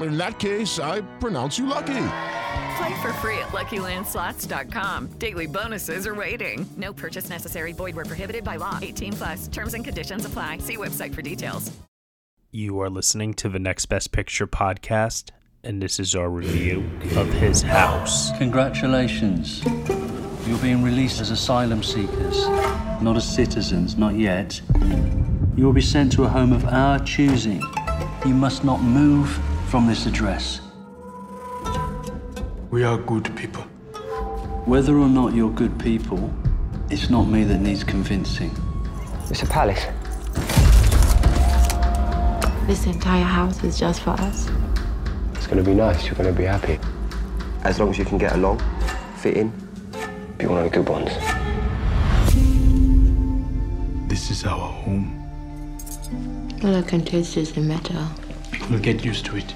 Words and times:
In 0.00 0.16
that 0.16 0.38
case, 0.38 0.78
I 0.78 1.02
pronounce 1.18 1.58
you 1.58 1.66
lucky. 1.66 2.06
Play 2.76 3.02
for 3.02 3.12
free 3.14 3.38
at 3.38 3.48
LuckyLandSlots.com. 3.48 5.08
Daily 5.18 5.46
bonuses 5.46 6.06
are 6.06 6.14
waiting. 6.14 6.66
No 6.76 6.92
purchase 6.92 7.28
necessary. 7.28 7.72
Void 7.72 7.94
where 7.96 8.04
prohibited 8.04 8.44
by 8.44 8.56
law. 8.56 8.78
18 8.80 9.12
plus. 9.12 9.48
Terms 9.48 9.74
and 9.74 9.84
conditions 9.84 10.24
apply. 10.24 10.58
See 10.58 10.76
website 10.76 11.14
for 11.14 11.22
details. 11.22 11.70
You 12.52 12.80
are 12.80 12.90
listening 12.90 13.34
to 13.34 13.48
the 13.48 13.60
Next 13.60 13.86
Best 13.86 14.10
Picture 14.10 14.46
podcast, 14.46 15.30
and 15.62 15.80
this 15.80 16.00
is 16.00 16.16
our 16.16 16.28
review 16.28 16.80
of 17.16 17.32
His 17.34 17.62
House. 17.62 18.36
Congratulations. 18.38 19.62
You're 20.48 20.58
being 20.58 20.82
released 20.82 21.20
as 21.20 21.30
asylum 21.30 21.84
seekers, 21.84 22.48
not 23.00 23.16
as 23.16 23.32
citizens, 23.32 23.96
not 23.96 24.16
yet. 24.16 24.60
You 25.56 25.64
will 25.64 25.72
be 25.72 25.80
sent 25.80 26.10
to 26.14 26.24
a 26.24 26.28
home 26.28 26.52
of 26.52 26.64
our 26.64 26.98
choosing. 26.98 27.62
You 28.26 28.34
must 28.34 28.64
not 28.64 28.82
move 28.82 29.38
from 29.70 29.86
this 29.86 30.04
address. 30.06 30.60
We 32.72 32.82
are 32.82 32.98
good 32.98 33.30
people. 33.36 33.62
Whether 34.66 34.98
or 34.98 35.08
not 35.08 35.32
you're 35.32 35.52
good 35.52 35.78
people, 35.78 36.34
it's 36.90 37.08
not 37.08 37.28
me 37.28 37.44
that 37.44 37.58
needs 37.58 37.84
convincing. 37.84 38.50
It's 39.30 39.44
a 39.44 39.46
palace. 39.46 39.86
This 42.66 42.86
entire 42.86 43.22
house 43.22 43.62
is 43.62 43.78
just 43.78 44.00
for 44.00 44.10
us. 44.10 44.48
It's 45.34 45.46
gonna 45.46 45.62
be 45.62 45.74
nice. 45.74 46.04
You're 46.04 46.16
gonna 46.16 46.32
be 46.32 46.46
happy. 46.46 46.80
As 47.62 47.78
long 47.78 47.90
as 47.90 47.98
you 47.98 48.04
can 48.04 48.18
get 48.18 48.32
along, 48.32 48.60
fit 49.18 49.36
in, 49.36 49.52
be 50.36 50.46
one 50.46 50.58
of 50.58 50.64
the 50.64 50.76
good 50.76 50.88
ones. 50.88 51.12
This 54.08 54.32
is 54.32 54.44
our 54.44 54.68
home. 54.82 55.14
All 56.64 56.74
I 56.74 56.82
can 56.82 57.04
taste 57.04 57.36
is 57.36 57.52
the 57.52 57.60
metal. 57.60 58.04
We'll 58.68 58.80
get 58.80 59.04
used 59.04 59.26
to 59.26 59.36
it. 59.36 59.54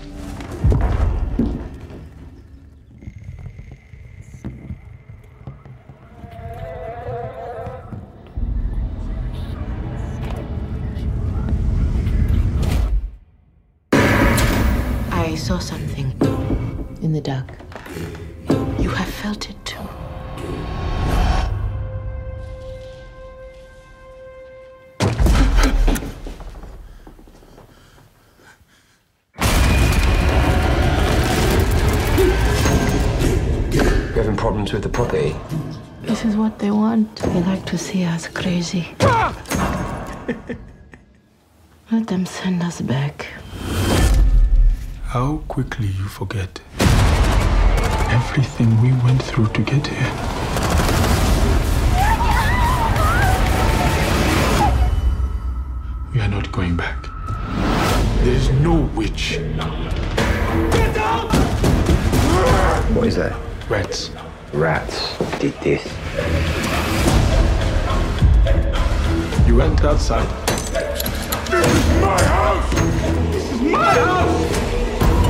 To 37.76 37.78
see 37.78 38.04
us 38.04 38.28
crazy. 38.28 38.86
Let 41.90 42.06
them 42.06 42.24
send 42.24 42.62
us 42.62 42.80
back. 42.80 43.26
How 45.06 45.38
quickly 45.48 45.88
you 45.88 46.04
forget 46.04 46.60
everything 48.10 48.80
we 48.80 48.92
went 49.02 49.20
through 49.20 49.48
to 49.48 49.62
get 49.62 49.88
here. 49.88 50.12
We 56.12 56.20
are 56.20 56.28
not 56.28 56.52
going 56.52 56.76
back. 56.76 57.08
There 58.22 58.34
is 58.34 58.50
no 58.50 58.82
witch. 58.94 59.40
What 62.94 63.08
is 63.08 63.16
that? 63.16 63.36
Rats. 63.68 64.12
Rats 64.52 65.18
did 65.40 65.54
this. 65.62 65.82
You 69.54 69.60
went 69.60 69.84
outside. 69.84 70.26
This 70.72 71.64
is 71.64 71.86
my 72.00 72.20
house! 72.20 72.74
This 73.30 73.52
is 73.52 73.60
my 73.60 73.94
house! 73.94 74.50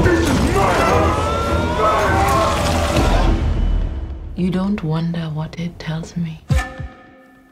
This 0.02 0.20
is 0.20 0.40
my 0.56 0.72
house! 0.84 1.78
My 1.78 2.02
house! 2.16 3.36
You 4.34 4.50
don't 4.50 4.82
wonder 4.82 5.24
what 5.24 5.60
it 5.60 5.78
tells 5.78 6.16
me. 6.16 6.40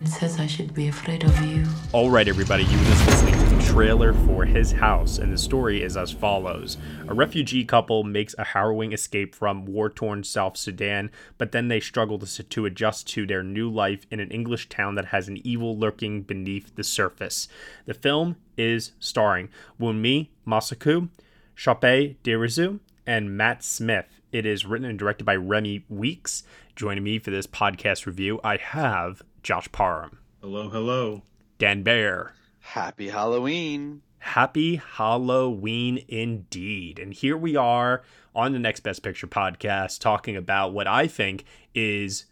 It 0.01 0.09
says 0.09 0.41
I 0.41 0.47
should 0.47 0.73
be 0.73 0.89
afraid 0.89 1.25
of 1.25 1.39
you. 1.45 1.67
All 1.93 2.09
right, 2.09 2.27
everybody, 2.27 2.65
you 2.65 2.79
just 2.79 3.07
listening 3.07 3.32
to 3.32 3.32
the 3.32 3.32
trailer 3.73 4.13
for 4.13 4.45
His 4.45 4.71
House, 4.71 5.17
and 5.17 5.33
the 5.33 5.39
story 5.39 5.83
is 5.83 5.97
as 5.97 6.13
follows. 6.13 6.77
A 7.09 7.15
refugee 7.15 7.65
couple 7.65 8.05
makes 8.05 8.35
a 8.37 8.45
harrowing 8.45 8.93
escape 8.93 9.35
from 9.35 9.65
war 9.65 9.89
torn 9.89 10.25
South 10.25 10.59
Sudan, 10.59 11.11
but 11.39 11.53
then 11.53 11.69
they 11.69 11.81
struggle 11.81 12.19
to, 12.19 12.43
to 12.43 12.67
adjust 12.67 13.09
to 13.09 13.27
their 13.27 13.43
new 13.43 13.71
life 13.71 14.07
in 14.11 14.21
an 14.21 14.31
English 14.31 14.69
town 14.69 14.95
that 14.97 15.07
has 15.07 15.27
an 15.27 15.39
evil 15.43 15.79
lurking 15.79 16.21
beneath 16.21 16.77
the 16.77 16.85
surface. 16.85 17.49
The 17.87 17.95
film 17.95 18.37
is 18.59 18.93
starring 19.01 19.49
Wunmi 19.81 20.29
Mosaku, 20.47 21.09
Chape 21.57 22.23
Dirisu, 22.23 22.79
and 23.07 23.39
Matt 23.39 23.65
Smith. 23.65 24.21
It 24.33 24.45
is 24.45 24.67
written 24.67 24.91
and 24.91 24.99
directed 24.99 25.25
by 25.25 25.37
Remi 25.37 25.87
Weekes. 25.89 26.43
Joining 26.77 27.05
me 27.05 27.19
for 27.19 27.31
this 27.31 27.47
podcast 27.47 28.05
review, 28.05 28.39
I 28.45 28.59
have 28.59 29.23
Josh 29.43 29.73
Parham. 29.73 30.19
Hello, 30.43 30.69
hello. 30.69 31.23
Dan 31.57 31.83
Bayer. 31.83 32.35
Happy 32.63 33.09
Halloween. 33.09 34.03
Happy 34.19 34.77
Halloween 34.77 36.05
indeed. 36.09 36.99
And 36.99 37.13
here 37.13 37.37
we 37.37 37.57
are 37.57 38.03
on 38.35 38.53
the 38.53 38.59
Next 38.59 38.81
Best 38.81 39.03
Picture 39.03 39.27
podcast 39.27 39.99
talking 39.99 40.37
about 40.37 40.73
what 40.73 40.87
I 40.87 41.09
think 41.09 41.45
is 41.75 42.27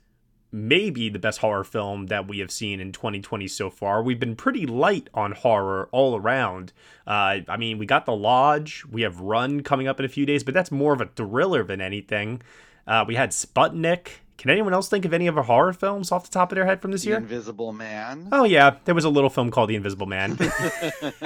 maybe 0.52 1.08
the 1.08 1.18
best 1.18 1.41
horror 1.41 1.64
film 1.64 2.06
that 2.06 2.28
we 2.28 2.38
have 2.38 2.50
seen 2.50 2.80
in 2.80 2.92
2020 2.92 3.48
so 3.48 3.70
far. 3.70 4.02
We've 4.02 4.20
been 4.20 4.36
pretty 4.36 4.66
light 4.66 5.10
on 5.12 5.32
horror 5.32 5.88
all 5.92 6.16
around. 6.16 6.72
Uh, 7.06 7.41
I 7.48 7.56
mean, 7.58 7.78
we 7.78 7.84
got 7.84 8.06
The 8.06 8.16
Lodge, 8.16 8.84
we 8.91 9.02
have 9.02 9.20
Run 9.20 9.62
coming 9.62 9.88
up 9.88 9.98
in 9.98 10.06
a 10.06 10.08
few 10.08 10.24
days, 10.24 10.44
but 10.44 10.54
that's 10.54 10.70
more 10.70 10.92
of 10.92 11.00
a 11.00 11.06
thriller 11.06 11.64
than 11.64 11.80
anything. 11.80 12.41
Uh, 12.86 13.04
we 13.06 13.16
had 13.16 13.30
Sputnik. 13.30 14.08
Can 14.40 14.48
anyone 14.48 14.72
else 14.72 14.88
think 14.88 15.04
of 15.04 15.12
any 15.12 15.26
of 15.26 15.36
our 15.36 15.42
horror 15.42 15.74
films 15.74 16.10
off 16.10 16.24
the 16.24 16.30
top 16.30 16.50
of 16.50 16.56
their 16.56 16.64
head 16.64 16.80
from 16.80 16.92
this 16.92 17.02
The 17.02 17.08
year? 17.08 17.18
Invisible 17.18 17.74
Man. 17.74 18.30
Oh 18.32 18.44
yeah, 18.44 18.76
there 18.86 18.94
was 18.94 19.04
a 19.04 19.10
little 19.10 19.28
film 19.28 19.50
called 19.50 19.68
The 19.68 19.76
Invisible 19.76 20.06
Man. 20.06 20.34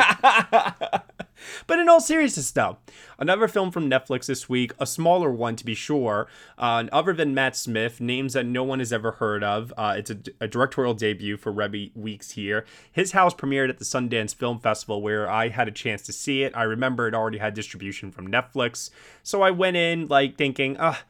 but 1.68 1.78
in 1.78 1.88
all 1.88 2.00
seriousness, 2.00 2.50
though, 2.50 2.78
another 3.16 3.46
film 3.46 3.70
from 3.70 3.88
Netflix 3.88 4.26
this 4.26 4.48
week, 4.48 4.72
a 4.80 4.84
smaller 4.86 5.30
one 5.30 5.54
to 5.54 5.64
be 5.64 5.76
sure, 5.76 6.26
uh, 6.58 6.86
other 6.90 7.12
than 7.12 7.34
Matt 7.34 7.54
Smith, 7.54 8.00
names 8.00 8.32
that 8.32 8.46
no 8.46 8.64
one 8.64 8.80
has 8.80 8.92
ever 8.92 9.12
heard 9.12 9.44
of. 9.44 9.72
Uh, 9.76 9.94
it's 9.96 10.10
a, 10.10 10.18
a 10.40 10.48
directorial 10.48 10.94
debut 10.94 11.36
for 11.36 11.52
Remi 11.52 11.92
Weekes 11.94 12.32
here. 12.32 12.66
His 12.90 13.12
house 13.12 13.32
premiered 13.32 13.68
at 13.68 13.78
the 13.78 13.84
Sundance 13.84 14.34
Film 14.34 14.58
Festival, 14.58 15.00
where 15.00 15.30
I 15.30 15.50
had 15.50 15.68
a 15.68 15.70
chance 15.72 16.02
to 16.02 16.12
see 16.12 16.42
it. 16.42 16.52
I 16.56 16.64
remember 16.64 17.06
it 17.06 17.14
already 17.14 17.38
had 17.38 17.54
distribution 17.54 18.10
from 18.10 18.26
Netflix, 18.26 18.90
so 19.22 19.40
I 19.40 19.52
went 19.52 19.76
in 19.76 20.08
like 20.08 20.36
thinking, 20.36 20.76
ah. 20.80 21.04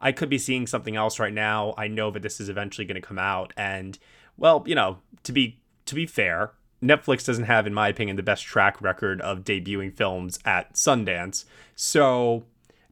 I 0.00 0.12
could 0.12 0.28
be 0.28 0.38
seeing 0.38 0.66
something 0.66 0.96
else 0.96 1.18
right 1.18 1.32
now. 1.32 1.74
I 1.76 1.88
know 1.88 2.10
that 2.10 2.22
this 2.22 2.40
is 2.40 2.48
eventually 2.48 2.86
going 2.86 3.00
to 3.00 3.06
come 3.06 3.18
out, 3.18 3.52
and 3.56 3.98
well, 4.36 4.62
you 4.66 4.74
know, 4.74 4.98
to 5.24 5.32
be 5.32 5.60
to 5.86 5.94
be 5.94 6.06
fair, 6.06 6.52
Netflix 6.82 7.24
doesn't 7.24 7.44
have, 7.44 7.66
in 7.66 7.74
my 7.74 7.88
opinion, 7.88 8.16
the 8.16 8.22
best 8.22 8.44
track 8.44 8.80
record 8.80 9.20
of 9.20 9.44
debuting 9.44 9.94
films 9.94 10.38
at 10.44 10.74
Sundance. 10.74 11.44
So 11.74 12.44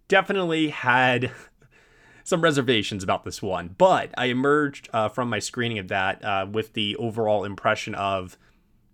definitely 0.08 0.68
had 0.70 1.30
some 2.24 2.40
reservations 2.40 3.04
about 3.04 3.24
this 3.24 3.40
one. 3.40 3.74
But 3.78 4.10
I 4.18 4.26
emerged 4.26 4.88
uh, 4.92 5.08
from 5.08 5.30
my 5.30 5.38
screening 5.38 5.78
of 5.78 5.88
that 5.88 6.24
uh, 6.24 6.46
with 6.50 6.72
the 6.72 6.96
overall 6.96 7.44
impression 7.44 7.94
of 7.94 8.36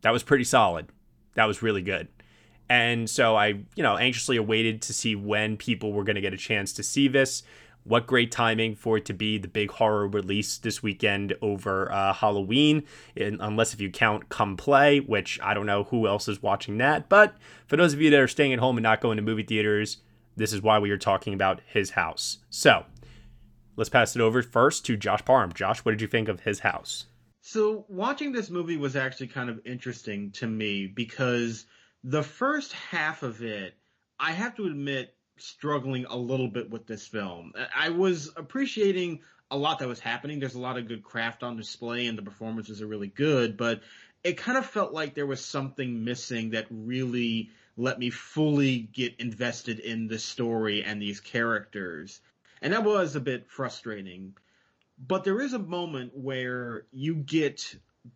that 0.02 0.10
was 0.10 0.22
pretty 0.22 0.44
solid. 0.44 0.88
That 1.34 1.46
was 1.46 1.62
really 1.62 1.82
good. 1.82 2.08
And 2.68 3.08
so 3.08 3.36
I, 3.36 3.46
you 3.74 3.82
know, 3.82 3.96
anxiously 3.96 4.36
awaited 4.36 4.82
to 4.82 4.92
see 4.92 5.14
when 5.14 5.56
people 5.56 5.92
were 5.92 6.04
going 6.04 6.16
to 6.16 6.22
get 6.22 6.34
a 6.34 6.38
chance 6.38 6.72
to 6.74 6.82
see 6.82 7.08
this. 7.08 7.42
What 7.84 8.06
great 8.06 8.30
timing 8.30 8.76
for 8.76 8.96
it 8.98 9.04
to 9.06 9.12
be 9.12 9.38
the 9.38 9.48
big 9.48 9.72
horror 9.72 10.06
release 10.06 10.56
this 10.58 10.82
weekend 10.82 11.34
over 11.42 11.90
uh, 11.90 12.12
Halloween, 12.12 12.84
unless 13.16 13.74
if 13.74 13.80
you 13.80 13.90
count 13.90 14.28
Come 14.28 14.56
Play, 14.56 15.00
which 15.00 15.40
I 15.42 15.52
don't 15.52 15.66
know 15.66 15.84
who 15.84 16.06
else 16.06 16.28
is 16.28 16.42
watching 16.42 16.78
that. 16.78 17.08
But 17.08 17.34
for 17.66 17.76
those 17.76 17.92
of 17.92 18.00
you 18.00 18.10
that 18.10 18.20
are 18.20 18.28
staying 18.28 18.52
at 18.52 18.60
home 18.60 18.76
and 18.76 18.82
not 18.82 19.00
going 19.00 19.16
to 19.16 19.22
movie 19.22 19.42
theaters, 19.42 19.98
this 20.36 20.52
is 20.52 20.62
why 20.62 20.78
we 20.78 20.90
are 20.90 20.98
talking 20.98 21.34
about 21.34 21.60
his 21.66 21.90
house. 21.90 22.38
So 22.50 22.86
let's 23.76 23.90
pass 23.90 24.14
it 24.14 24.22
over 24.22 24.42
first 24.42 24.86
to 24.86 24.96
Josh 24.96 25.24
Parham. 25.24 25.52
Josh, 25.52 25.80
what 25.80 25.92
did 25.92 26.00
you 26.00 26.08
think 26.08 26.28
of 26.28 26.40
his 26.40 26.60
house? 26.60 27.06
So 27.40 27.84
watching 27.88 28.30
this 28.30 28.50
movie 28.50 28.76
was 28.76 28.94
actually 28.94 29.26
kind 29.26 29.50
of 29.50 29.60
interesting 29.66 30.30
to 30.32 30.46
me 30.46 30.86
because 30.86 31.66
the 32.04 32.22
first 32.22 32.72
half 32.72 33.24
of 33.24 33.42
it, 33.42 33.74
I 34.20 34.30
have 34.30 34.54
to 34.56 34.66
admit, 34.66 35.14
struggling 35.42 36.06
a 36.06 36.16
little 36.16 36.48
bit 36.48 36.70
with 36.70 36.86
this 36.86 37.06
film. 37.06 37.52
I 37.74 37.90
was 37.90 38.30
appreciating 38.36 39.20
a 39.50 39.56
lot 39.56 39.80
that 39.80 39.88
was 39.88 40.00
happening. 40.00 40.40
There's 40.40 40.54
a 40.54 40.60
lot 40.60 40.78
of 40.78 40.88
good 40.88 41.02
craft 41.02 41.42
on 41.42 41.56
display 41.56 42.06
and 42.06 42.16
the 42.16 42.22
performances 42.22 42.80
are 42.80 42.86
really 42.86 43.08
good, 43.08 43.56
but 43.56 43.82
it 44.24 44.36
kind 44.38 44.56
of 44.56 44.64
felt 44.64 44.92
like 44.92 45.14
there 45.14 45.26
was 45.26 45.44
something 45.44 46.04
missing 46.04 46.50
that 46.50 46.66
really 46.70 47.50
let 47.76 47.98
me 47.98 48.10
fully 48.10 48.78
get 48.78 49.18
invested 49.18 49.78
in 49.78 50.06
the 50.06 50.18
story 50.18 50.84
and 50.84 51.00
these 51.00 51.20
characters. 51.20 52.20
And 52.60 52.72
that 52.72 52.84
was 52.84 53.16
a 53.16 53.20
bit 53.20 53.50
frustrating. 53.50 54.34
But 54.98 55.24
there 55.24 55.40
is 55.40 55.52
a 55.52 55.58
moment 55.58 56.12
where 56.14 56.84
you 56.92 57.14
get 57.14 57.74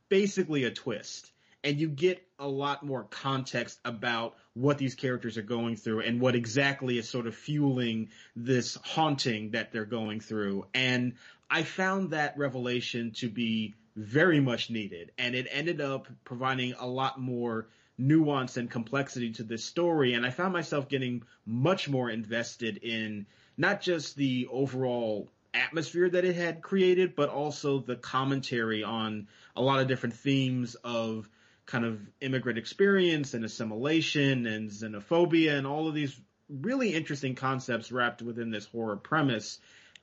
basically 0.08 0.64
a 0.64 0.70
twist 0.70 1.32
and 1.64 1.80
you 1.80 1.88
get 1.88 2.22
a 2.38 2.46
lot 2.46 2.84
more 2.84 3.04
context 3.04 3.80
about 3.84 4.36
what 4.56 4.78
these 4.78 4.94
characters 4.94 5.36
are 5.36 5.42
going 5.42 5.76
through 5.76 6.00
and 6.00 6.18
what 6.18 6.34
exactly 6.34 6.96
is 6.96 7.06
sort 7.06 7.26
of 7.26 7.34
fueling 7.34 8.08
this 8.34 8.78
haunting 8.82 9.50
that 9.50 9.70
they're 9.70 9.84
going 9.84 10.18
through. 10.18 10.64
And 10.72 11.12
I 11.50 11.62
found 11.62 12.12
that 12.12 12.38
revelation 12.38 13.10
to 13.16 13.28
be 13.28 13.74
very 13.96 14.40
much 14.40 14.70
needed, 14.70 15.12
and 15.18 15.34
it 15.34 15.46
ended 15.50 15.82
up 15.82 16.08
providing 16.24 16.74
a 16.78 16.86
lot 16.86 17.20
more 17.20 17.68
nuance 17.98 18.56
and 18.56 18.70
complexity 18.70 19.32
to 19.32 19.42
this 19.42 19.62
story. 19.62 20.14
And 20.14 20.24
I 20.24 20.30
found 20.30 20.54
myself 20.54 20.88
getting 20.88 21.22
much 21.44 21.88
more 21.88 22.08
invested 22.08 22.78
in 22.78 23.26
not 23.58 23.82
just 23.82 24.16
the 24.16 24.48
overall 24.50 25.28
atmosphere 25.52 26.08
that 26.08 26.24
it 26.24 26.34
had 26.34 26.62
created, 26.62 27.14
but 27.14 27.28
also 27.28 27.78
the 27.78 27.96
commentary 27.96 28.82
on 28.82 29.28
a 29.54 29.60
lot 29.60 29.80
of 29.80 29.88
different 29.88 30.14
themes 30.14 30.76
of 30.76 31.28
kind 31.66 31.84
of 31.84 32.00
immigrant 32.20 32.58
experience 32.58 33.34
and 33.34 33.44
assimilation 33.44 34.46
and 34.46 34.70
xenophobia 34.70 35.58
and 35.58 35.66
all 35.66 35.88
of 35.88 35.94
these 35.94 36.18
really 36.48 36.94
interesting 36.94 37.34
concepts 37.34 37.90
wrapped 37.90 38.22
within 38.22 38.50
this 38.50 38.66
horror 38.66 38.96
premise. 38.96 39.58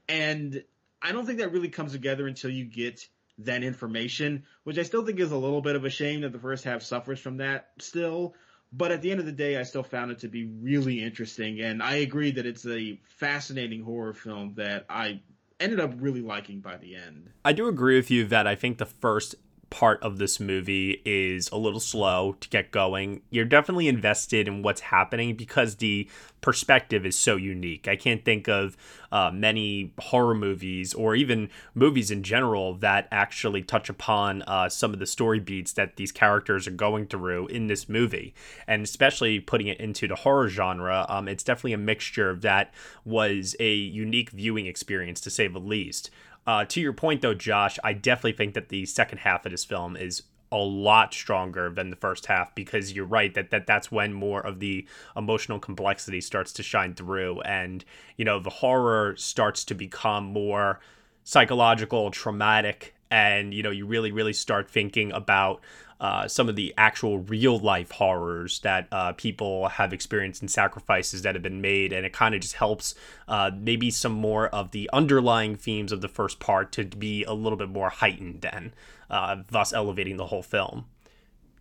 And 0.10 0.64
I 1.02 1.14
don't 1.14 1.26
think 1.26 1.40
that 1.40 1.54
really 1.54 1.70
comes 1.70 1.94
together 1.94 2.28
until 2.28 2.50
you 2.50 2.66
get 2.66 3.08
that 3.40 3.64
information, 3.64 4.44
which 4.64 4.78
I 4.78 4.84
still 4.84 5.06
think 5.06 5.20
is 5.20 5.32
a 5.32 5.38
little 5.38 5.62
bit 5.62 5.76
of 5.76 5.86
a 5.86 5.90
shame 5.90 6.22
that 6.22 6.34
the 6.34 6.40
first 6.40 6.66
half 6.66 6.82
suffers 6.82 7.20
from 7.20 7.38
that 7.38 7.72
still. 7.80 8.36
But 8.72 8.92
at 8.92 9.02
the 9.02 9.12
end 9.12 9.20
of 9.20 9.26
the 9.26 9.32
day, 9.32 9.58
I 9.58 9.64
still 9.64 9.84
found 9.84 10.12
it 10.12 10.20
to 10.20 10.28
be 10.28 10.46
really 10.46 11.02
interesting. 11.02 11.62
And 11.62 11.82
I 11.82 11.96
agree 11.96 12.32
that 12.32 12.46
it's 12.46 12.66
a 12.66 13.00
fascinating 13.04 13.84
horror 13.84 14.14
film 14.14 14.56
that 14.56 14.86
I 14.90 15.22
ended 15.60 15.80
up 15.80 15.94
really 15.98 16.22
liking 16.22 16.60
by 16.60 16.78
the 16.78 16.96
end. 16.96 17.30
I 17.46 17.54
do 17.54 17.68
agree 17.68 17.96
with 17.96 18.12
you 18.12 18.26
that 18.26 18.48
I 18.48 18.56
think 18.56 18.80
the 18.80 18.86
first 18.86 19.36
part 19.74 20.04
of 20.04 20.20
this 20.20 20.40
movie 20.40 21.02
is 21.04 21.50
a 21.50 21.58
little 21.58 21.80
slow 21.80 22.34
to 22.40 22.48
get 22.50 22.70
going. 22.70 23.24
You're 23.32 23.44
definitely 23.44 23.88
invested 23.88 24.48
in 24.48 24.62
what's 24.62 24.82
happening 24.82 25.36
because 25.36 25.78
the 25.78 26.08
perspective 26.42 27.08
is 27.08 27.18
so 27.18 27.38
unique. 27.38 27.88
I 27.88 27.96
can't 27.96 28.24
think 28.24 28.48
of 28.48 28.78
uh, 29.12 29.32
many 29.34 29.92
horror 29.98 30.36
movies 30.36 30.94
or 30.94 31.16
even 31.16 31.50
movies 31.74 32.12
in 32.12 32.22
general 32.22 32.76
that 32.76 33.08
actually 33.12 33.64
touch 33.64 33.90
upon 33.90 34.44
uh, 34.44 34.70
some 34.70 34.94
of 34.94 35.00
the 35.00 35.08
story 35.08 35.40
beats 35.40 35.74
that 35.74 35.96
these 35.96 36.12
characters 36.12 36.68
are 36.68 36.72
going 36.72 37.08
through 37.08 37.48
in 37.48 37.66
this 37.66 37.90
movie. 37.90 38.36
And 38.68 38.84
especially 38.84 39.40
putting 39.40 39.66
it 39.66 39.80
into 39.80 40.08
the 40.08 40.18
horror 40.18 40.50
genre, 40.50 41.08
um, 41.10 41.28
it's 41.28 41.44
definitely 41.44 41.74
a 41.74 41.80
mixture 41.80 42.36
that 42.36 42.72
was 43.06 43.56
a 43.60 43.74
unique 43.74 44.30
viewing 44.30 44.68
experience 44.68 45.20
to 45.22 45.32
say 45.32 45.48
the 45.48 45.58
least. 45.58 46.12
Uh, 46.46 46.66
to 46.66 46.82
your 46.82 46.94
point, 46.94 47.22
though, 47.22 47.34
Josh, 47.34 47.80
I 47.84 47.94
definitely 47.94 48.34
think 48.34 48.54
that 48.54 48.70
the 48.70 48.86
second 48.86 49.20
half 49.20 49.46
of 49.46 49.52
this 49.52 49.64
film 49.64 49.96
is 49.96 50.24
a 50.52 50.58
lot 50.58 51.14
stronger 51.14 51.72
than 51.72 51.90
the 51.90 51.96
first 51.96 52.28
half 52.28 52.54
because 52.54 52.94
you're 52.94 53.06
right 53.06 53.34
that, 53.34 53.50
that 53.50 53.66
that's 53.66 53.92
when 53.92 54.14
more 54.14 54.40
of 54.40 54.60
the 54.60 54.86
emotional 55.18 55.58
complexity 55.58 56.22
starts 56.22 56.54
to 56.54 56.62
shine 56.62 56.94
through 56.94 57.42
and 57.42 57.84
you 58.18 58.24
know 58.24 58.40
the 58.40 58.52
horror 58.52 59.16
starts 59.18 59.66
to 59.66 59.74
become 59.74 60.26
more 60.26 60.80
psychological 61.24 62.12
traumatic 62.12 62.94
and 63.10 63.52
you 63.52 63.64
know 63.64 63.72
you 63.72 63.88
really 63.88 64.12
really 64.12 64.32
start 64.32 64.70
thinking 64.70 65.12
about 65.14 65.60
uh, 66.04 66.28
some 66.28 66.50
of 66.50 66.58
the 66.58 66.74
actual 66.78 67.20
real 67.20 67.58
life 67.58 67.92
horrors 67.92 68.60
that 68.60 68.90
uh, 68.92 69.14
people 69.14 69.70
have 69.70 69.94
experienced 69.94 70.42
and 70.42 70.52
sacrifices 70.52 71.22
that 71.22 71.34
have 71.34 71.42
been 71.42 71.62
made. 71.62 71.94
And 71.94 72.06
it 72.06 72.12
kind 72.12 72.36
of 72.36 72.42
just 72.42 72.56
helps 72.56 72.94
uh, 73.30 73.52
maybe 73.58 73.90
some 73.90 74.12
more 74.12 74.50
of 74.50 74.72
the 74.72 74.90
underlying 74.92 75.56
themes 75.56 75.94
of 75.94 76.02
the 76.02 76.10
first 76.10 76.42
part 76.42 76.74
to 76.74 76.84
be 76.84 77.24
a 77.24 77.32
little 77.32 77.58
bit 77.58 77.70
more 77.70 77.90
heightened 77.90 78.46
and 78.52 78.74
uh, 79.10 79.38
thus 79.50 79.72
elevating 79.72 80.18
the 80.18 80.26
whole 80.26 80.44
film. 80.44 80.88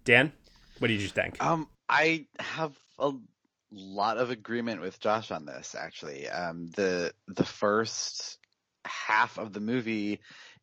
Dan, 0.05 0.33
what 0.81 0.89
did 0.89 1.00
you 1.00 1.06
think? 1.06 1.41
Um, 1.41 1.69
I 1.89 2.27
have 2.41 2.77
a 2.99 3.12
lot 3.71 4.19
of 4.19 4.31
agreement 4.31 4.81
with 4.81 4.99
Josh 4.99 5.31
on 5.31 5.47
this. 5.47 5.77
Actually, 5.79 6.29
um, 6.29 6.69
the 6.75 7.15
the 7.29 7.44
first 7.44 8.39
half 8.85 9.39
of 9.39 9.53
the 9.53 9.61
movie, 9.61 10.19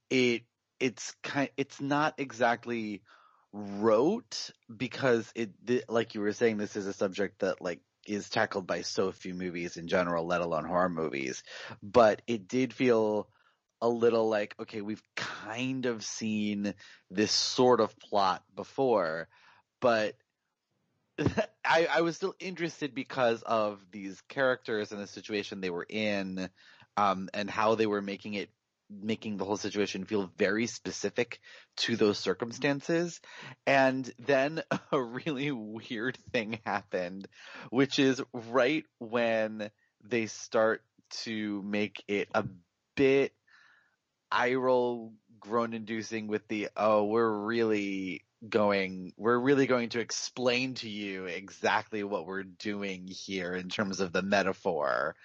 it 0.10 0.44
it's 0.82 1.16
kind 1.24 1.50
it's 1.56 1.80
not 1.80 2.16
exactly 2.18 3.04
wrote 3.52 4.52
because 4.76 5.32
it 5.36 5.52
like 5.90 6.14
you 6.14 6.22
were 6.22 6.34
saying 6.34 6.58
this 6.58 6.76
is 6.76 6.86
a 6.88 6.94
subject 6.94 7.40
that 7.40 7.62
like 7.62 7.80
is 8.08 8.30
tackled 8.30 8.66
by 8.66 8.82
so 8.82 9.12
few 9.12 9.34
movies 9.34 9.78
in 9.78 9.88
general 9.88 10.26
let 10.26 10.42
alone 10.42 10.66
horror 10.66 10.90
movies. 10.90 11.44
But 11.82 12.22
it 12.28 12.48
did 12.48 12.74
feel 12.74 13.28
a 13.82 13.90
little 13.90 14.30
like 14.30 14.56
okay 14.60 14.82
we've 14.82 15.02
kind 15.16 15.86
of 15.86 16.04
seen 16.04 16.74
this 17.10 17.32
sort 17.32 17.80
of 17.80 17.98
plot 17.98 18.44
before 18.56 19.30
but 19.80 20.16
I, 21.66 21.88
I 21.92 22.02
was 22.02 22.16
still 22.16 22.36
interested 22.40 22.94
because 22.94 23.42
of 23.44 23.80
these 23.92 24.22
characters 24.28 24.92
and 24.92 25.02
the 25.02 25.08
situation 25.08 25.62
they 25.62 25.70
were 25.70 25.86
in 25.88 26.50
um, 26.98 27.30
and 27.34 27.50
how 27.50 27.76
they 27.76 27.86
were 27.86 28.02
making 28.02 28.34
it 28.34 28.50
making 28.90 29.38
the 29.38 29.46
whole 29.46 29.58
situation 29.58 30.06
feel 30.06 30.32
very 30.38 30.68
specific 30.68 31.40
to 31.78 31.96
those 31.96 32.18
circumstances. 32.18 33.22
And 33.66 34.12
then 34.20 34.62
a 34.92 35.02
really 35.02 35.52
weird 35.52 36.18
thing 36.32 36.60
happened, 36.66 37.28
which 37.70 38.00
is 38.00 38.22
right 38.34 38.86
when 39.00 39.70
they 40.04 40.26
start 40.26 40.82
to 41.24 41.62
make 41.64 42.04
it 42.08 42.30
a 42.34 42.46
bit 42.96 43.34
eye 44.32 44.54
roll 44.54 45.14
groan 45.40 45.74
inducing 45.74 46.28
with 46.28 46.48
the, 46.48 46.70
oh, 46.76 47.06
we're 47.06 47.32
really 47.32 48.24
going, 48.48 49.14
we're 49.18 49.40
really 49.40 49.68
going 49.68 49.90
to 49.90 50.00
explain 50.00 50.76
to 50.76 50.90
you 50.90 51.26
exactly 51.26 52.04
what 52.04 52.26
we're 52.26 52.44
doing 52.44 53.08
here 53.08 53.54
in 53.54 53.70
terms 53.70 54.00
of 54.00 54.12
the 54.12 54.22
metaphor. 54.22 55.16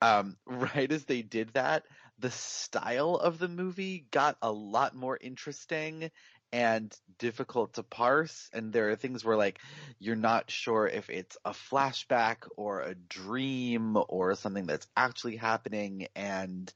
Um, 0.00 0.36
right 0.46 0.90
as 0.90 1.04
they 1.04 1.22
did 1.22 1.52
that, 1.54 1.84
the 2.18 2.30
style 2.30 3.14
of 3.16 3.38
the 3.38 3.48
movie 3.48 4.06
got 4.10 4.36
a 4.42 4.50
lot 4.50 4.94
more 4.94 5.18
interesting 5.20 6.10
and 6.50 6.96
difficult 7.18 7.74
to 7.74 7.82
parse 7.82 8.48
and 8.54 8.72
there 8.72 8.88
are 8.88 8.96
things 8.96 9.22
where 9.24 9.36
like 9.36 9.58
you're 9.98 10.16
not 10.16 10.50
sure 10.50 10.86
if 10.86 11.10
it's 11.10 11.36
a 11.44 11.50
flashback 11.50 12.36
or 12.56 12.80
a 12.80 12.94
dream 12.94 13.98
or 14.08 14.34
something 14.34 14.66
that's 14.66 14.86
actually 14.96 15.36
happening 15.36 16.08
and 16.16 16.72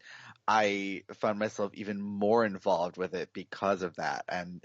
I 0.46 1.04
found 1.14 1.38
myself 1.38 1.72
even 1.74 2.02
more 2.02 2.44
involved 2.44 2.98
with 2.98 3.14
it 3.14 3.30
because 3.32 3.82
of 3.82 3.96
that 3.96 4.24
and 4.28 4.62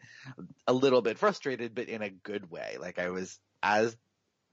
a 0.68 0.74
little 0.74 1.02
bit 1.02 1.18
frustrated 1.18 1.74
but 1.74 1.88
in 1.88 2.02
a 2.02 2.10
good 2.10 2.52
way. 2.52 2.78
Like 2.80 3.00
I 3.00 3.10
was 3.10 3.40
as 3.64 3.96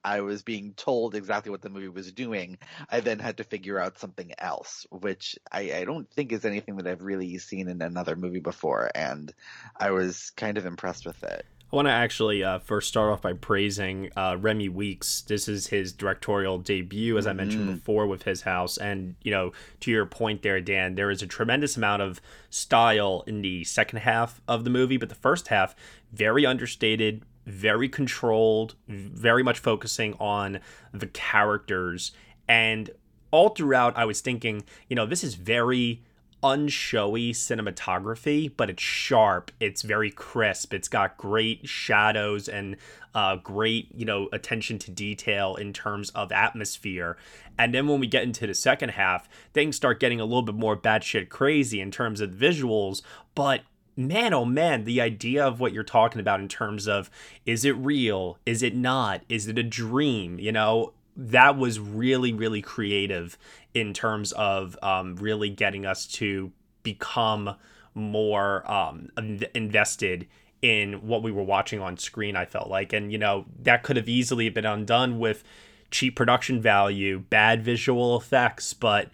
I 0.04 0.20
was 0.20 0.42
being 0.42 0.74
told 0.74 1.14
exactly 1.14 1.50
what 1.50 1.62
the 1.62 1.70
movie 1.70 1.88
was 1.88 2.12
doing, 2.12 2.58
I 2.90 3.00
then 3.00 3.18
had 3.18 3.38
to 3.38 3.44
figure 3.44 3.80
out 3.80 3.98
something 3.98 4.32
else, 4.38 4.86
which 4.90 5.38
I, 5.50 5.72
I, 5.72 5.84
don't 5.84 6.10
think 6.10 6.30
is 6.32 6.44
anything 6.44 6.76
that 6.76 6.86
I've 6.86 7.02
really 7.02 7.38
seen 7.38 7.68
in 7.68 7.80
another 7.80 8.14
movie 8.14 8.40
before, 8.40 8.90
and 8.94 9.32
I 9.76 9.92
was 9.92 10.30
kind 10.36 10.58
of 10.58 10.66
impressed 10.66 11.06
with 11.06 11.22
it. 11.24 11.46
I 11.72 11.76
want 11.76 11.88
to 11.88 11.92
actually 11.92 12.44
uh, 12.44 12.60
first 12.60 12.88
start 12.88 13.10
off 13.10 13.22
by 13.22 13.32
praising 13.32 14.10
uh, 14.16 14.36
Remi 14.38 14.68
Weekes. 14.68 15.22
This 15.22 15.48
is 15.48 15.66
his 15.66 15.92
directorial 15.92 16.58
debut, 16.58 17.18
as 17.18 17.26
I 17.26 17.32
mentioned 17.32 17.64
mm-hmm. 17.64 17.74
before, 17.74 18.06
with 18.06 18.22
his 18.22 18.42
house. 18.42 18.76
And, 18.76 19.16
you 19.22 19.32
know, 19.32 19.52
to 19.80 19.90
your 19.90 20.06
point 20.06 20.42
there, 20.42 20.60
Dan, 20.60 20.94
there 20.94 21.10
is 21.10 21.20
a 21.20 21.26
tremendous 21.26 21.76
amount 21.76 22.02
of 22.02 22.20
style 22.48 23.24
in 23.26 23.42
the 23.42 23.64
second 23.64 24.00
half 24.00 24.40
of 24.46 24.62
the 24.62 24.70
movie, 24.70 24.98
but 24.98 25.08
the 25.08 25.16
first 25.16 25.48
half, 25.48 25.74
very 26.12 26.46
understated, 26.46 27.24
very 27.46 27.88
controlled, 27.88 28.74
very 28.88 29.42
much 29.42 29.58
focusing 29.58 30.14
on 30.14 30.60
the 30.92 31.06
characters. 31.06 32.12
And 32.48 32.90
all 33.30 33.50
throughout, 33.50 33.96
I 33.96 34.04
was 34.04 34.20
thinking, 34.20 34.64
you 34.88 34.96
know, 34.96 35.06
this 35.06 35.24
is 35.24 35.34
very 35.34 36.02
unshowy 36.44 37.30
cinematography, 37.30 38.52
but 38.54 38.68
it's 38.68 38.82
sharp. 38.82 39.50
It's 39.60 39.80
very 39.80 40.10
crisp. 40.10 40.74
It's 40.74 40.88
got 40.88 41.16
great 41.16 41.66
shadows 41.66 42.48
and 42.48 42.76
uh, 43.14 43.36
great, 43.36 43.88
you 43.94 44.04
know, 44.04 44.28
attention 44.30 44.78
to 44.80 44.90
detail 44.90 45.56
in 45.56 45.72
terms 45.72 46.10
of 46.10 46.32
atmosphere. 46.32 47.16
And 47.58 47.74
then 47.74 47.88
when 47.88 47.98
we 47.98 48.06
get 48.06 48.24
into 48.24 48.46
the 48.46 48.54
second 48.54 48.90
half, 48.90 49.26
things 49.54 49.74
start 49.74 50.00
getting 50.00 50.20
a 50.20 50.24
little 50.24 50.42
bit 50.42 50.54
more 50.54 50.76
batshit 50.76 51.30
crazy 51.30 51.80
in 51.80 51.90
terms 51.90 52.20
of 52.20 52.30
visuals. 52.30 53.00
But 53.34 53.62
man, 53.96 54.34
oh 54.34 54.44
man, 54.44 54.84
the 54.84 55.00
idea 55.00 55.44
of 55.44 55.60
what 55.60 55.72
you're 55.72 55.82
talking 55.82 56.20
about 56.20 56.40
in 56.40 56.48
terms 56.48 56.86
of 56.86 57.10
is 57.46 57.64
it 57.64 57.76
real? 57.76 58.38
Is 58.46 58.62
it 58.62 58.74
not? 58.74 59.22
Is 59.28 59.46
it 59.46 59.58
a 59.58 59.62
dream? 59.62 60.38
You 60.38 60.52
know, 60.52 60.92
that 61.16 61.56
was 61.56 61.78
really, 61.78 62.32
really 62.32 62.62
creative 62.62 63.38
in 63.72 63.92
terms 63.92 64.32
of 64.32 64.76
um, 64.82 65.16
really 65.16 65.50
getting 65.50 65.86
us 65.86 66.06
to 66.06 66.52
become 66.82 67.56
more 67.94 68.70
um, 68.70 69.08
invested 69.54 70.26
in 70.62 71.06
what 71.06 71.22
we 71.22 71.30
were 71.30 71.42
watching 71.42 71.80
on 71.80 71.96
screen. 71.96 72.36
I 72.36 72.44
felt 72.46 72.68
like, 72.68 72.92
and 72.92 73.12
you 73.12 73.18
know, 73.18 73.46
that 73.62 73.82
could 73.82 73.96
have 73.96 74.08
easily 74.08 74.48
been 74.48 74.64
undone 74.64 75.18
with 75.18 75.44
cheap 75.90 76.16
production 76.16 76.60
value, 76.60 77.20
bad 77.20 77.62
visual 77.62 78.16
effects, 78.16 78.74
but 78.74 79.10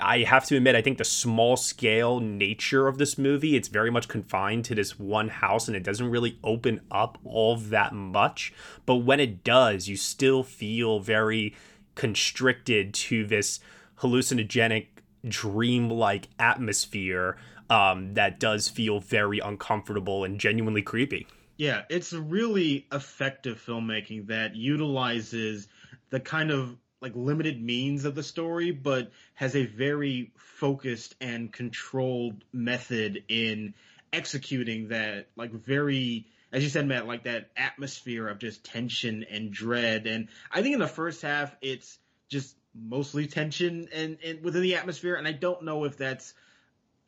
I 0.00 0.20
have 0.20 0.46
to 0.46 0.56
admit, 0.56 0.74
I 0.74 0.82
think 0.82 0.98
the 0.98 1.04
small 1.04 1.56
scale 1.56 2.20
nature 2.20 2.88
of 2.88 2.98
this 2.98 3.18
movie, 3.18 3.56
it's 3.56 3.68
very 3.68 3.90
much 3.90 4.08
confined 4.08 4.64
to 4.66 4.74
this 4.74 4.98
one 4.98 5.28
house 5.28 5.68
and 5.68 5.76
it 5.76 5.82
doesn't 5.82 6.10
really 6.10 6.38
open 6.42 6.80
up 6.90 7.18
all 7.24 7.56
that 7.56 7.92
much. 7.92 8.52
But 8.86 8.96
when 8.96 9.20
it 9.20 9.44
does, 9.44 9.88
you 9.88 9.96
still 9.96 10.42
feel 10.42 11.00
very 11.00 11.54
constricted 11.94 12.94
to 12.94 13.26
this 13.26 13.60
hallucinogenic, 13.98 14.86
dream-like 15.28 16.28
atmosphere 16.38 17.36
um, 17.68 18.14
that 18.14 18.40
does 18.40 18.68
feel 18.68 19.00
very 19.00 19.38
uncomfortable 19.38 20.24
and 20.24 20.40
genuinely 20.40 20.82
creepy. 20.82 21.26
Yeah, 21.56 21.82
it's 21.90 22.12
really 22.14 22.86
effective 22.90 23.62
filmmaking 23.64 24.28
that 24.28 24.56
utilizes 24.56 25.68
the 26.08 26.18
kind 26.18 26.50
of 26.50 26.78
like 27.00 27.12
limited 27.14 27.62
means 27.62 28.04
of 28.04 28.14
the 28.14 28.22
story, 28.22 28.70
but 28.70 29.10
has 29.34 29.56
a 29.56 29.66
very 29.66 30.32
focused 30.36 31.14
and 31.20 31.52
controlled 31.52 32.44
method 32.52 33.24
in 33.28 33.74
executing 34.12 34.88
that 34.88 35.28
like 35.36 35.52
very 35.52 36.26
as 36.52 36.62
you 36.62 36.68
said, 36.68 36.86
Matt, 36.86 37.06
like 37.06 37.24
that 37.24 37.50
atmosphere 37.56 38.26
of 38.26 38.38
just 38.38 38.64
tension 38.64 39.24
and 39.30 39.52
dread. 39.52 40.06
And 40.06 40.28
I 40.50 40.62
think 40.62 40.74
in 40.74 40.80
the 40.80 40.88
first 40.88 41.22
half, 41.22 41.54
it's 41.60 41.98
just 42.28 42.56
mostly 42.74 43.26
tension 43.26 43.88
and, 43.94 44.18
and 44.24 44.42
within 44.42 44.62
the 44.62 44.74
atmosphere. 44.74 45.14
And 45.14 45.28
I 45.28 45.32
don't 45.32 45.62
know 45.62 45.84
if 45.84 45.96
that's 45.96 46.34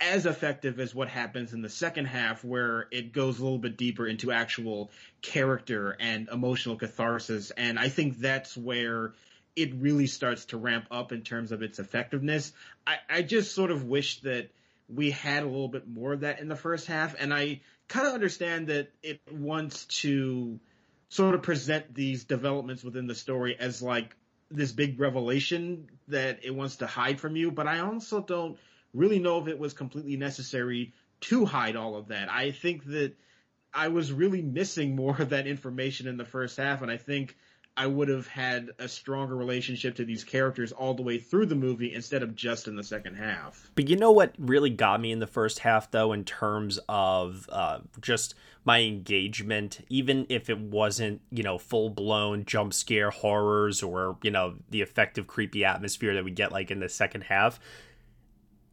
as 0.00 0.26
effective 0.26 0.80
as 0.80 0.94
what 0.94 1.08
happens 1.08 1.52
in 1.52 1.62
the 1.62 1.68
second 1.68 2.06
half, 2.06 2.44
where 2.44 2.88
it 2.90 3.12
goes 3.12 3.38
a 3.38 3.42
little 3.42 3.58
bit 3.58 3.76
deeper 3.76 4.06
into 4.06 4.32
actual 4.32 4.90
character 5.22 5.96
and 5.98 6.28
emotional 6.28 6.76
catharsis. 6.76 7.50
And 7.52 7.78
I 7.78 7.88
think 7.88 8.18
that's 8.18 8.56
where 8.56 9.12
it 9.54 9.74
really 9.74 10.06
starts 10.06 10.46
to 10.46 10.56
ramp 10.56 10.86
up 10.90 11.12
in 11.12 11.22
terms 11.22 11.52
of 11.52 11.62
its 11.62 11.78
effectiveness. 11.78 12.52
I, 12.86 12.96
I 13.08 13.22
just 13.22 13.54
sort 13.54 13.70
of 13.70 13.84
wish 13.84 14.20
that 14.20 14.50
we 14.88 15.10
had 15.10 15.42
a 15.42 15.46
little 15.46 15.68
bit 15.68 15.88
more 15.88 16.12
of 16.12 16.20
that 16.20 16.40
in 16.40 16.48
the 16.48 16.56
first 16.56 16.86
half, 16.86 17.14
and 17.18 17.32
I 17.32 17.60
kind 17.88 18.06
of 18.06 18.14
understand 18.14 18.68
that 18.68 18.90
it 19.02 19.20
wants 19.30 19.84
to 20.00 20.58
sort 21.08 21.34
of 21.34 21.42
present 21.42 21.94
these 21.94 22.24
developments 22.24 22.82
within 22.82 23.06
the 23.06 23.14
story 23.14 23.56
as 23.58 23.82
like 23.82 24.16
this 24.50 24.72
big 24.72 24.98
revelation 24.98 25.88
that 26.08 26.40
it 26.42 26.54
wants 26.54 26.76
to 26.76 26.86
hide 26.86 27.20
from 27.20 27.36
you, 27.36 27.50
but 27.50 27.66
I 27.66 27.80
also 27.80 28.20
don't 28.20 28.58
really 28.94 29.18
know 29.18 29.40
if 29.40 29.48
it 29.48 29.58
was 29.58 29.72
completely 29.72 30.16
necessary 30.16 30.92
to 31.20 31.44
hide 31.44 31.76
all 31.76 31.96
of 31.96 32.08
that. 32.08 32.30
I 32.30 32.50
think 32.50 32.84
that 32.86 33.14
I 33.72 33.88
was 33.88 34.12
really 34.12 34.42
missing 34.42 34.96
more 34.96 35.16
of 35.20 35.30
that 35.30 35.46
information 35.46 36.06
in 36.06 36.16
the 36.16 36.24
first 36.24 36.56
half, 36.56 36.82
and 36.82 36.90
I 36.90 36.96
think 36.96 37.36
I 37.76 37.86
would 37.86 38.08
have 38.08 38.26
had 38.26 38.70
a 38.78 38.86
stronger 38.86 39.34
relationship 39.34 39.96
to 39.96 40.04
these 40.04 40.24
characters 40.24 40.72
all 40.72 40.92
the 40.92 41.02
way 41.02 41.18
through 41.18 41.46
the 41.46 41.54
movie 41.54 41.94
instead 41.94 42.22
of 42.22 42.34
just 42.34 42.68
in 42.68 42.76
the 42.76 42.84
second 42.84 43.14
half. 43.14 43.70
But 43.74 43.88
you 43.88 43.96
know 43.96 44.12
what 44.12 44.34
really 44.38 44.68
got 44.68 45.00
me 45.00 45.10
in 45.10 45.20
the 45.20 45.26
first 45.26 45.60
half, 45.60 45.90
though, 45.90 46.12
in 46.12 46.24
terms 46.24 46.78
of 46.88 47.48
uh, 47.50 47.78
just 48.00 48.34
my 48.64 48.82
engagement, 48.82 49.84
even 49.88 50.26
if 50.28 50.50
it 50.50 50.58
wasn't, 50.58 51.22
you 51.30 51.42
know, 51.42 51.56
full 51.56 51.88
blown 51.88 52.44
jump 52.44 52.74
scare 52.74 53.10
horrors 53.10 53.82
or, 53.82 54.18
you 54.22 54.30
know, 54.30 54.56
the 54.68 54.82
effective 54.82 55.26
creepy 55.26 55.64
atmosphere 55.64 56.12
that 56.14 56.24
we 56.24 56.30
get 56.30 56.52
like 56.52 56.70
in 56.70 56.80
the 56.80 56.90
second 56.90 57.22
half, 57.22 57.58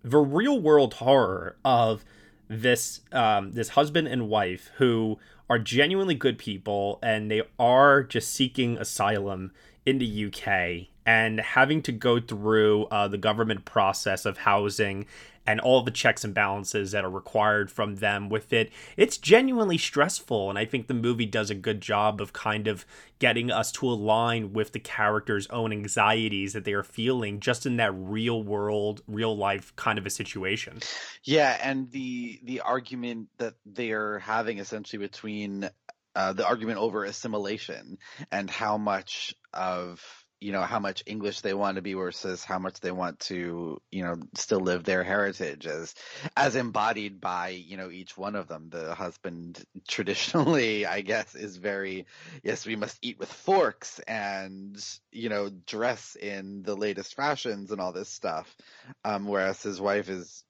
the 0.03 0.19
real 0.19 0.59
world 0.59 0.95
horror 0.95 1.55
of 1.63 2.03
this 2.49 3.01
um, 3.11 3.51
this 3.51 3.69
husband 3.69 4.07
and 4.07 4.27
wife 4.27 4.71
who 4.77 5.17
are 5.49 5.59
genuinely 5.59 6.15
good 6.15 6.37
people 6.37 6.99
and 7.01 7.29
they 7.29 7.41
are 7.57 8.03
just 8.03 8.31
seeking 8.33 8.77
asylum 8.77 9.51
in 9.85 9.97
the 9.97 10.25
UK 10.25 10.87
and 11.09 11.39
having 11.39 11.81
to 11.81 11.91
go 11.91 12.19
through 12.19 12.85
uh, 12.85 13.07
the 13.07 13.17
government 13.17 13.65
process 13.65 14.27
of 14.27 14.37
housing 14.37 15.07
and 15.47 15.59
all 15.59 15.81
the 15.81 15.89
checks 15.89 16.23
and 16.23 16.35
balances 16.35 16.91
that 16.91 17.03
are 17.03 17.09
required 17.09 17.71
from 17.71 17.95
them 17.95 18.29
with 18.29 18.53
it. 18.53 18.71
It's 18.95 19.17
genuinely 19.17 19.79
stressful, 19.79 20.51
and 20.51 20.59
I 20.59 20.65
think 20.65 20.85
the 20.85 20.93
movie 20.93 21.25
does 21.25 21.49
a 21.49 21.55
good 21.55 21.81
job 21.81 22.21
of 22.21 22.31
kind 22.31 22.67
of 22.67 22.85
getting 23.17 23.49
us 23.49 23.71
to 23.71 23.87
align 23.87 24.53
with 24.53 24.71
the 24.71 24.79
characters' 24.79 25.47
own 25.47 25.71
anxieties 25.71 26.53
that 26.53 26.63
they 26.63 26.73
are 26.73 26.83
feeling 26.83 27.39
just 27.39 27.65
in 27.65 27.77
that 27.77 27.93
real 27.95 28.43
world, 28.43 29.01
real 29.07 29.35
life 29.35 29.75
kind 29.75 29.97
of 29.97 30.05
a 30.05 30.11
situation. 30.11 30.77
Yeah, 31.23 31.57
and 31.59 31.89
the 31.89 32.39
the 32.43 32.61
argument 32.61 33.29
that 33.39 33.55
they're 33.65 34.19
having 34.19 34.59
essentially 34.59 34.99
between 34.99 35.71
uh, 36.15 36.33
the 36.33 36.45
argument 36.45 36.77
over 36.77 37.03
assimilation 37.03 37.97
and 38.31 38.47
how 38.47 38.77
much 38.77 39.33
of 39.51 40.03
you 40.41 40.51
know 40.51 40.62
how 40.62 40.79
much 40.79 41.03
English 41.05 41.41
they 41.41 41.53
want 41.53 41.75
to 41.75 41.81
be 41.81 41.93
versus 41.93 42.43
how 42.43 42.60
much 42.60 42.79
they 42.79 42.91
want 42.91 43.19
to 43.19 43.81
you 43.91 44.03
know 44.03 44.15
still 44.36 44.60
live 44.60 44.84
their 44.84 45.03
heritage 45.03 45.67
as 45.67 45.93
as 46.38 46.55
embodied 46.55 47.19
by 47.19 47.50
you 47.50 47.77
know 47.77 47.89
each 47.89 48.17
one 48.17 48.36
of 48.36 48.48
them. 48.48 48.69
The 48.69 48.96
husband 48.96 49.63
traditionally, 49.88 50.86
I 50.86 51.01
guess, 51.01 51.36
is 51.36 51.58
very 51.58 52.05
yes, 52.43 52.65
we 52.65 52.75
must 52.75 52.98
eat 53.01 53.19
with 53.19 53.31
forks 53.31 54.00
and 54.00 54.84
you 55.12 55.29
know 55.29 55.50
dress 55.50 56.15
in 56.15 56.63
the 56.63 56.75
latest 56.75 57.15
fashions 57.15 57.72
and 57.72 57.81
all 57.81 57.91
this 57.91 58.10
stuff, 58.10 58.55
um, 59.03 59.27
whereas 59.27 59.62
his 59.62 59.81
wife 59.81 60.10
is 60.10 60.43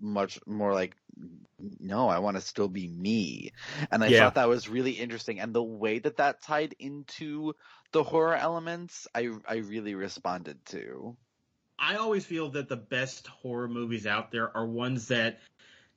much 0.00 0.38
more 0.46 0.72
like 0.72 0.96
no 1.80 2.08
i 2.08 2.18
want 2.18 2.36
to 2.36 2.40
still 2.40 2.68
be 2.68 2.88
me 2.88 3.52
and 3.90 4.04
i 4.04 4.08
yeah. 4.08 4.20
thought 4.20 4.34
that 4.34 4.48
was 4.48 4.68
really 4.68 4.92
interesting 4.92 5.40
and 5.40 5.54
the 5.54 5.62
way 5.62 5.98
that 5.98 6.16
that 6.16 6.42
tied 6.42 6.74
into 6.78 7.54
the 7.94 8.02
horror 8.02 8.34
elements 8.34 9.06
I 9.14 9.30
I 9.48 9.56
really 9.58 9.94
responded 9.94 10.62
to. 10.66 11.16
I 11.78 11.96
always 11.96 12.26
feel 12.26 12.50
that 12.50 12.68
the 12.68 12.76
best 12.76 13.28
horror 13.28 13.68
movies 13.68 14.06
out 14.06 14.32
there 14.32 14.54
are 14.54 14.66
ones 14.66 15.08
that 15.08 15.38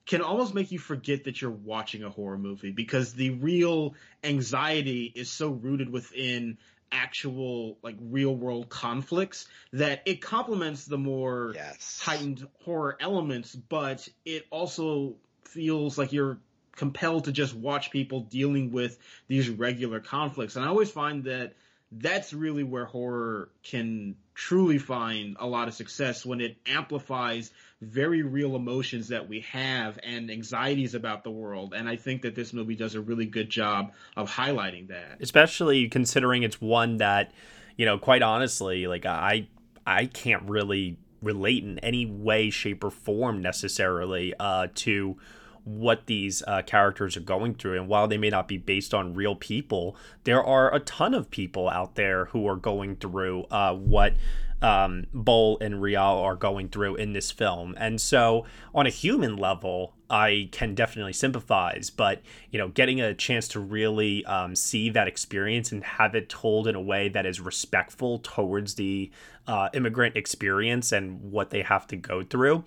can 0.06 0.22
almost 0.22 0.54
make 0.54 0.70
you 0.70 0.78
forget 0.78 1.24
that 1.24 1.42
you're 1.42 1.50
watching 1.50 2.04
a 2.04 2.08
horror 2.08 2.38
movie 2.38 2.70
because 2.70 3.14
the 3.14 3.30
real 3.30 3.94
anxiety 4.22 5.12
is 5.14 5.28
so 5.28 5.50
rooted 5.50 5.90
within 5.90 6.56
actual 6.92 7.76
like 7.82 7.96
real 8.00 8.34
world 8.34 8.68
conflicts 8.68 9.46
that 9.72 10.02
it 10.06 10.20
complements 10.22 10.86
the 10.86 10.98
more 10.98 11.52
yes. 11.54 12.00
heightened 12.02 12.46
horror 12.64 12.96
elements 13.00 13.54
but 13.54 14.08
it 14.24 14.46
also 14.50 15.14
feels 15.44 15.98
like 15.98 16.12
you're 16.12 16.38
compelled 16.74 17.24
to 17.24 17.32
just 17.32 17.54
watch 17.54 17.90
people 17.90 18.20
dealing 18.20 18.70
with 18.70 18.98
these 19.26 19.50
regular 19.50 20.00
conflicts 20.00 20.56
and 20.56 20.64
i 20.64 20.68
always 20.68 20.90
find 20.90 21.24
that 21.24 21.54
that's 21.90 22.32
really 22.32 22.64
where 22.64 22.84
horror 22.84 23.50
can 23.62 24.16
truly 24.34 24.78
find 24.78 25.36
a 25.40 25.46
lot 25.46 25.68
of 25.68 25.74
success 25.74 26.24
when 26.24 26.40
it 26.40 26.56
amplifies 26.66 27.50
very 27.80 28.22
real 28.22 28.56
emotions 28.56 29.08
that 29.08 29.28
we 29.28 29.40
have 29.40 29.98
and 30.02 30.30
anxieties 30.30 30.94
about 30.94 31.24
the 31.24 31.30
world. 31.30 31.74
And 31.74 31.88
I 31.88 31.96
think 31.96 32.22
that 32.22 32.34
this 32.34 32.52
movie 32.52 32.76
does 32.76 32.94
a 32.94 33.00
really 33.00 33.26
good 33.26 33.48
job 33.48 33.92
of 34.16 34.30
highlighting 34.30 34.88
that. 34.88 35.18
Especially 35.20 35.88
considering 35.88 36.42
it's 36.42 36.60
one 36.60 36.98
that, 36.98 37.32
you 37.76 37.86
know, 37.86 37.98
quite 37.98 38.22
honestly, 38.22 38.86
like 38.86 39.06
I 39.06 39.48
I 39.86 40.06
can't 40.06 40.48
really 40.48 40.98
relate 41.22 41.64
in 41.64 41.78
any 41.80 42.06
way, 42.06 42.50
shape, 42.50 42.84
or 42.84 42.90
form 42.90 43.40
necessarily 43.40 44.34
uh, 44.38 44.68
to 44.74 45.16
what 45.64 46.06
these 46.06 46.42
uh, 46.46 46.62
characters 46.62 47.16
are 47.16 47.20
going 47.20 47.54
through. 47.54 47.78
And 47.78 47.88
while 47.88 48.08
they 48.08 48.18
may 48.18 48.30
not 48.30 48.48
be 48.48 48.56
based 48.56 48.94
on 48.94 49.14
real 49.14 49.34
people, 49.34 49.96
there 50.24 50.42
are 50.42 50.74
a 50.74 50.80
ton 50.80 51.14
of 51.14 51.30
people 51.30 51.68
out 51.68 51.94
there 51.94 52.26
who 52.26 52.46
are 52.46 52.56
going 52.56 52.96
through 52.96 53.44
uh, 53.50 53.74
what 53.74 54.14
um, 54.60 55.06
Bol 55.12 55.58
and 55.60 55.80
Rial 55.80 56.18
are 56.18 56.34
going 56.34 56.68
through 56.68 56.96
in 56.96 57.12
this 57.12 57.30
film. 57.30 57.74
And 57.78 58.00
so, 58.00 58.44
on 58.74 58.86
a 58.86 58.90
human 58.90 59.36
level, 59.36 59.94
I 60.10 60.48
can 60.52 60.74
definitely 60.74 61.12
sympathize. 61.12 61.90
But, 61.90 62.22
you 62.50 62.58
know, 62.58 62.68
getting 62.68 63.00
a 63.00 63.14
chance 63.14 63.46
to 63.48 63.60
really 63.60 64.24
um, 64.24 64.56
see 64.56 64.90
that 64.90 65.06
experience 65.06 65.70
and 65.70 65.84
have 65.84 66.14
it 66.14 66.28
told 66.28 66.66
in 66.66 66.74
a 66.74 66.80
way 66.80 67.08
that 67.08 67.26
is 67.26 67.40
respectful 67.40 68.18
towards 68.18 68.74
the 68.74 69.10
uh, 69.46 69.68
immigrant 69.74 70.16
experience 70.16 70.92
and 70.92 71.30
what 71.30 71.50
they 71.50 71.62
have 71.62 71.86
to 71.88 71.96
go 71.96 72.22
through, 72.22 72.64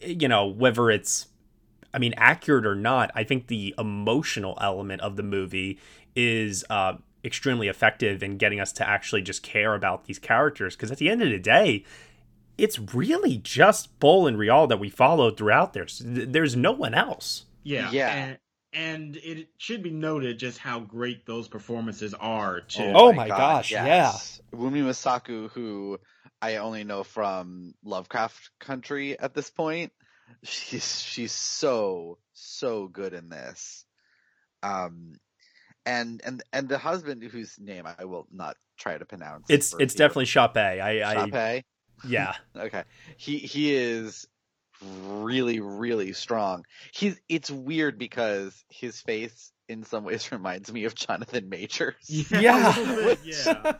you 0.00 0.28
know, 0.28 0.46
whether 0.46 0.90
it's 0.90 1.28
I 1.94 1.98
mean, 1.98 2.14
accurate 2.16 2.66
or 2.66 2.74
not, 2.74 3.10
I 3.14 3.24
think 3.24 3.46
the 3.46 3.74
emotional 3.78 4.58
element 4.60 5.02
of 5.02 5.16
the 5.16 5.22
movie 5.22 5.78
is 6.16 6.64
uh, 6.70 6.94
extremely 7.24 7.68
effective 7.68 8.22
in 8.22 8.38
getting 8.38 8.60
us 8.60 8.72
to 8.74 8.88
actually 8.88 9.22
just 9.22 9.42
care 9.42 9.74
about 9.74 10.04
these 10.06 10.18
characters. 10.18 10.74
Because 10.74 10.90
at 10.90 10.98
the 10.98 11.10
end 11.10 11.22
of 11.22 11.28
the 11.28 11.38
day, 11.38 11.84
it's 12.58 12.78
really 12.78 13.38
just 13.38 13.98
Bol 13.98 14.26
and 14.26 14.38
Rial 14.38 14.66
that 14.66 14.78
we 14.80 14.88
follow 14.88 15.30
throughout 15.30 15.72
there. 15.72 15.86
There's 16.00 16.56
no 16.56 16.72
one 16.72 16.94
else. 16.94 17.44
Yeah. 17.62 17.90
Yeah. 17.90 18.08
And, 18.08 18.38
and 18.74 19.16
it 19.16 19.48
should 19.58 19.82
be 19.82 19.90
noted 19.90 20.38
just 20.38 20.58
how 20.58 20.80
great 20.80 21.26
those 21.26 21.46
performances 21.46 22.14
are 22.14 22.60
too. 22.60 22.82
Oh, 22.82 23.08
oh 23.08 23.12
my 23.12 23.28
God, 23.28 23.36
gosh, 23.36 23.70
yes. 23.70 24.40
yeah. 24.52 24.58
Wunmi 24.58 24.82
Mosaku, 24.82 25.50
who 25.50 25.98
I 26.40 26.56
only 26.56 26.82
know 26.82 27.04
from 27.04 27.74
Lovecraft 27.84 28.50
Country 28.58 29.18
at 29.18 29.34
this 29.34 29.50
point, 29.50 29.92
she's 30.44 31.00
she's 31.00 31.32
so 31.32 32.18
so 32.32 32.88
good 32.88 33.14
in 33.14 33.28
this. 33.28 33.84
Um, 34.62 35.14
and 35.84 36.20
and 36.24 36.42
and 36.52 36.68
the 36.68 36.78
husband 36.78 37.22
whose 37.24 37.56
name 37.58 37.86
I 37.86 38.04
will 38.04 38.26
not 38.32 38.56
try 38.78 38.96
to 38.96 39.04
pronounce. 39.04 39.46
It's 39.48 39.74
it's 39.78 39.94
definitely 39.94 40.26
Chape. 40.26 40.56
I, 40.56 41.26
Chape. 41.30 41.64
Yeah. 42.06 42.34
okay. 42.56 42.84
He 43.16 43.38
he 43.38 43.74
is 43.74 44.26
really 45.04 45.60
really 45.60 46.12
strong. 46.12 46.64
He's 46.92 47.20
it's 47.28 47.50
weird 47.50 47.98
because 47.98 48.64
his 48.68 49.00
face 49.00 49.52
in 49.68 49.84
some 49.84 50.04
ways 50.04 50.30
reminds 50.32 50.72
me 50.72 50.84
of 50.84 50.94
Jonathan 50.94 51.48
Majors. 51.48 51.94
Yeah. 52.08 53.06
which, 53.06 53.18
yeah. 53.24 53.72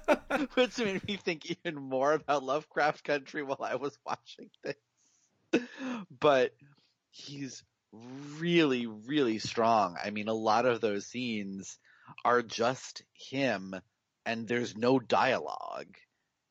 which 0.54 0.78
made 0.78 1.06
me 1.06 1.16
think 1.16 1.50
even 1.50 1.76
more 1.76 2.12
about 2.12 2.42
Lovecraft 2.44 3.04
Country 3.04 3.42
while 3.42 3.62
I 3.62 3.76
was 3.76 3.96
watching 4.06 4.50
this. 4.64 4.76
but 6.20 6.52
he's 7.10 7.62
really 8.38 8.86
really 8.86 9.38
strong. 9.38 9.96
I 10.02 10.10
mean 10.10 10.28
a 10.28 10.34
lot 10.34 10.66
of 10.66 10.80
those 10.80 11.06
scenes 11.06 11.78
are 12.24 12.42
just 12.42 13.02
him 13.14 13.74
and 14.24 14.46
there's 14.46 14.76
no 14.76 14.98
dialogue 14.98 15.94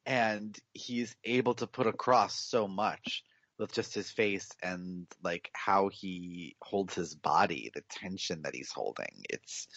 and 0.06 0.58
he's 0.74 1.16
able 1.24 1.54
to 1.56 1.68
put 1.68 1.88
across 1.88 2.36
so 2.36 2.68
much 2.68 3.24
with 3.62 3.72
just 3.72 3.94
his 3.94 4.10
face 4.10 4.50
and 4.62 5.06
like 5.24 5.50
how 5.54 5.88
he 5.90 6.56
holds 6.62 6.96
his 6.96 7.16
body, 7.16 7.72
the 7.74 7.84
tension 7.90 8.42
that 8.42 8.56
he's 8.56 8.72
holding. 8.72 9.24
It's 9.30 9.68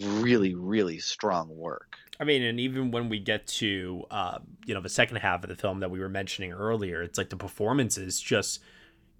really, 0.00 0.54
really 0.54 0.98
strong 0.98 1.54
work. 1.54 1.96
I 2.18 2.24
mean, 2.24 2.42
and 2.42 2.58
even 2.60 2.90
when 2.92 3.08
we 3.08 3.18
get 3.18 3.46
to 3.48 4.04
uh, 4.10 4.38
you 4.64 4.74
know 4.74 4.80
the 4.80 4.88
second 4.88 5.16
half 5.16 5.42
of 5.42 5.50
the 5.50 5.56
film 5.56 5.80
that 5.80 5.90
we 5.90 5.98
were 5.98 6.08
mentioning 6.08 6.52
earlier, 6.52 7.02
it's 7.02 7.18
like 7.18 7.30
the 7.30 7.36
performances 7.36 8.20
just 8.20 8.60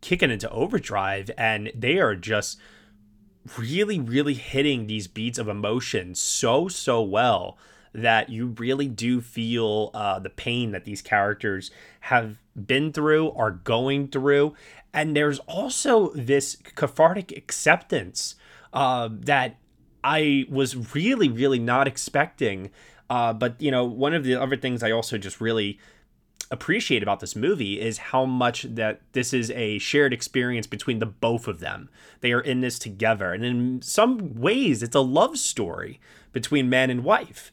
kicking 0.00 0.30
into 0.30 0.48
overdrive, 0.50 1.30
and 1.36 1.70
they 1.74 1.98
are 1.98 2.14
just 2.14 2.58
really, 3.58 3.98
really 3.98 4.34
hitting 4.34 4.86
these 4.86 5.08
beats 5.08 5.38
of 5.38 5.48
emotion 5.48 6.14
so, 6.14 6.68
so 6.68 7.02
well 7.02 7.58
that 7.92 8.28
you 8.30 8.46
really 8.58 8.88
do 8.88 9.20
feel 9.20 9.90
uh, 9.94 10.18
the 10.18 10.30
pain 10.30 10.72
that 10.72 10.84
these 10.84 11.02
characters 11.02 11.70
have 12.00 12.38
been 12.66 12.92
through, 12.92 13.30
are 13.32 13.50
going 13.50 14.08
through. 14.08 14.54
And 14.94 15.16
there's 15.16 15.38
also 15.40 16.10
this 16.10 16.56
cathartic 16.74 17.36
acceptance 17.36 18.34
uh, 18.72 19.08
that 19.12 19.56
I 20.04 20.46
was 20.48 20.94
really, 20.94 21.28
really 21.28 21.58
not 21.58 21.86
expecting. 21.86 22.70
Uh, 23.08 23.32
but, 23.32 23.60
you 23.60 23.70
know, 23.70 23.84
one 23.84 24.14
of 24.14 24.24
the 24.24 24.34
other 24.34 24.56
things 24.56 24.82
I 24.82 24.90
also 24.90 25.18
just 25.18 25.40
really 25.40 25.78
appreciate 26.50 27.02
about 27.02 27.20
this 27.20 27.34
movie 27.34 27.80
is 27.80 27.96
how 27.98 28.26
much 28.26 28.62
that 28.64 29.00
this 29.12 29.32
is 29.32 29.50
a 29.52 29.78
shared 29.78 30.12
experience 30.12 30.66
between 30.66 30.98
the 30.98 31.06
both 31.06 31.48
of 31.48 31.60
them. 31.60 31.88
They 32.20 32.32
are 32.32 32.40
in 32.40 32.60
this 32.60 32.78
together, 32.78 33.32
and 33.32 33.42
in 33.42 33.80
some 33.80 34.34
ways, 34.34 34.82
it's 34.82 34.94
a 34.94 35.00
love 35.00 35.38
story 35.38 35.98
between 36.32 36.68
man 36.68 36.90
and 36.90 37.04
wife 37.04 37.52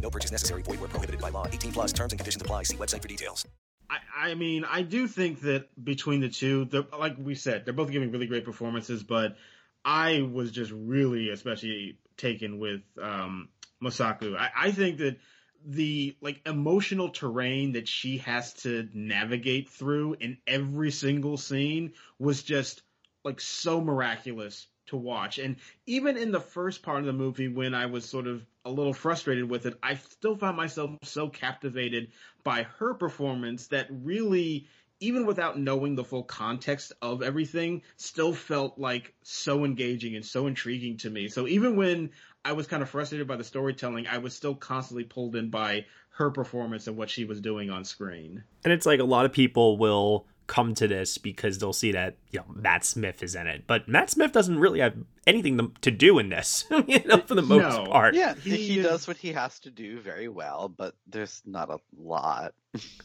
No 0.00 0.10
purchase 0.10 0.32
necessary. 0.32 0.62
Void 0.62 0.80
where 0.80 0.88
prohibited 0.88 1.20
by 1.20 1.28
law. 1.30 1.46
18 1.46 1.72
plus 1.72 1.92
terms 1.92 2.12
and 2.12 2.18
conditions 2.18 2.40
apply. 2.40 2.62
See 2.64 2.76
website 2.76 3.02
for 3.02 3.08
details. 3.08 3.46
I, 3.90 4.30
I 4.30 4.34
mean, 4.34 4.64
I 4.64 4.82
do 4.82 5.06
think 5.08 5.40
that 5.42 5.68
between 5.82 6.20
the 6.20 6.28
two, 6.28 6.68
like 6.98 7.16
we 7.18 7.34
said, 7.34 7.64
they're 7.64 7.74
both 7.74 7.90
giving 7.90 8.12
really 8.12 8.26
great 8.26 8.44
performances, 8.44 9.02
but 9.02 9.36
I 9.84 10.22
was 10.22 10.50
just 10.50 10.70
really 10.72 11.30
especially 11.30 11.98
taken 12.16 12.58
with 12.58 12.82
um, 13.00 13.48
Mosaku. 13.82 14.36
I, 14.36 14.50
I 14.56 14.70
think 14.72 14.98
that 14.98 15.18
the 15.64 16.16
like 16.20 16.40
emotional 16.46 17.10
terrain 17.10 17.72
that 17.72 17.88
she 17.88 18.18
has 18.18 18.52
to 18.54 18.88
navigate 18.92 19.68
through 19.68 20.16
in 20.20 20.38
every 20.46 20.90
single 20.90 21.36
scene 21.36 21.92
was 22.18 22.42
just 22.42 22.82
like 23.24 23.40
so 23.40 23.80
miraculous 23.80 24.66
to 24.88 24.96
watch. 24.96 25.38
And 25.38 25.56
even 25.86 26.16
in 26.16 26.32
the 26.32 26.40
first 26.40 26.82
part 26.82 27.00
of 27.00 27.06
the 27.06 27.12
movie, 27.12 27.48
when 27.48 27.74
I 27.74 27.86
was 27.86 28.04
sort 28.04 28.26
of 28.26 28.44
a 28.64 28.70
little 28.70 28.92
frustrated 28.92 29.48
with 29.48 29.66
it, 29.66 29.78
I 29.82 29.94
still 29.94 30.36
found 30.36 30.56
myself 30.56 30.90
so 31.02 31.28
captivated 31.28 32.08
by 32.44 32.64
her 32.78 32.94
performance 32.94 33.68
that 33.68 33.86
really, 33.90 34.66
even 35.00 35.26
without 35.26 35.58
knowing 35.58 35.94
the 35.94 36.04
full 36.04 36.24
context 36.24 36.92
of 37.00 37.22
everything, 37.22 37.82
still 37.96 38.34
felt 38.34 38.78
like 38.78 39.14
so 39.22 39.64
engaging 39.64 40.16
and 40.16 40.24
so 40.24 40.46
intriguing 40.46 40.96
to 40.98 41.10
me. 41.10 41.28
So 41.28 41.46
even 41.46 41.76
when 41.76 42.10
I 42.44 42.52
was 42.52 42.66
kind 42.66 42.82
of 42.82 42.90
frustrated 42.90 43.26
by 43.26 43.36
the 43.36 43.44
storytelling, 43.44 44.06
I 44.06 44.18
was 44.18 44.34
still 44.34 44.54
constantly 44.54 45.04
pulled 45.04 45.36
in 45.36 45.50
by 45.50 45.86
her 46.10 46.30
performance 46.30 46.88
and 46.88 46.96
what 46.96 47.10
she 47.10 47.24
was 47.24 47.40
doing 47.40 47.70
on 47.70 47.84
screen. 47.84 48.42
And 48.64 48.72
it's 48.72 48.86
like 48.86 49.00
a 49.00 49.04
lot 49.04 49.24
of 49.24 49.32
people 49.32 49.78
will 49.78 50.26
come 50.48 50.74
to 50.74 50.88
this 50.88 51.18
because 51.18 51.58
they'll 51.58 51.72
see 51.72 51.92
that 51.92 52.16
you 52.32 52.40
know 52.40 52.46
Matt 52.52 52.84
Smith 52.84 53.22
is 53.22 53.36
in 53.36 53.46
it, 53.46 53.64
but 53.68 53.86
Matt 53.86 54.10
Smith 54.10 54.32
doesn't 54.32 54.58
really 54.58 54.80
have 54.80 54.96
anything 55.26 55.72
to 55.82 55.90
do 55.92 56.18
in 56.18 56.30
this, 56.30 56.64
you 56.88 57.04
know, 57.04 57.18
for 57.18 57.36
the 57.36 57.42
most 57.42 57.76
no. 57.76 57.84
part. 57.84 58.14
Yeah, 58.14 58.34
he, 58.34 58.56
he 58.56 58.82
does 58.82 59.06
what 59.06 59.18
he 59.18 59.32
has 59.34 59.60
to 59.60 59.70
do 59.70 60.00
very 60.00 60.26
well, 60.26 60.68
but 60.68 60.94
there's 61.06 61.42
not 61.46 61.70
a 61.70 61.78
lot. 61.96 62.54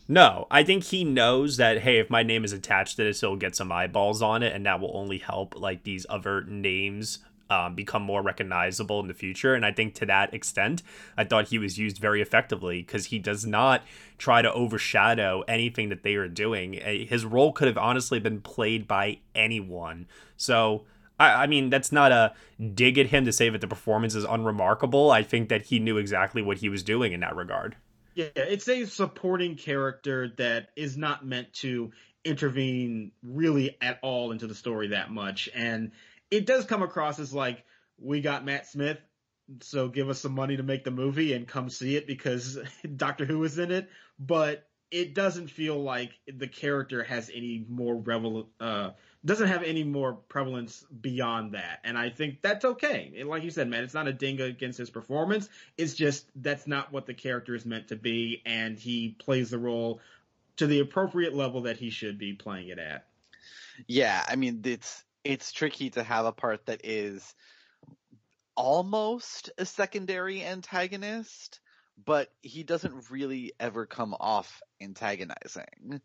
no, 0.08 0.48
I 0.50 0.64
think 0.64 0.86
he 0.86 1.04
knows 1.04 1.58
that 1.58 1.82
hey, 1.82 2.00
if 2.00 2.10
my 2.10 2.24
name 2.24 2.44
is 2.44 2.54
attached 2.54 2.96
to 2.96 3.04
this, 3.04 3.22
he'll 3.22 3.36
get 3.36 3.56
some 3.56 3.72
eyeballs 3.72 4.24
on 4.24 4.42
it, 4.42 4.54
and 4.54 4.66
that 4.66 4.80
will 4.80 4.98
only 4.98 5.20
help 5.20 5.60
like 5.60 5.84
these 5.84 6.08
other 6.10 6.44
names 6.46 7.20
um, 7.50 7.76
become 7.76 8.02
more 8.02 8.22
recognizable 8.22 9.00
in 9.00 9.08
the 9.08 9.14
future. 9.14 9.54
And 9.54 9.66
I 9.66 9.72
think 9.72 9.94
to 9.96 10.06
that 10.06 10.34
extent, 10.34 10.82
I 11.18 11.24
thought 11.24 11.50
he 11.50 11.58
was 11.58 11.78
used 11.78 11.98
very 11.98 12.22
effectively 12.22 12.82
because 12.82 13.08
he 13.08 13.20
does 13.20 13.46
not 13.46 13.84
try 14.18 14.42
to 14.42 14.52
overshadow 14.52 15.44
anything 15.48 15.90
that 15.90 16.04
they 16.04 16.16
are 16.16 16.28
doing. 16.28 16.74
His 16.74 17.26
role 17.26 17.52
could 17.52 17.68
have 17.68 17.78
honestly 17.78 18.20
been 18.20 18.42
played 18.42 18.88
by 18.88 19.20
anyone. 19.36 20.08
So 20.38 20.86
I, 21.20 21.44
I 21.44 21.48
mean, 21.48 21.70
that's 21.70 21.92
not 21.92 22.12
a 22.12 22.34
dig 22.74 22.98
at 22.98 23.08
him 23.08 23.26
to 23.26 23.32
say 23.32 23.50
that 23.50 23.62
the 23.62 23.68
performance 23.68 24.16
is 24.16 24.24
unremarkable. 24.24 25.12
I 25.12 25.24
think 25.24 25.50
that 25.50 25.64
he 25.64 25.80
knew 25.80 25.98
exactly 25.98 26.42
what 26.42 26.58
he 26.58 26.70
was 26.70 26.84
doing 26.84 27.14
in 27.14 27.20
that 27.22 27.36
regard. 27.36 27.76
Yeah, 28.16 28.28
it's 28.36 28.68
a 28.68 28.86
supporting 28.86 29.56
character 29.56 30.32
that 30.38 30.70
is 30.76 30.98
not 30.98 31.26
meant 31.26 31.52
to 31.54 31.92
intervene 32.24 33.12
really 33.24 33.76
at 33.82 34.00
all 34.02 34.32
into 34.32 34.48
the 34.48 34.56
story 34.56 34.90
that 34.90 35.12
much. 35.12 35.50
And 35.54 35.92
it 36.34 36.46
does 36.48 36.66
come 36.66 36.82
across 36.82 37.20
as 37.20 37.34
like, 37.34 37.64
we 38.00 38.22
got 38.22 38.44
Matt 38.44 38.66
Smith, 38.68 39.00
so 39.62 39.88
give 39.88 40.10
us 40.10 40.20
some 40.20 40.34
money 40.34 40.58
to 40.58 40.64
make 40.64 40.84
the 40.84 40.92
movie 40.92 41.34
and 41.34 41.48
come 41.48 41.70
see 41.70 41.96
it 41.96 42.08
because 42.08 42.58
Doctor 42.96 43.26
Who 43.26 43.44
is 43.44 43.60
in 43.60 43.72
it. 43.72 43.88
But 44.18 44.68
it 44.90 45.14
doesn't 45.14 45.50
feel 45.50 45.82
like 45.82 46.12
the 46.28 46.48
character 46.48 47.04
has 47.04 47.30
any 47.34 47.66
more 47.68 47.96
revel 47.96 48.50
uh 48.60 48.92
doesn't 49.26 49.48
have 49.48 49.64
any 49.64 49.84
more 49.84 50.14
prevalence 50.14 50.86
beyond 51.02 51.54
that. 51.54 51.80
And 51.84 51.98
i 51.98 52.10
think 52.10 52.42
that's 52.42 52.64
okay. 52.64 53.14
And 53.18 53.28
like 53.28 53.44
you 53.44 53.50
said 53.50 53.68
man 53.68 53.84
it's 53.84 53.94
not 53.94 54.08
a 54.08 54.14
ding 54.14 54.40
against 54.40 54.78
his 54.78 54.90
performance. 54.90 55.50
It's 55.78 55.96
just 55.96 56.28
that's 56.36 56.68
not 56.68 56.92
what 56.92 57.06
the 57.08 57.14
character 57.14 57.56
is 57.56 57.66
meant 57.66 57.88
to 57.88 57.96
be 57.96 58.42
and 58.46 58.78
he 58.78 59.16
plays 59.20 59.50
the 59.50 59.58
role 59.58 60.00
to 60.58 60.68
the 60.68 60.80
appropriate 60.80 61.34
level 61.34 61.62
that 61.62 61.78
he 61.78 61.90
should 61.90 62.20
be 62.20 62.34
playing 62.34 62.70
it 62.70 62.78
at. 62.78 63.06
Yeah, 63.88 64.24
I 64.28 64.36
mean 64.36 64.62
it's 64.64 65.04
it's 65.24 65.52
tricky 65.52 65.90
to 65.92 66.04
have 66.04 66.26
a 66.26 66.32
part 66.32 66.66
that 66.66 66.82
is 66.84 67.34
almost 68.56 69.50
a 69.58 69.66
secondary 69.66 70.44
antagonist, 70.44 71.60
but 72.04 72.30
he 72.42 72.64
doesn't 72.64 73.10
really 73.10 73.54
ever 73.60 73.86
come 73.86 74.16
off 74.20 74.62
antagonizing. 74.82 76.02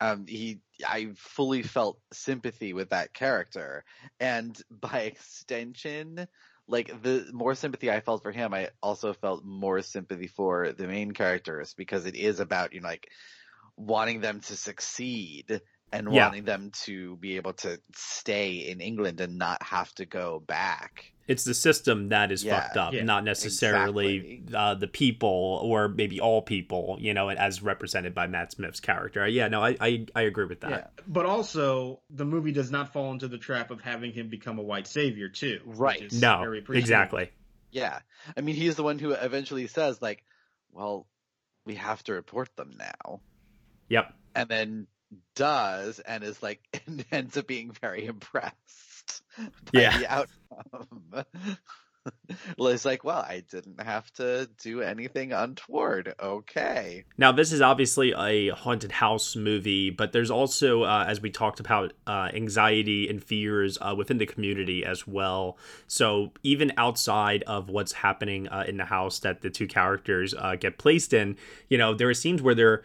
Um, 0.00 0.26
he, 0.28 0.60
I 0.86 1.10
fully 1.16 1.62
felt 1.62 1.98
sympathy 2.12 2.72
with 2.72 2.90
that 2.90 3.12
character, 3.12 3.84
and 4.20 4.56
by 4.70 5.00
extension, 5.00 6.28
like 6.68 7.02
the 7.02 7.26
more 7.32 7.54
sympathy 7.54 7.90
I 7.90 8.00
felt 8.00 8.22
for 8.22 8.30
him, 8.30 8.54
I 8.54 8.68
also 8.82 9.12
felt 9.12 9.44
more 9.44 9.82
sympathy 9.82 10.28
for 10.28 10.72
the 10.72 10.86
main 10.86 11.12
characters 11.12 11.74
because 11.74 12.06
it 12.06 12.14
is 12.14 12.38
about 12.38 12.74
you 12.74 12.80
know 12.80 12.88
like 12.88 13.08
wanting 13.76 14.20
them 14.20 14.40
to 14.40 14.56
succeed 14.56 15.60
and 15.92 16.12
Yeah. 16.12 16.26
wanting 16.26 16.44
them 16.44 16.70
to 16.84 17.16
be 17.16 17.36
able 17.36 17.54
to 17.54 17.80
stay 17.94 18.68
in 18.68 18.80
England 18.80 19.20
and 19.20 19.38
not 19.38 19.62
have 19.62 19.94
to 19.94 20.04
go 20.06 20.40
back. 20.40 21.12
It's 21.26 21.44
the 21.44 21.52
system 21.54 22.08
that 22.08 22.32
is 22.32 22.42
Yeah, 22.42 22.60
fucked 22.60 22.76
up, 22.78 22.94
yeah, 22.94 23.04
not 23.04 23.22
necessarily 23.22 24.42
uh, 24.54 24.74
the 24.74 24.88
people 24.88 25.60
or 25.62 25.88
maybe 25.88 26.20
all 26.20 26.40
people, 26.40 26.96
you 27.00 27.12
know, 27.12 27.28
as 27.30 27.62
represented 27.62 28.14
by 28.14 28.26
Matt 28.26 28.52
Smith's 28.52 28.80
character. 28.80 29.26
Yeah, 29.28 29.48
no, 29.48 29.62
I 29.62 29.76
I, 29.80 30.06
I 30.14 30.22
agree 30.22 30.46
with 30.46 30.60
that. 30.60 30.70
yeah 30.70 30.86
but 31.06 31.26
also 31.26 32.00
the 32.10 32.24
movie 32.24 32.52
does 32.52 32.70
not 32.70 32.92
fall 32.92 33.12
into 33.12 33.28
the 33.28 33.38
trap 33.38 33.70
of 33.70 33.80
having 33.80 34.12
him 34.12 34.28
become 34.28 34.58
a 34.58 34.62
white 34.62 34.86
savior 34.86 35.28
too 35.28 35.60
which 35.64 35.78
Right. 35.78 36.02
is 36.02 36.20
No, 36.20 36.38
very 36.40 36.64
exactly. 36.78 37.30
Yeah. 37.70 37.98
I 38.36 38.40
mean, 38.40 38.54
he's 38.54 38.76
the 38.76 38.82
one 38.82 38.98
who 38.98 39.12
eventually 39.12 39.66
says, 39.66 40.00
like, 40.00 40.24
well, 40.72 41.06
we 41.66 41.74
have 41.74 42.02
to 42.04 42.14
report 42.14 42.48
them 42.56 42.72
now. 42.78 43.20
Yep. 43.90 44.14
And 44.34 44.48
then 44.48 44.86
does 45.34 45.98
and 46.00 46.24
is 46.24 46.42
like, 46.42 46.60
and 46.86 47.04
ends 47.10 47.36
up 47.36 47.46
being 47.46 47.72
very 47.72 48.06
impressed 48.06 49.22
by 49.72 49.80
Yeah. 49.80 49.98
the 49.98 50.06
outcome. 50.06 51.24
well, 52.58 52.68
it's 52.68 52.84
like, 52.84 53.04
well, 53.04 53.18
I 53.18 53.42
didn't 53.50 53.80
have 53.82 54.10
to 54.14 54.48
do 54.62 54.80
anything 54.80 55.32
untoward. 55.32 56.14
Okay. 56.20 57.04
Now, 57.16 57.32
this 57.32 57.52
is 57.52 57.60
obviously 57.60 58.12
a 58.16 58.48
haunted 58.50 58.92
house 58.92 59.36
movie, 59.36 59.90
but 59.90 60.12
there's 60.12 60.30
also, 60.30 60.82
uh, 60.82 61.04
as 61.06 61.20
we 61.20 61.30
talked 61.30 61.60
about, 61.60 61.92
uh, 62.06 62.28
anxiety 62.32 63.08
and 63.08 63.22
fears 63.22 63.78
uh, 63.80 63.94
within 63.96 64.18
the 64.18 64.26
community 64.26 64.84
as 64.84 65.06
well. 65.06 65.58
So, 65.86 66.32
even 66.42 66.72
outside 66.76 67.42
of 67.44 67.68
what's 67.68 67.92
happening 67.92 68.48
uh, 68.48 68.64
in 68.66 68.76
the 68.76 68.86
house 68.86 69.18
that 69.20 69.42
the 69.42 69.50
two 69.50 69.66
characters 69.66 70.34
uh, 70.34 70.56
get 70.56 70.78
placed 70.78 71.12
in, 71.12 71.36
you 71.68 71.78
know, 71.78 71.94
there 71.94 72.08
are 72.08 72.14
scenes 72.14 72.42
where 72.42 72.54
they're 72.54 72.82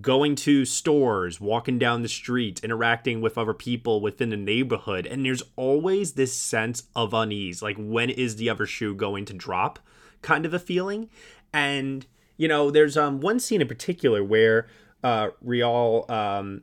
going 0.00 0.34
to 0.34 0.64
stores, 0.64 1.40
walking 1.40 1.78
down 1.78 2.02
the 2.02 2.08
street, 2.08 2.60
interacting 2.64 3.20
with 3.20 3.38
other 3.38 3.54
people 3.54 4.00
within 4.00 4.30
the 4.30 4.36
neighborhood, 4.36 5.06
and 5.06 5.24
there's 5.24 5.42
always 5.56 6.12
this 6.12 6.34
sense 6.34 6.84
of 6.94 7.14
unease 7.14 7.62
like, 7.62 7.76
when 7.78 8.10
is 8.10 8.36
the 8.36 8.50
other 8.50 8.66
shoe 8.66 8.94
going 8.94 9.24
to 9.26 9.32
drop 9.34 9.78
kind 10.22 10.44
of 10.44 10.52
a 10.52 10.58
feeling? 10.58 11.08
And, 11.52 12.06
you 12.36 12.48
know, 12.48 12.70
there's 12.70 12.96
um 12.96 13.20
one 13.20 13.38
scene 13.40 13.60
in 13.60 13.68
particular 13.68 14.22
where 14.24 14.66
uh 15.04 15.28
Rial 15.40 16.04
um 16.10 16.62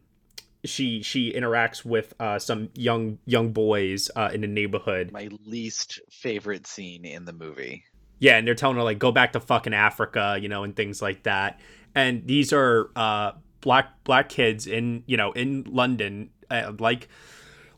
she 0.65 1.01
she 1.01 1.31
interacts 1.33 1.83
with 1.83 2.13
uh 2.19 2.39
some 2.39 2.69
young 2.73 3.19
young 3.25 3.51
boys 3.53 4.09
uh 4.15 4.29
in 4.33 4.41
the 4.41 4.47
neighborhood 4.47 5.11
My 5.11 5.29
least 5.45 5.99
favorite 6.11 6.67
scene 6.67 7.05
in 7.05 7.25
the 7.25 7.33
movie. 7.33 7.83
yeah, 8.19 8.37
and 8.37 8.47
they're 8.47 8.55
telling 8.55 8.77
her 8.77 8.83
like 8.83 8.99
go 8.99 9.11
back 9.11 9.33
to 9.33 9.39
fucking 9.39 9.73
Africa, 9.73 10.37
you 10.41 10.47
know, 10.47 10.63
and 10.63 10.75
things 10.75 11.01
like 11.01 11.23
that. 11.23 11.59
And 11.95 12.25
these 12.27 12.51
are 12.53 12.89
uh 12.95 13.33
black 13.61 14.03
black 14.03 14.29
kids 14.29 14.67
in, 14.67 15.03
you 15.05 15.17
know, 15.17 15.31
in 15.33 15.63
London 15.63 16.29
uh, 16.49 16.73
like 16.79 17.07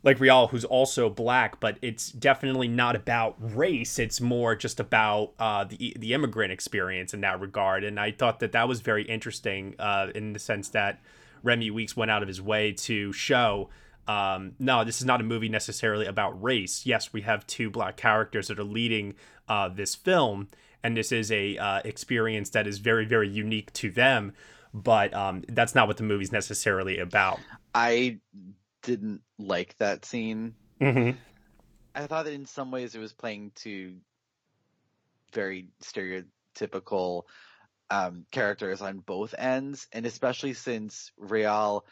like 0.04 0.20
Rial 0.20 0.48
who's 0.48 0.66
also 0.66 1.10
black, 1.10 1.60
but 1.60 1.78
it's 1.82 2.12
definitely 2.12 2.68
not 2.68 2.96
about 2.96 3.36
race. 3.40 3.98
It's 3.98 4.22
more 4.22 4.56
just 4.56 4.80
about 4.80 5.34
uh 5.40 5.64
the 5.66 5.96
the 5.98 6.14
immigrant 6.14 6.52
experience 6.52 7.14
in 7.14 7.22
that 7.22 7.40
regard. 7.40 7.84
And 7.84 8.00
I 8.00 8.12
thought 8.12 8.40
that 8.40 8.52
that 8.54 8.68
was 8.68 8.82
very 8.82 9.04
interesting 9.04 9.76
uh 9.80 10.08
in 10.16 10.34
the 10.34 10.40
sense 10.40 10.70
that 10.70 11.02
Remi 11.44 11.70
Weekes 11.70 11.96
went 11.96 12.12
out 12.12 12.22
of 12.22 12.28
his 12.28 12.42
way 12.42 12.72
to 12.72 13.14
show 13.14 13.70
um, 14.08 14.54
no, 14.60 14.84
this 14.84 15.00
is 15.00 15.06
not 15.06 15.20
a 15.20 15.24
movie 15.24 15.50
necessarily 15.50 16.06
about 16.06 16.42
race. 16.42 16.86
Yes, 16.86 17.12
we 17.12 17.22
have 17.22 17.46
two 17.48 17.70
black 17.70 17.98
characters 17.98 18.48
that 18.48 18.60
are 18.60 18.64
leading 18.64 19.16
uh, 19.50 19.70
this 19.70 19.96
film, 19.96 20.48
and 20.86 20.96
this 20.96 21.12
is 21.12 21.32
a 21.32 21.58
uh, 21.58 21.82
experience 21.84 22.52
that 22.52 22.68
is 22.68 22.78
very, 22.78 23.06
very 23.06 23.28
unique 23.28 23.74
to 23.74 23.90
them. 23.90 24.34
But 24.72 25.16
um, 25.16 25.44
that's 25.48 25.74
not 25.74 25.88
what 25.88 25.98
the 25.98 26.04
movie's 26.04 26.32
necessarily 26.32 27.00
about. 27.00 27.40
I 27.74 28.20
didn't 28.84 29.22
like 29.40 29.76
that 29.80 30.06
scene. 30.06 30.54
Mm-hmm. 30.80 31.18
I 31.96 32.06
thought 32.06 32.26
that 32.26 32.34
in 32.34 32.46
some 32.46 32.70
ways 32.70 32.94
it 32.94 33.00
was 33.00 33.14
playing 33.14 33.54
to 33.64 33.96
very 35.34 35.70
stereotypical 35.82 37.24
um, 37.90 38.28
characters 38.32 38.82
on 38.82 39.00
both 39.00 39.34
ends, 39.36 39.88
and 39.92 40.06
especially 40.06 40.54
since 40.54 41.12
Rial 41.18 41.84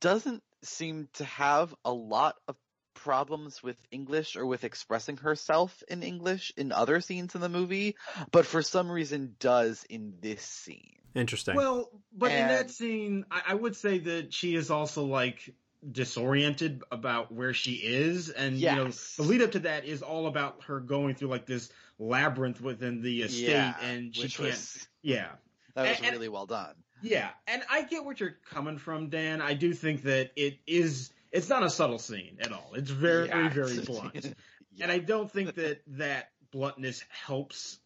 doesn't 0.00 0.42
seem 0.62 1.08
to 1.14 1.24
have 1.24 1.74
a 1.84 1.92
lot 1.92 2.36
of 2.48 2.56
problems 3.04 3.62
with 3.62 3.76
English 3.90 4.34
or 4.34 4.46
with 4.46 4.64
expressing 4.64 5.18
herself 5.18 5.82
in 5.88 6.02
English 6.02 6.52
in 6.56 6.72
other 6.72 7.02
scenes 7.02 7.34
in 7.34 7.42
the 7.42 7.48
movie, 7.50 7.96
but 8.32 8.46
for 8.46 8.62
some 8.62 8.90
reason 8.90 9.36
does 9.38 9.84
in 9.90 10.14
this 10.22 10.40
scene. 10.42 10.96
Interesting. 11.14 11.54
Well, 11.54 11.90
but 12.16 12.32
in 12.32 12.48
that 12.48 12.70
scene, 12.70 13.26
I, 13.30 13.42
I 13.48 13.54
would 13.54 13.76
say 13.76 13.98
that 13.98 14.32
she 14.32 14.54
is 14.56 14.70
also 14.70 15.04
like 15.04 15.54
disoriented 15.92 16.82
about 16.90 17.30
where 17.30 17.52
she 17.52 17.72
is, 17.74 18.30
and 18.30 18.56
you 18.58 18.66
know, 18.74 18.88
the 19.16 19.22
lead 19.22 19.42
up 19.42 19.52
to 19.52 19.58
that 19.60 19.84
is 19.84 20.00
all 20.02 20.26
about 20.26 20.62
her 20.64 20.80
going 20.80 21.14
through 21.14 21.28
like 21.28 21.44
this 21.46 21.70
labyrinth 21.98 22.60
within 22.60 23.02
the 23.02 23.22
estate, 23.22 23.48
Yeah, 23.50 23.74
and 23.82 24.14
she 24.16 24.22
which 24.22 24.36
can't. 24.38 24.48
was- 24.50 24.88
Yeah, 25.02 25.28
That 25.74 25.82
was 25.88 25.96
And- 25.98 26.06
and- 26.06 26.14
really 26.14 26.28
well 26.30 26.46
done. 26.46 26.74
yeah, 27.02 27.30
and 27.46 27.62
I 27.70 27.82
get 27.82 28.04
what 28.04 28.18
you're 28.18 28.38
coming 28.50 28.78
from, 28.78 29.08
Dan. 29.10 29.42
I 29.42 29.52
do 29.54 29.72
think 29.74 30.02
that 30.04 30.32
it 30.36 30.58
is. 30.66 31.10
It's 31.34 31.48
not 31.48 31.64
a 31.64 31.68
subtle 31.68 31.98
scene 31.98 32.38
at 32.40 32.52
all. 32.52 32.70
It's 32.74 32.90
very, 32.90 33.26
Yeah. 33.26 33.48
very 33.50 33.80
blunt, 33.86 34.34
and 34.80 34.90
I 34.90 34.98
don't 34.98 35.30
think 35.30 35.56
that 35.56 35.82
that 35.98 36.30
bluntness 36.52 37.04
helps 37.08 37.78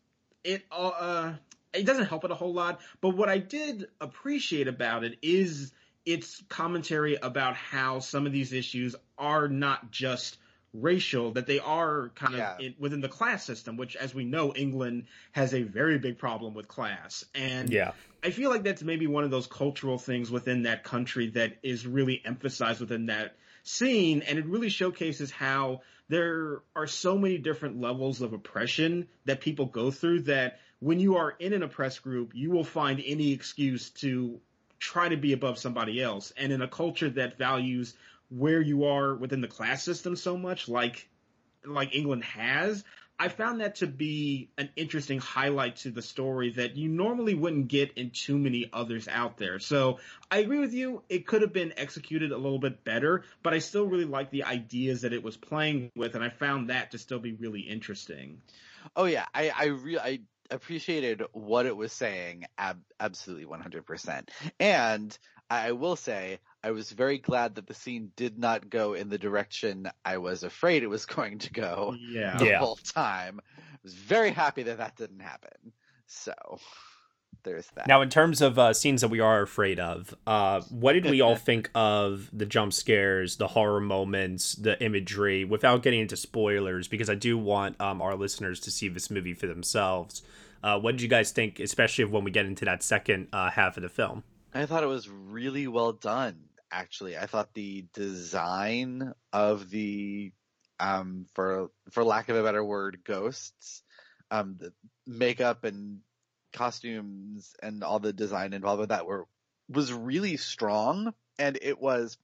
it. 0.44 0.62
Uh, 0.70 1.32
it 1.72 1.86
doesn't 1.86 2.06
help 2.06 2.24
it 2.24 2.30
a 2.30 2.34
whole 2.34 2.52
lot. 2.52 2.80
But 3.00 3.16
what 3.16 3.28
I 3.30 3.38
did 3.38 3.88
appreciate 4.00 4.68
about 4.68 5.02
it 5.02 5.18
is 5.22 5.72
its 6.04 6.42
commentary 6.48 7.16
about 7.16 7.56
how 7.56 8.00
some 8.00 8.26
of 8.26 8.32
these 8.32 8.52
issues 8.52 8.94
are 9.16 9.48
not 9.48 9.90
just 9.90 10.38
racial 10.74 11.32
that 11.32 11.46
they 11.46 11.58
are 11.58 12.10
kind 12.14 12.34
of 12.34 12.38
Yeah. 12.40 12.56
in, 12.58 12.74
within 12.78 13.00
the 13.00 13.08
class 13.08 13.44
system 13.44 13.76
which 13.76 13.96
as 13.96 14.14
we 14.14 14.24
know 14.24 14.52
England 14.54 15.06
has 15.32 15.54
a 15.54 15.62
very 15.62 15.98
big 15.98 16.18
problem 16.18 16.54
with 16.54 16.68
class 16.68 17.24
and 17.34 17.70
Yeah. 17.70 17.92
I 18.22 18.30
feel 18.30 18.50
like 18.50 18.64
that's 18.64 18.82
maybe 18.82 19.06
one 19.06 19.22
of 19.24 19.30
those 19.30 19.46
cultural 19.46 19.96
things 19.96 20.30
within 20.30 20.64
that 20.64 20.82
country 20.82 21.28
that 21.30 21.58
is 21.62 21.86
really 21.86 22.20
emphasized 22.24 22.80
within 22.80 23.06
that 23.06 23.36
scene, 23.62 24.22
and 24.22 24.38
it 24.40 24.46
really 24.46 24.70
showcases 24.70 25.30
how 25.30 25.82
there 26.08 26.62
are 26.74 26.88
so 26.88 27.16
many 27.16 27.38
different 27.38 27.80
levels 27.80 28.20
of 28.20 28.32
oppression 28.32 29.06
that 29.26 29.40
people 29.40 29.66
go 29.66 29.92
through 29.92 30.22
that 30.22 30.58
when 30.80 30.98
you 30.98 31.16
are 31.16 31.30
in 31.38 31.52
an 31.52 31.62
oppressed 31.62 32.02
group, 32.02 32.32
you 32.34 32.50
will 32.50 32.64
find 32.64 33.00
any 33.06 33.32
excuse 33.32 33.90
to 33.90 34.40
try 34.80 35.08
to 35.08 35.16
be 35.16 35.32
above 35.32 35.58
somebody 35.58 36.02
else. 36.02 36.32
And 36.36 36.52
in 36.52 36.60
a 36.62 36.68
culture 36.68 37.10
that 37.10 37.38
values 37.38 37.94
where 38.30 38.60
you 38.60 38.84
are 38.84 39.14
within 39.14 39.40
the 39.40 39.48
class 39.48 39.82
system 39.82 40.16
so 40.16 40.36
much, 40.36 40.68
like 40.68 41.08
like 41.64 41.94
England 41.94 42.24
has, 42.24 42.84
I 43.20 43.28
found 43.28 43.60
that 43.60 43.76
to 43.76 43.88
be 43.88 44.50
an 44.56 44.70
interesting 44.76 45.18
highlight 45.18 45.76
to 45.78 45.90
the 45.90 46.02
story 46.02 46.50
that 46.52 46.76
you 46.76 46.88
normally 46.88 47.34
wouldn't 47.34 47.66
get 47.66 47.92
in 47.98 48.10
too 48.10 48.38
many 48.38 48.70
others 48.72 49.08
out 49.08 49.38
there. 49.38 49.58
So 49.58 49.98
I 50.30 50.38
agree 50.38 50.60
with 50.60 50.72
you. 50.72 51.02
It 51.08 51.26
could 51.26 51.42
have 51.42 51.52
been 51.52 51.74
executed 51.76 52.30
a 52.30 52.36
little 52.36 52.60
bit 52.60 52.84
better, 52.84 53.24
but 53.42 53.54
I 53.54 53.58
still 53.58 53.86
really 53.86 54.04
like 54.04 54.30
the 54.30 54.44
ideas 54.44 55.00
that 55.00 55.12
it 55.12 55.24
was 55.24 55.36
playing 55.36 55.90
with, 55.96 56.14
and 56.14 56.22
I 56.22 56.28
found 56.28 56.70
that 56.70 56.92
to 56.92 56.98
still 56.98 57.18
be 57.18 57.32
really 57.32 57.62
interesting. 57.62 58.40
Oh 58.94 59.06
yeah, 59.06 59.26
I 59.34 59.50
I 59.50 59.64
really, 59.64 59.98
I 59.98 60.20
appreciated 60.50 61.22
what 61.32 61.66
it 61.66 61.76
was 61.76 61.92
saying 61.92 62.44
ab- 62.56 62.84
absolutely 63.00 63.46
100%. 63.46 64.28
And 64.60 65.18
I 65.50 65.72
will 65.72 65.96
say 65.96 66.38
I 66.64 66.72
was 66.72 66.90
very 66.90 67.18
glad 67.18 67.54
that 67.54 67.66
the 67.66 67.74
scene 67.74 68.10
did 68.16 68.38
not 68.38 68.68
go 68.68 68.94
in 68.94 69.08
the 69.08 69.18
direction 69.18 69.88
I 70.04 70.18
was 70.18 70.42
afraid 70.42 70.82
it 70.82 70.88
was 70.88 71.06
going 71.16 71.38
to 71.40 71.52
go 71.52 71.96
Yeah. 71.98 72.36
the 72.38 72.46
Yeah. 72.46 72.58
whole 72.58 72.76
time. 72.76 73.40
I 73.58 73.62
was 73.82 73.94
very 73.94 74.30
happy 74.30 74.64
that 74.64 74.78
that 74.78 74.96
didn't 74.96 75.20
happen. 75.20 75.72
So 76.06 76.32
there's 77.44 77.68
that. 77.76 77.86
Now, 77.86 78.02
in 78.02 78.08
terms 78.08 78.40
of 78.40 78.58
uh, 78.58 78.72
scenes 78.72 79.02
that 79.02 79.08
we 79.08 79.20
are 79.20 79.42
afraid 79.42 79.78
of, 79.78 80.14
uh, 80.26 80.62
what 80.70 80.94
did 80.94 81.04
we 81.06 81.20
all 81.20 81.36
think 81.48 81.70
of 81.74 82.28
the 82.32 82.46
jump 82.46 82.72
scares, 82.72 83.36
the 83.36 83.48
horror 83.48 83.80
moments, 83.80 84.54
the 84.54 84.82
imagery, 84.82 85.44
without 85.44 85.82
getting 85.82 86.00
into 86.00 86.16
spoilers? 86.16 86.88
Because 86.88 87.08
I 87.08 87.14
do 87.14 87.38
want 87.38 87.80
um, 87.80 88.02
our 88.02 88.16
listeners 88.16 88.58
to 88.60 88.70
see 88.70 88.88
this 88.88 89.10
movie 89.10 89.34
for 89.34 89.46
themselves. 89.46 90.22
Uh, 90.62 90.78
what 90.80 90.92
did 90.92 91.02
you 91.02 91.08
guys 91.08 91.30
think, 91.30 91.60
especially 91.60 92.04
when 92.04 92.24
we 92.24 92.32
get 92.32 92.46
into 92.46 92.64
that 92.64 92.82
second 92.82 93.28
uh, 93.32 93.50
half 93.50 93.76
of 93.76 93.84
the 93.84 93.88
film? 93.88 94.24
I 94.52 94.66
thought 94.66 94.82
it 94.82 94.86
was 94.86 95.08
really 95.08 95.68
well 95.68 95.92
done. 95.92 96.47
Actually, 96.70 97.16
I 97.16 97.26
thought 97.26 97.54
the 97.54 97.86
design 97.94 99.12
of 99.32 99.70
the, 99.70 100.32
um, 100.78 101.26
for 101.34 101.70
for 101.90 102.04
lack 102.04 102.28
of 102.28 102.36
a 102.36 102.42
better 102.42 102.62
word, 102.62 103.00
ghosts, 103.04 103.82
um, 104.30 104.56
the 104.58 104.72
makeup 105.06 105.64
and 105.64 106.00
costumes 106.52 107.54
and 107.62 107.82
all 107.82 107.98
the 107.98 108.12
design 108.12 108.52
involved 108.52 108.80
with 108.80 108.88
that 108.90 109.06
were 109.06 109.26
was 109.68 109.92
really 109.92 110.36
strong, 110.36 111.12
and 111.38 111.58
it 111.60 111.80
was. 111.80 112.18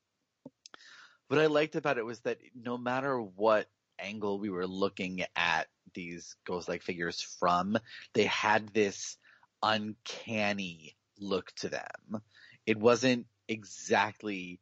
What 1.29 1.41
I 1.41 1.47
liked 1.47 1.75
about 1.75 1.97
it 1.97 2.05
was 2.05 2.21
that 2.21 2.39
no 2.55 2.77
matter 2.77 3.19
what 3.19 3.67
angle 3.99 4.39
we 4.39 4.51
were 4.51 4.67
looking 4.67 5.25
at 5.35 5.69
these 5.95 6.37
ghost-like 6.45 6.83
figures 6.83 7.23
from, 7.41 7.79
they 8.13 8.25
had 8.25 8.69
this 8.69 9.17
uncanny 9.63 10.97
look 11.19 11.51
to 11.57 11.71
them. 11.71 12.21
It 12.67 12.77
wasn't 12.77 13.27
exactly, 13.49 14.61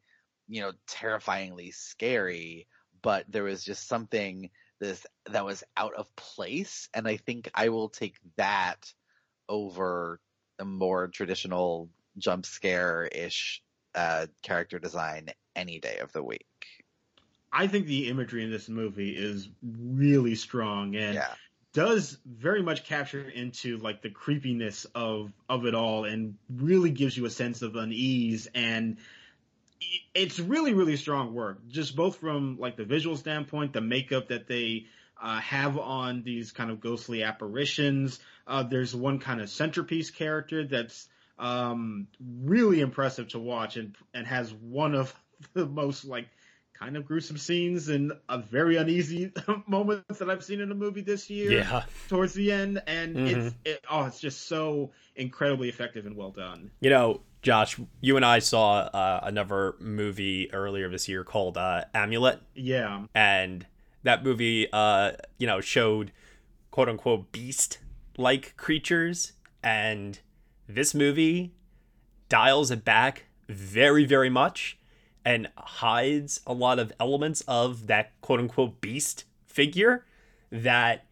you 0.49 0.61
know, 0.61 0.73
terrifyingly 0.87 1.71
scary, 1.71 2.67
but 3.03 3.25
there 3.29 3.45
was 3.45 3.65
just 3.65 3.89
something 3.89 4.51
this 4.81 5.07
that 5.31 5.45
was 5.45 5.63
out 5.77 5.95
of 5.95 6.15
place, 6.17 6.89
and 6.95 7.07
I 7.07 7.17
think 7.17 7.51
I 7.55 7.69
will 7.69 7.89
take 7.89 8.17
that 8.37 8.93
over 9.49 10.21
a 10.59 10.65
more 10.65 11.09
traditional 11.09 11.89
jump 12.19 12.47
scare 12.47 13.09
ish 13.13 13.63
uh, 13.95 14.27
character 14.43 14.79
design 14.79 15.29
any 15.55 15.79
day 15.79 15.99
of 15.99 16.13
the 16.13 16.23
week. 16.23 16.47
I 17.53 17.67
think 17.67 17.87
the 17.87 18.09
imagery 18.09 18.45
in 18.45 18.51
this 18.51 18.69
movie 18.69 19.11
is 19.11 19.51
really 19.63 20.35
strong 20.35 20.97
and 20.97 21.15
does 21.73 22.19
very 22.27 22.63
much 22.63 22.85
capture 22.85 23.29
into 23.29 23.79
like 23.79 24.03
the 24.03 24.11
creepiness 24.11 24.85
of 24.95 25.33
of 25.49 25.67
it 25.67 25.75
all 25.75 26.05
and 26.05 26.37
really 26.51 26.91
gives 26.91 27.17
you 27.17 27.25
a 27.25 27.31
sense 27.31 27.63
of 27.63 27.77
unease. 27.77 28.49
And 28.55 28.99
it's 30.15 30.39
really 30.39 30.75
really 30.75 30.97
strong 30.97 31.35
work 31.35 31.59
just 31.69 31.97
both 31.97 32.17
from 32.17 32.59
like 32.59 32.77
the 32.77 32.85
visual 32.85 33.17
standpoint 33.17 33.73
the 33.73 33.81
makeup 33.81 34.29
that 34.29 34.47
they 34.47 34.87
uh, 35.21 35.41
have 35.41 35.79
on 35.79 36.23
these 36.23 36.51
kind 36.51 36.71
of 36.71 36.81
ghostly 36.81 37.23
apparitions. 37.23 38.19
Uh, 38.47 38.63
there's 38.65 38.95
one 38.95 39.21
kind 39.21 39.41
of 39.41 39.49
centerpiece 39.49 40.11
character 40.11 40.65
that's 40.65 41.09
um, 41.39 42.09
really 42.45 42.81
impressive 42.81 43.29
to 43.29 43.39
watch 43.39 43.77
and 43.77 43.97
and 44.13 44.27
has 44.27 44.53
one 44.53 44.95
of 44.95 45.15
the 45.55 45.65
most 45.65 46.05
like 46.05 46.29
kind 46.83 46.97
of 46.97 47.05
gruesome 47.07 47.39
scenes 47.39 47.89
and 47.89 48.13
a 48.29 48.39
very 48.39 48.77
uneasy 48.77 49.33
moments 49.69 50.19
that 50.19 50.29
I've 50.29 50.43
seen 50.43 50.61
in 50.61 50.73
a 50.73 50.75
movie 50.75 51.01
this 51.01 51.31
year. 51.31 51.53
Yeah. 51.53 51.85
Towards 52.09 52.35
the 52.35 52.51
end, 52.51 52.83
and 52.89 53.17
it's 53.17 53.47
Mhm. 53.47 53.55
it, 53.65 53.85
oh, 53.89 54.05
it's 54.07 54.21
just 54.21 54.49
so 54.49 54.91
incredibly 55.15 55.69
effective 55.69 56.07
and 56.07 56.17
well 56.17 56.33
done. 56.33 56.71
You 56.81 56.91
know, 56.91 57.21
Josh, 57.41 57.79
you 58.01 58.17
and 58.17 58.25
I 58.25 58.41
saw 58.41 58.79
uh, 58.79 59.21
another 59.23 59.75
movie 59.79 60.53
earlier 60.53 60.89
this 60.89 61.09
year 61.09 61.23
called 61.23 61.57
uh, 61.57 61.85
Amulet. 61.95 62.41
Yeah. 62.55 63.07
And 63.15 63.67
that 64.03 64.25
movie, 64.25 64.69
uh, 64.73 65.13
you 65.39 65.47
know, 65.47 65.61
showed 65.61 66.11
quote 66.73 66.89
unquote 66.89 67.31
beast 67.31 67.79
like 68.17 68.57
creatures. 68.57 69.33
And 69.63 70.19
this 70.69 70.95
movie 70.95 71.53
dials 72.29 72.71
it 72.73 72.85
back 72.85 73.27
very, 73.49 74.05
very 74.05 74.31
much 74.31 74.79
and 75.25 75.49
hides 75.57 76.41
a 76.47 76.53
lot 76.53 76.79
of 76.79 76.93
elements 76.99 77.43
of 77.47 77.87
that 77.87 78.13
quote 78.21 78.41
unquote 78.41 78.81
beast 78.81 79.25
figure 79.47 80.05
that 80.51 81.07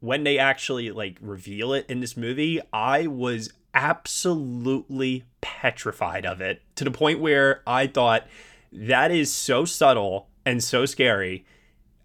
when 0.00 0.24
they 0.24 0.38
actually 0.38 0.90
like 0.90 1.18
reveal 1.20 1.72
it 1.72 1.86
in 1.88 2.00
this 2.00 2.16
movie, 2.16 2.60
I 2.72 3.06
was 3.06 3.52
absolutely 3.74 5.24
petrified 5.40 6.24
of 6.24 6.40
it 6.40 6.62
to 6.76 6.84
the 6.84 6.90
point 6.90 7.20
where 7.20 7.62
I 7.66 7.86
thought 7.86 8.26
that 8.72 9.10
is 9.10 9.32
so 9.32 9.64
subtle 9.64 10.28
and 10.44 10.62
so 10.62 10.86
scary. 10.86 11.44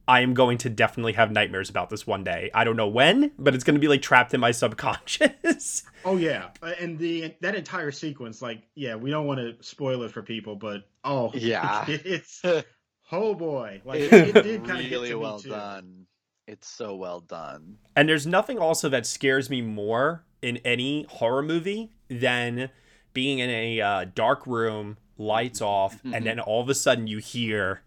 I 0.06 0.20
am 0.20 0.34
going 0.34 0.58
to 0.60 0.70
definitely 0.70 1.14
have 1.14 1.32
nightmares 1.32 1.70
about 1.70 1.90
this 1.90 2.06
one 2.06 2.26
day. 2.26 2.52
I 2.54 2.66
don't 2.66 2.76
know 2.76 2.90
when, 2.90 3.32
but 3.40 3.56
it's 3.56 3.64
going 3.64 3.76
to 3.76 3.80
be 3.80 3.88
like 3.88 4.02
trapped 4.02 4.34
in 4.34 4.42
my 4.42 4.52
subconscious. 5.04 5.84
Oh 6.04 6.18
yeah, 6.18 6.50
Uh, 6.62 6.74
and 6.80 7.00
the 7.00 7.34
that 7.42 7.56
entire 7.56 7.92
sequence, 7.92 8.42
like, 8.42 8.64
yeah, 8.76 8.96
we 8.96 9.10
don't 9.10 9.26
want 9.26 9.40
to 9.40 9.56
spoil 9.64 10.04
it 10.04 10.12
for 10.12 10.22
people, 10.22 10.58
but 10.58 10.84
oh 11.04 11.32
Yeah. 11.36 11.86
it's 11.88 12.42
oh 13.12 13.36
boy, 13.36 13.82
like 13.86 14.02
it, 14.02 14.14
It's 14.14 14.38
it 14.38 14.44
did 14.44 14.66
kind 14.66 14.84
of 14.84 14.92
really 14.92 15.10
get 15.10 15.20
well 15.20 15.40
done. 15.40 16.06
It's 16.48 16.68
so 16.68 16.96
well 16.96 17.22
done. 17.22 17.78
And 17.96 18.10
there's 18.10 18.28
nothing 18.28 18.60
also 18.60 18.90
that 18.90 19.06
scares 19.06 19.50
me 19.50 19.62
more 19.62 20.26
in 20.42 20.58
any 20.58 21.06
horror 21.10 21.42
movie 21.42 21.92
than 22.10 22.70
being 23.14 23.40
in 23.40 23.50
a 23.50 23.80
uh, 23.80 24.06
dark 24.14 24.46
room, 24.46 24.98
lights 25.18 25.62
off, 25.62 26.02
and 26.04 26.26
then 26.26 26.40
all 26.40 26.62
of 26.62 26.68
a 26.68 26.76
sudden 26.76 27.08
you 27.08 27.20
hear, 27.20 27.82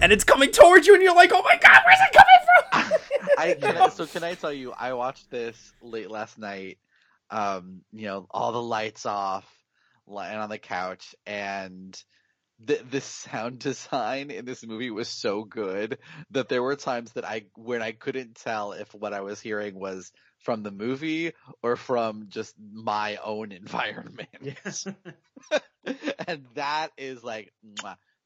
and 0.00 0.12
it's 0.12 0.22
coming 0.22 0.50
towards 0.52 0.86
you, 0.86 0.94
and 0.94 1.02
you're 1.02 1.14
like, 1.16 1.32
"Oh 1.32 1.42
my 1.42 1.58
god, 1.60 1.80
where's 1.84 1.98
it 2.00 2.16
coming 2.16 2.90
from?" 2.90 2.98
I 3.38 3.54
can 3.54 3.76
I, 3.76 3.88
so 3.88 4.06
can 4.06 4.22
I 4.22 4.34
tell 4.34 4.52
you? 4.52 4.72
I 4.78 4.92
watched 4.92 5.30
this 5.30 5.72
late 5.82 6.10
last 6.10 6.38
night. 6.38 6.78
Um, 7.30 7.80
you 7.92 8.06
know, 8.06 8.26
all 8.30 8.52
the 8.52 8.62
lights 8.62 9.06
off, 9.06 9.50
lying 10.06 10.38
on 10.38 10.48
the 10.48 10.58
couch, 10.58 11.14
and 11.26 11.96
the 12.64 12.80
the 12.90 13.00
sound 13.00 13.58
design 13.60 14.30
in 14.30 14.44
this 14.44 14.64
movie 14.64 14.90
was 14.90 15.08
so 15.08 15.44
good 15.44 15.98
that 16.30 16.48
there 16.48 16.62
were 16.62 16.76
times 16.76 17.12
that 17.12 17.24
I 17.24 17.46
when 17.56 17.82
I 17.82 17.92
couldn't 17.92 18.36
tell 18.36 18.72
if 18.72 18.94
what 18.94 19.12
I 19.12 19.20
was 19.20 19.40
hearing 19.40 19.78
was 19.78 20.12
from 20.38 20.62
the 20.62 20.70
movie 20.70 21.32
or 21.62 21.76
from 21.76 22.26
just 22.28 22.54
my 22.72 23.16
own 23.16 23.52
environment. 23.52 24.28
Yes. 24.40 24.86
and 26.26 26.46
that 26.54 26.90
is 26.96 27.24
like 27.24 27.52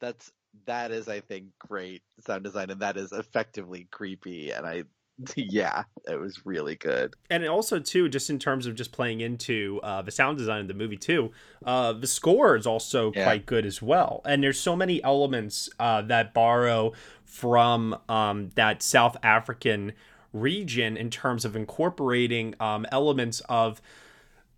that's 0.00 0.30
that 0.66 0.90
is 0.90 1.08
I 1.08 1.20
think 1.20 1.46
great 1.58 2.02
sound 2.26 2.44
design 2.44 2.70
and 2.70 2.80
that 2.80 2.96
is 2.96 3.12
effectively 3.12 3.86
creepy 3.90 4.50
and 4.50 4.66
I 4.66 4.84
yeah, 5.36 5.82
it 6.06 6.18
was 6.18 6.44
really 6.46 6.76
good. 6.76 7.14
and 7.30 7.44
also 7.46 7.78
too 7.78 8.08
just 8.08 8.30
in 8.30 8.38
terms 8.38 8.66
of 8.66 8.74
just 8.74 8.92
playing 8.92 9.20
into 9.20 9.80
uh, 9.82 10.02
the 10.02 10.10
sound 10.10 10.38
design 10.38 10.60
of 10.62 10.68
the 10.68 10.74
movie 10.74 10.96
too 10.96 11.30
uh, 11.64 11.92
the 11.92 12.06
score 12.06 12.56
is 12.56 12.66
also 12.66 13.12
Yeah. 13.14 13.24
quite 13.24 13.46
good 13.46 13.66
as 13.66 13.82
well 13.82 14.22
and 14.24 14.42
there's 14.42 14.60
so 14.60 14.76
many 14.76 15.02
elements 15.02 15.68
uh, 15.80 16.02
that 16.02 16.32
borrow 16.34 16.92
from 17.24 17.98
um, 18.08 18.50
that 18.54 18.82
south 18.82 19.16
african 19.22 19.92
region 20.32 20.96
in 20.96 21.10
terms 21.10 21.44
of 21.44 21.56
incorporating 21.56 22.54
um, 22.60 22.86
elements 22.92 23.40
of 23.48 23.80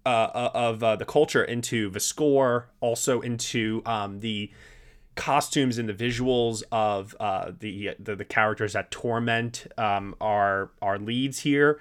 uh, 0.06 0.08
uh, 0.08 0.50
of 0.54 0.82
uh, 0.82 0.96
the 0.96 1.04
culture 1.04 1.44
into 1.44 1.90
the 1.90 2.00
score 2.00 2.68
also 2.80 3.20
into 3.20 3.82
um, 3.86 4.20
the 4.20 4.50
costumes 5.20 5.76
and 5.76 5.86
the 5.86 5.92
visuals 5.92 6.62
of 6.72 7.14
uh, 7.20 7.52
the, 7.60 7.90
the 7.98 8.16
the 8.16 8.24
characters 8.24 8.72
that 8.72 8.90
torment 8.90 9.66
um, 9.76 10.14
our 10.18 10.70
our 10.80 10.98
leads 10.98 11.40
here. 11.40 11.78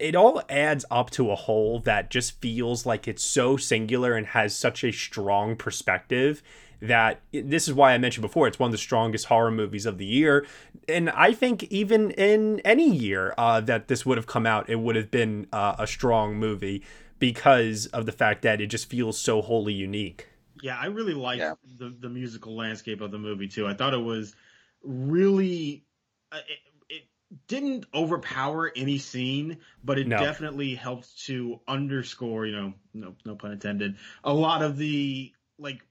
It 0.00 0.16
all 0.16 0.42
adds 0.48 0.84
up 0.90 1.10
to 1.10 1.30
a 1.30 1.36
whole 1.36 1.78
that 1.80 2.10
just 2.10 2.40
feels 2.40 2.84
like 2.84 3.06
it's 3.06 3.22
so 3.22 3.56
singular 3.56 4.16
and 4.16 4.26
has 4.26 4.56
such 4.56 4.82
a 4.82 4.90
strong 4.90 5.54
perspective 5.54 6.42
that 6.82 7.20
this 7.32 7.68
is 7.68 7.74
why 7.74 7.92
I 7.92 7.98
mentioned 7.98 8.22
before 8.22 8.48
it's 8.48 8.58
one 8.58 8.68
of 8.68 8.72
the 8.72 8.78
strongest 8.78 9.26
horror 9.26 9.50
movies 9.52 9.86
of 9.86 9.98
the 9.98 10.06
year. 10.06 10.46
And 10.88 11.10
I 11.10 11.32
think 11.32 11.64
even 11.64 12.10
in 12.12 12.58
any 12.60 12.90
year 12.90 13.34
uh, 13.38 13.60
that 13.60 13.86
this 13.86 14.04
would 14.04 14.16
have 14.16 14.26
come 14.26 14.46
out, 14.46 14.68
it 14.68 14.80
would 14.80 14.96
have 14.96 15.10
been 15.10 15.46
uh, 15.52 15.76
a 15.78 15.86
strong 15.86 16.36
movie 16.36 16.82
because 17.18 17.86
of 17.88 18.06
the 18.06 18.12
fact 18.12 18.42
that 18.42 18.60
it 18.60 18.68
just 18.68 18.88
feels 18.88 19.18
so 19.18 19.42
wholly 19.42 19.74
unique. 19.74 20.29
Yeah, 20.60 20.78
I 20.78 20.86
really 20.86 21.14
liked 21.14 21.52
the 21.64 21.88
the 21.90 22.08
musical 22.10 22.54
landscape 22.54 23.00
of 23.00 23.10
the 23.10 23.18
movie 23.18 23.48
too. 23.48 23.66
I 23.66 23.74
thought 23.74 23.94
it 23.94 23.98
was 23.98 24.34
really 24.82 25.86
uh, 26.32 26.40
it, 26.48 26.58
it 26.88 27.02
didn't 27.48 27.86
overpower 27.94 28.70
any 28.76 28.98
scene, 28.98 29.58
but 29.84 29.98
it 29.98 30.16
No. 30.16 30.16
definitely 30.16 30.74
helped 30.74 31.18
to 31.26 31.60
underscore, 31.66 32.46
you 32.46 32.52
know, 32.52 32.74
no 32.92 33.16
no 33.24 33.36
pun 33.36 33.52
intended, 33.52 33.98
a 34.24 34.32
lot 34.34 34.62
of 34.62 34.76
the 34.76 35.34
like 35.58 35.86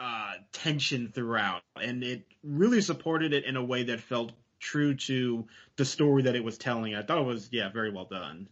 uh 0.00 0.34
tension 0.52 1.08
throughout 1.12 1.62
and 1.80 2.04
it 2.04 2.26
really 2.42 2.80
supported 2.82 3.32
it 3.32 3.44
in 3.44 3.56
a 3.56 3.64
way 3.64 3.84
that 3.84 4.00
felt 4.00 4.32
true 4.60 4.94
to 4.94 5.46
the 5.76 5.84
story 5.84 6.22
that 6.22 6.36
it 6.36 6.44
was 6.44 6.58
telling. 6.58 6.94
I 6.94 7.02
thought 7.02 7.18
it 7.18 7.26
was 7.26 7.52
yeah, 7.52 7.70
very 7.70 7.90
well 7.92 8.06
done. 8.06 8.48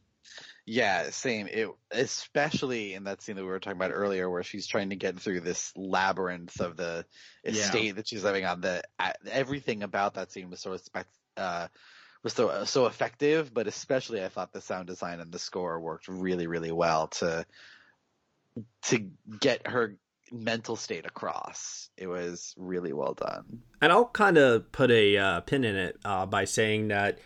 Yeah, 0.67 1.11
same. 1.11 1.47
It 1.47 1.69
especially 1.91 2.95
in 2.95 3.05
that 3.05 3.21
scene 3.21 3.37
that 3.37 3.43
we 3.43 3.49
were 3.49 3.61
talking 3.61 3.77
about 3.77 3.93
earlier, 3.93 4.31
where 4.31 4.43
she's 4.43 4.67
trying 4.67 4.91
to 4.91 4.97
get 4.97 5.21
through 5.21 5.41
this 5.41 5.73
labyrinth 5.77 6.59
of 6.61 6.77
the 6.77 7.05
Yeah. 7.45 7.51
estate 7.53 7.97
that 7.97 8.09
she's 8.09 8.25
living 8.25 8.47
on. 8.47 8.63
The 8.63 8.83
uh, 8.99 9.13
everything 9.31 9.83
about 9.83 10.15
that 10.15 10.33
scene 10.33 10.49
was 10.49 10.61
so 10.61 10.77
uh, 11.37 11.69
was 12.23 12.33
so 12.33 12.65
so 12.65 12.87
effective, 12.87 13.53
but 13.53 13.67
especially 13.67 14.25
I 14.25 14.29
thought 14.29 14.55
the 14.55 14.63
sound 14.63 14.87
design 14.87 15.21
and 15.21 15.31
the 15.31 15.39
score 15.39 15.79
worked 15.81 16.09
really 16.09 16.47
really 16.47 16.73
well 16.73 17.09
to 17.09 17.45
to 18.85 19.11
get 19.41 19.67
her 19.67 19.97
mental 20.33 20.77
state 20.77 21.07
across. 21.07 21.91
It 21.97 22.07
was 22.07 22.55
really 22.57 22.93
well 22.93 23.15
done. 23.15 23.63
And 23.81 23.93
I'll 23.93 24.07
kind 24.07 24.39
of 24.39 24.73
put 24.73 24.91
a 24.91 25.17
uh, 25.17 25.41
pin 25.41 25.65
in 25.65 25.77
it 25.77 25.99
uh, 26.05 26.25
by 26.27 26.45
saying 26.47 26.89
that 26.89 27.19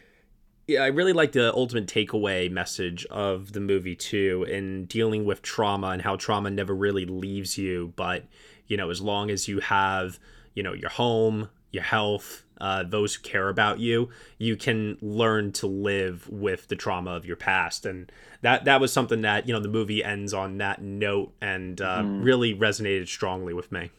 yeah, 0.69 0.83
I 0.83 0.89
really 0.89 1.15
like 1.15 1.33
the 1.33 1.53
ultimate 1.55 1.87
takeaway 1.87 2.51
message 2.51 3.07
of 3.07 3.53
the 3.53 3.61
movie 3.61 3.97
too, 3.97 4.45
in 4.49 4.85
dealing 4.85 5.25
with 5.25 5.43
trauma 5.43 5.89
and 5.89 6.03
how 6.03 6.17
trauma 6.17 6.51
never 6.51 6.75
really 6.75 7.07
leaves 7.07 7.59
you. 7.59 7.95
But 7.97 8.25
you 8.67 8.77
know, 8.77 8.91
as 8.91 9.01
long 9.01 9.31
as 9.31 9.49
you 9.49 9.61
have 9.61 10.19
you 10.55 10.63
know 10.63 10.75
your 10.75 10.91
home, 10.91 11.49
your 11.73 11.85
health, 11.85 12.45
uh, 12.61 12.83
those 12.85 13.15
who 13.15 13.23
care 13.23 13.49
about 13.49 13.81
you, 13.81 14.11
you 14.39 14.57
can 14.57 14.99
learn 15.01 15.53
to 15.53 15.67
live 15.67 16.29
with 16.29 16.69
the 16.69 16.77
trauma 16.77 17.13
of 17.13 17.25
your 17.25 17.37
past. 17.37 17.87
And 17.87 18.13
that 18.43 18.67
that 18.67 18.81
was 18.81 18.93
something 18.93 19.23
that 19.23 19.49
you 19.49 19.55
know 19.55 19.61
the 19.61 19.69
movie 19.69 20.05
ends 20.05 20.35
on 20.35 20.59
that 20.59 20.83
note 20.83 21.33
and 21.41 21.81
uh, 21.81 22.05
Mhm. 22.05 22.19
really 22.19 22.55
resonated 22.55 23.09
strongly 23.09 23.55
with 23.55 23.73
me. 23.73 23.91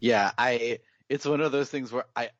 Yeah, 0.00 0.32
I 0.38 0.80
it's 1.08 1.26
one 1.26 1.40
of 1.40 1.52
those 1.52 1.70
things 1.70 1.92
where 1.92 2.06
I 2.16 2.30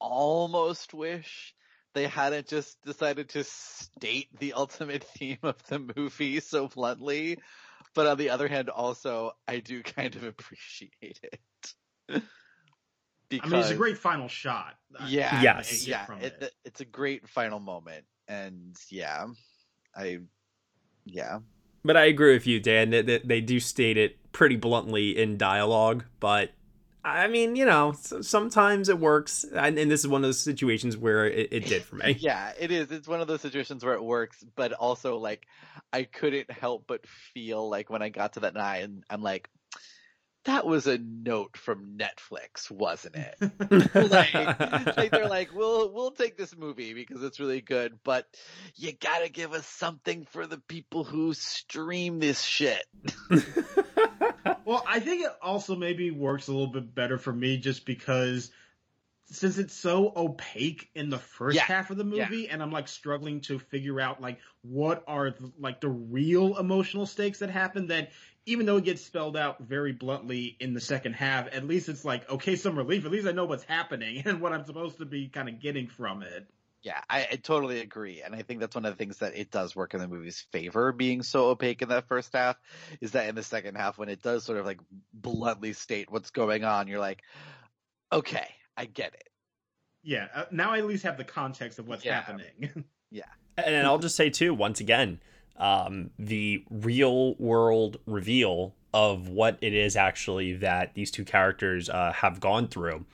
almost 0.00 0.94
wish 0.94 1.54
they 1.94 2.06
hadn't 2.06 2.46
just 2.46 2.82
decided 2.84 3.28
to 3.30 3.44
state 3.44 4.28
the 4.38 4.52
ultimate 4.56 5.04
theme 5.04 5.38
of 5.42 5.56
the 5.66 5.92
movie 5.96 6.40
so 6.40 6.68
bluntly. 6.68 7.38
But 7.94 8.06
on 8.06 8.18
the 8.18 8.30
other 8.30 8.48
hand, 8.48 8.68
also 8.68 9.32
I 9.48 9.58
do 9.58 9.82
kind 9.82 10.14
of 10.14 10.24
appreciate 10.24 11.20
it. 11.22 12.22
I 13.32 13.46
mean, 13.46 13.60
it's 13.60 13.70
a 13.70 13.76
great 13.76 13.98
final 13.98 14.28
shot. 14.28 14.74
Yeah. 15.06 15.40
Yes. 15.40 15.86
Yeah. 15.86 16.06
It, 16.20 16.36
it. 16.40 16.52
it's 16.64 16.80
a 16.80 16.84
great 16.84 17.28
final 17.28 17.60
moment. 17.60 18.04
And 18.26 18.76
yeah, 18.90 19.26
I, 19.94 20.20
yeah. 21.04 21.38
But 21.84 21.96
I 21.96 22.04
agree 22.06 22.34
with 22.34 22.46
you, 22.46 22.60
Dan. 22.60 22.90
That 22.90 23.06
that 23.06 23.26
they 23.26 23.40
do 23.40 23.58
state 23.58 23.96
it 23.96 24.32
pretty 24.32 24.56
bluntly 24.56 25.16
in 25.18 25.36
dialogue, 25.38 26.04
but 26.20 26.50
I 27.04 27.28
mean, 27.28 27.56
you 27.56 27.64
know, 27.64 27.92
sometimes 27.92 28.88
it 28.88 28.98
works, 28.98 29.44
and, 29.44 29.78
and 29.78 29.90
this 29.90 30.00
is 30.00 30.08
one 30.08 30.22
of 30.22 30.28
those 30.28 30.40
situations 30.40 30.96
where 30.96 31.26
it, 31.26 31.48
it 31.50 31.66
did 31.66 31.82
for 31.82 31.96
me. 31.96 32.16
Yeah, 32.20 32.52
it 32.58 32.70
is. 32.70 32.90
It's 32.90 33.08
one 33.08 33.20
of 33.20 33.28
those 33.28 33.40
situations 33.40 33.84
where 33.84 33.94
it 33.94 34.04
works, 34.04 34.44
but 34.56 34.72
also 34.72 35.16
like 35.16 35.46
I 35.92 36.02
couldn't 36.02 36.50
help 36.50 36.84
but 36.86 37.06
feel 37.06 37.68
like 37.68 37.88
when 37.88 38.02
I 38.02 38.10
got 38.10 38.34
to 38.34 38.40
that 38.40 38.54
night, 38.54 38.82
and 38.84 39.04
I'm 39.08 39.22
like, 39.22 39.48
that 40.44 40.66
was 40.66 40.86
a 40.86 40.98
note 40.98 41.56
from 41.56 41.98
Netflix, 41.98 42.70
wasn't 42.70 43.16
it? 43.16 43.36
like, 44.10 44.34
like 44.96 45.10
they're 45.10 45.28
like, 45.28 45.54
we'll 45.54 45.92
we'll 45.92 46.10
take 46.10 46.36
this 46.36 46.56
movie 46.56 46.94
because 46.94 47.22
it's 47.22 47.40
really 47.40 47.60
good, 47.60 47.98
but 48.04 48.26
you 48.76 48.92
gotta 48.92 49.28
give 49.28 49.52
us 49.52 49.66
something 49.66 50.26
for 50.30 50.46
the 50.46 50.58
people 50.58 51.04
who 51.04 51.34
stream 51.34 52.20
this 52.20 52.42
shit. 52.42 52.84
Well, 54.70 54.84
I 54.86 55.00
think 55.00 55.24
it 55.24 55.32
also 55.42 55.74
maybe 55.74 56.12
works 56.12 56.46
a 56.46 56.52
little 56.52 56.68
bit 56.68 56.94
better 56.94 57.18
for 57.18 57.32
me 57.32 57.56
just 57.56 57.84
because 57.84 58.52
since 59.24 59.58
it's 59.58 59.74
so 59.74 60.12
opaque 60.14 60.90
in 60.94 61.10
the 61.10 61.18
first 61.18 61.56
Yeah, 61.56 61.64
half 61.64 61.90
of 61.90 61.96
the 61.96 62.04
yeah. 62.04 62.28
movie 62.28 62.48
and 62.48 62.62
I'm 62.62 62.70
like 62.70 62.86
struggling 62.86 63.40
to 63.42 63.58
figure 63.58 64.00
out 64.00 64.20
like 64.20 64.38
what 64.62 65.02
are 65.08 65.30
the, 65.30 65.50
like 65.58 65.80
the 65.80 65.88
real 65.88 66.56
emotional 66.56 67.04
stakes 67.04 67.40
that 67.40 67.50
happen 67.50 67.88
that 67.88 68.12
even 68.46 68.64
though 68.64 68.76
it 68.76 68.84
gets 68.84 69.02
spelled 69.02 69.36
out 69.36 69.58
very 69.58 69.90
bluntly 69.90 70.56
in 70.60 70.72
the 70.72 70.80
second 70.80 71.14
half, 71.14 71.48
at 71.52 71.66
least 71.66 71.88
it's 71.88 72.04
like 72.04 72.30
okay, 72.30 72.54
some 72.54 72.78
relief. 72.78 73.04
At 73.04 73.10
least 73.10 73.26
I 73.26 73.32
know 73.32 73.46
what's 73.46 73.64
happening 73.64 74.22
and 74.24 74.40
what 74.40 74.52
I'm 74.52 74.64
supposed 74.64 74.98
to 74.98 75.04
be 75.04 75.26
kind 75.26 75.48
of 75.48 75.58
getting 75.58 75.88
from 75.88 76.22
it. 76.22 76.46
Yeah, 76.82 77.00
I, 77.10 77.26
I 77.32 77.36
totally 77.36 77.80
agree, 77.80 78.22
and 78.22 78.34
I 78.34 78.40
think 78.40 78.60
that's 78.60 78.74
one 78.74 78.86
of 78.86 78.92
the 78.92 78.96
things 78.96 79.18
that 79.18 79.36
it 79.36 79.50
does 79.50 79.76
work 79.76 79.92
in 79.92 80.00
the 80.00 80.08
movie's 80.08 80.46
favor, 80.50 80.92
being 80.92 81.22
so 81.22 81.48
opaque 81.48 81.82
in 81.82 81.90
that 81.90 82.08
first 82.08 82.34
half, 82.34 82.56
is 83.02 83.12
that 83.12 83.28
in 83.28 83.34
the 83.34 83.42
second 83.42 83.74
half, 83.74 83.98
when 83.98 84.08
it 84.08 84.22
does 84.22 84.44
sort 84.44 84.58
of 84.58 84.64
like 84.64 84.80
bluntly 85.12 85.74
state 85.74 86.10
what's 86.10 86.30
going 86.30 86.64
on, 86.64 86.88
you're 86.88 86.98
like, 86.98 87.22
okay, 88.10 88.48
I 88.78 88.86
get 88.86 89.12
it. 89.14 89.28
Yeah, 90.02 90.28
uh, 90.34 90.44
now 90.50 90.70
I 90.72 90.78
at 90.78 90.86
least 90.86 91.02
have 91.02 91.18
the 91.18 91.24
context 91.24 91.78
of 91.78 91.86
what's 91.86 92.04
Yeah. 92.04 92.22
happening. 92.22 92.84
Yeah, 93.12 93.24
And 93.58 93.86
I'll 93.88 93.98
just 93.98 94.14
say 94.14 94.30
too, 94.30 94.54
once 94.54 94.78
again, 94.78 95.18
um, 95.56 96.10
the 96.16 96.64
real 96.70 97.34
world 97.34 97.98
reveal 98.06 98.72
of 98.94 99.28
what 99.28 99.58
it 99.60 99.74
is 99.74 99.96
actually 99.96 100.52
that 100.58 100.94
these 100.94 101.10
two 101.10 101.24
characters 101.24 101.88
uh, 101.88 102.12
have 102.12 102.38
gone 102.38 102.68
through. 102.68 103.04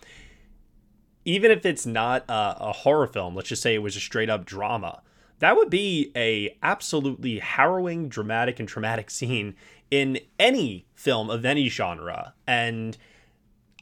Even 1.27 1.51
if 1.51 1.67
it's 1.67 1.85
not 1.85 2.25
a, 2.29 2.57
a 2.61 2.73
horror 2.73 3.07
film, 3.07 3.35
let's 3.35 3.51
just 3.51 3.61
say 3.61 3.75
it 3.75 3.83
was 3.83 3.97
a 3.97 4.01
straight 4.01 4.31
up 4.31 4.47
drama, 4.47 5.03
that 5.41 5.57
would 5.57 5.69
be 5.69 6.11
a 6.17 6.57
absolutely 6.63 7.41
harrowing, 7.41 8.09
dramatic, 8.09 8.59
and 8.59 8.69
traumatic 8.69 9.11
scene 9.19 9.55
in 9.91 10.19
any 10.39 10.87
film 10.95 11.29
of 11.29 11.45
any 11.45 11.69
genre. 11.69 12.33
And 12.47 12.97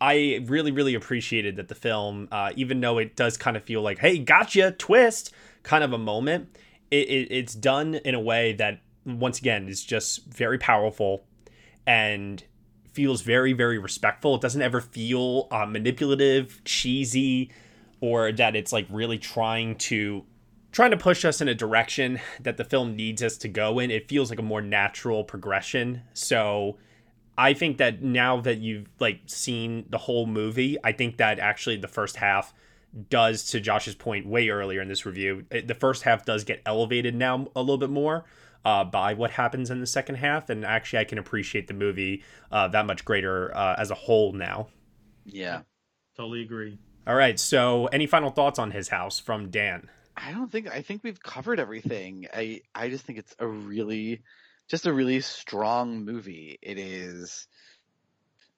I 0.01 0.45
really, 0.47 0.73
really 0.73 0.95
appreciated 0.95 1.57
that 1.57 1.69
the 1.69 1.75
film, 1.75 2.29
uh, 2.33 2.53
even 2.57 2.81
though 2.81 2.99
it 2.99 3.15
does 3.15 3.37
kind 3.37 3.57
of 3.57 3.63
feel 3.63 3.83
like, 3.83 3.99
hey, 3.99 4.19
gotcha, 4.19 4.73
twist, 4.73 5.33
kind 5.63 5.85
of 5.85 5.93
a 5.93 5.99
moment, 5.99 6.57
it, 6.91 7.09
it, 7.09 7.29
it's 7.31 7.55
done 7.55 7.95
in 7.95 8.15
a 8.15 8.21
way 8.21 8.53
that, 8.55 8.81
once 9.07 9.39
again, 9.39 9.69
is 9.69 9.85
just 9.85 10.27
very 10.27 10.59
powerful 10.59 11.25
and 11.87 12.43
feels 12.95 13.23
very, 13.23 13.53
very 13.53 13.79
respectful. 13.79 14.37
It 14.37 14.41
doesn't 14.41 14.63
ever 14.63 14.81
feel 14.81 15.49
uh, 15.51 15.67
manipulative, 15.67 16.63
cheesy, 16.65 17.51
or 18.01 18.33
that 18.33 18.55
it's 18.57 18.73
like 18.73 18.87
really 18.91 19.19
trying 19.19 19.77
to 19.77 20.25
trying 20.73 20.91
to 20.91 20.97
push 20.97 21.25
us 21.25 21.41
in 21.41 21.47
a 21.47 21.55
direction 21.55 22.21
that 22.41 22.57
the 22.57 22.65
film 22.65 22.97
needs 22.97 23.23
us 23.23 23.37
to 23.39 23.49
go 23.49 23.79
in. 23.79 23.91
It 23.91 24.09
feels 24.09 24.29
like 24.29 24.41
a 24.41 24.43
more 24.43 24.61
natural 24.61 25.23
progression. 25.23 26.03
So 26.15 26.79
I 27.39 27.55
think 27.55 27.79
that 27.79 28.03
now 28.03 28.41
that 28.41 28.59
you've 28.59 28.89
like 28.99 29.21
seen 29.27 29.87
the 29.89 29.99
whole 29.99 30.27
movie, 30.27 30.77
I 30.83 30.93
think 30.93 31.19
that 31.19 31.39
actually 31.39 31.77
the 31.77 31.89
first 31.89 32.17
half 32.17 32.53
does 33.09 33.45
to 33.51 33.61
Josh's 33.61 33.95
point 33.95 34.27
way 34.27 34.49
earlier 34.49 34.81
in 34.81 34.89
this 34.89 35.07
review. 35.07 35.45
The 35.51 35.75
first 35.75 36.03
half 36.03 36.25
does 36.25 36.45
get 36.45 36.63
elevated 36.67 37.15
now 37.15 37.49
a 37.57 37.61
little 37.61 37.79
bit 37.79 37.91
more 37.91 38.25
uh, 38.65 38.85
by 38.85 39.15
what 39.15 39.31
happens 39.31 39.71
in 39.71 39.81
the 39.81 39.87
second 39.87 40.17
half, 40.17 40.51
and 40.51 40.65
actually 40.65 41.01
I 41.01 41.05
can 41.05 41.19
appreciate 41.19 41.69
the 41.69 41.75
movie 41.75 42.23
uh, 42.51 42.69
that 42.69 42.87
much 42.87 43.05
greater 43.05 43.55
uh, 43.57 43.77
as 43.79 43.91
a 43.91 43.95
whole 43.95 44.33
now. 44.33 44.69
yeah. 45.25 45.63
totally 46.17 46.43
agree. 46.43 46.79
All 47.07 47.15
right, 47.15 47.39
so 47.39 47.87
any 47.87 48.07
final 48.07 48.31
thoughts 48.31 48.59
on 48.59 48.71
his 48.71 48.89
house 48.89 49.19
from 49.19 49.51
Dan? 49.51 49.91
I 50.17 50.33
don't 50.33 50.51
think 50.51 50.69
I 50.69 50.83
think 50.83 51.03
we've 51.03 51.23
covered 51.23 51.61
everything. 51.61 52.29
I 52.33 52.63
I 52.75 52.89
just 52.89 53.05
think 53.05 53.19
it's 53.19 53.35
a 53.39 53.47
really 53.47 54.23
just 54.69 54.87
a 54.87 54.93
really 54.93 55.21
strong 55.21 56.05
movie. 56.05 56.59
It 56.63 56.79
is 56.79 57.47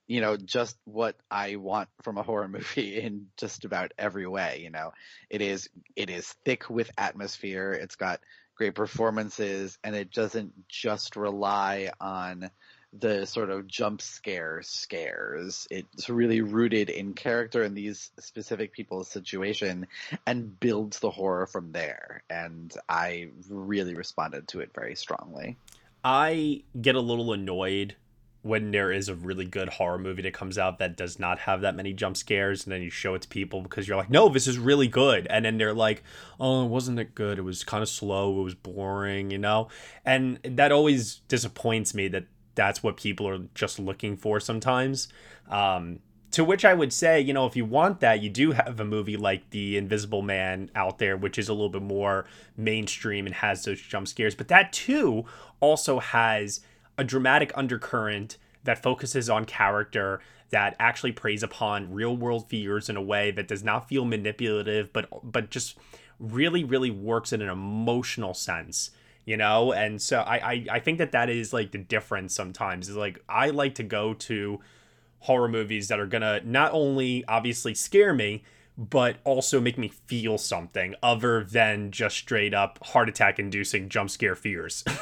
you 0.06 0.20
know 0.20 0.36
just 0.36 0.76
what 0.84 1.16
I 1.30 1.56
want 1.56 1.88
from 2.02 2.18
a 2.18 2.22
horror 2.22 2.48
movie 2.48 3.00
in 3.00 3.28
just 3.36 3.64
about 3.64 3.92
every 3.98 4.26
way, 4.26 4.60
you 4.62 4.70
know. 4.70 4.92
It 5.30 5.40
is 5.40 5.68
it 5.96 6.10
is 6.10 6.32
thick 6.44 6.70
with 6.70 6.90
atmosphere. 6.98 7.72
It's 7.72 7.96
got 7.96 8.20
great 8.56 8.74
performances 8.74 9.78
and 9.84 9.94
it 9.94 10.10
doesn't 10.10 10.68
just 10.68 11.16
rely 11.16 11.90
on 12.00 12.50
the 12.98 13.26
sort 13.26 13.50
of 13.50 13.66
jump 13.66 14.00
scare 14.00 14.60
scares. 14.62 15.66
It's 15.70 16.08
really 16.08 16.40
rooted 16.40 16.88
in 16.88 17.12
character 17.12 17.62
in 17.62 17.74
these 17.74 18.10
specific 18.20 18.72
people's 18.72 19.08
situation 19.08 19.86
and 20.26 20.58
builds 20.58 20.98
the 21.00 21.10
horror 21.10 21.46
from 21.46 21.72
there. 21.72 22.22
And 22.30 22.72
I 22.88 23.30
really 23.48 23.94
responded 23.94 24.48
to 24.48 24.60
it 24.60 24.70
very 24.74 24.94
strongly. 24.94 25.56
I 26.02 26.62
get 26.80 26.94
a 26.94 27.00
little 27.00 27.32
annoyed 27.32 27.96
when 28.46 28.70
there 28.70 28.92
is 28.92 29.08
a 29.08 29.14
really 29.14 29.44
good 29.44 29.68
horror 29.68 29.98
movie 29.98 30.22
that 30.22 30.32
comes 30.32 30.56
out 30.56 30.78
that 30.78 30.96
does 30.96 31.18
not 31.18 31.40
have 31.40 31.60
that 31.62 31.74
many 31.74 31.92
jump 31.92 32.16
scares 32.16 32.64
and 32.64 32.72
then 32.72 32.82
you 32.82 32.90
show 32.90 33.14
it 33.14 33.22
to 33.22 33.28
people 33.28 33.60
because 33.60 33.86
you're 33.86 33.96
like 33.96 34.10
no 34.10 34.28
this 34.28 34.46
is 34.46 34.58
really 34.58 34.88
good. 34.88 35.26
And 35.28 35.44
then 35.44 35.58
they're 35.58 35.74
like 35.74 36.02
oh 36.38 36.64
it 36.64 36.68
wasn't 36.68 36.96
that 36.96 37.14
good. 37.14 37.38
It 37.38 37.42
was 37.42 37.64
kind 37.64 37.82
of 37.82 37.88
slow. 37.88 38.40
It 38.40 38.44
was 38.44 38.54
boring 38.54 39.30
you 39.30 39.38
know? 39.38 39.68
And 40.04 40.38
that 40.44 40.72
always 40.72 41.16
disappoints 41.28 41.94
me 41.94 42.08
that 42.08 42.26
that's 42.54 42.82
what 42.82 42.96
people 42.96 43.28
are 43.28 43.40
just 43.54 43.78
looking 43.78 44.16
for 44.16 44.40
sometimes. 44.40 45.08
Um 45.48 46.00
To 46.32 46.44
which 46.44 46.64
I 46.64 46.74
would 46.74 46.92
say, 46.92 47.20
you 47.20 47.32
know, 47.32 47.46
if 47.46 47.56
you 47.56 47.64
want 47.64 48.00
that, 48.00 48.20
you 48.22 48.30
do 48.30 48.52
have 48.52 48.80
a 48.80 48.84
movie 48.84 49.16
like 49.16 49.42
The 49.50 49.76
Invisible 49.76 50.22
Man 50.22 50.70
out 50.74 50.98
there, 50.98 51.16
which 51.16 51.38
is 51.38 51.48
a 51.48 51.54
little 51.54 51.70
bit 51.70 51.82
more 51.82 52.26
mainstream 52.56 53.26
and 53.26 53.34
has 53.34 53.64
those 53.64 53.80
jump 53.80 54.06
scares. 54.06 54.34
But 54.34 54.48
that 54.48 54.72
too 54.72 55.24
also 55.60 55.98
has 55.98 56.60
a 56.98 57.04
dramatic 57.04 57.52
undercurrent 57.54 58.36
that 58.64 58.82
focuses 58.82 59.30
on 59.30 59.44
character 59.44 60.20
that 60.50 60.76
actually 60.78 61.12
preys 61.12 61.42
upon 61.42 61.92
real 61.92 62.16
world 62.16 62.48
fears 62.48 62.88
in 62.88 62.96
a 62.96 63.02
way 63.02 63.30
that 63.30 63.48
does 63.48 63.62
not 63.64 63.88
feel 63.88 64.04
manipulative, 64.04 64.92
but 64.92 65.08
but 65.22 65.50
just 65.50 65.76
really, 66.18 66.64
really 66.64 66.90
works 66.90 67.32
in 67.32 67.42
an 67.42 67.48
emotional 67.48 68.34
sense 68.34 68.90
you 69.26 69.36
know? 69.36 69.72
And 69.72 70.00
so 70.00 70.20
I, 70.20 70.36
I 70.36 70.66
i 70.70 70.80
think 70.80 70.98
that 70.98 71.12
that 71.12 71.28
is 71.28 71.52
like 71.52 71.72
the 71.72 71.78
difference 71.78 72.34
sometimes 72.34 72.88
is 72.88 72.96
like 72.96 73.22
i 73.28 73.50
like 73.50 73.74
to 73.74 73.82
go 73.82 74.14
to 74.14 74.60
horror 75.20 75.48
movies 75.48 75.88
that 75.88 76.00
are 76.00 76.06
gonna 76.06 76.40
not 76.44 76.72
only 76.72 77.24
obviously 77.26 77.74
scare 77.74 78.14
me 78.14 78.44
but 78.76 79.16
also 79.24 79.60
make 79.60 79.78
me 79.78 79.88
feel 79.88 80.38
something 80.38 80.94
other 81.02 81.44
than 81.44 81.90
just 81.90 82.16
straight 82.16 82.52
up 82.52 82.78
heart 82.84 83.08
attack 83.08 83.38
inducing 83.38 83.88
jump 83.88 84.10
scare 84.10 84.34
fears. 84.34 84.84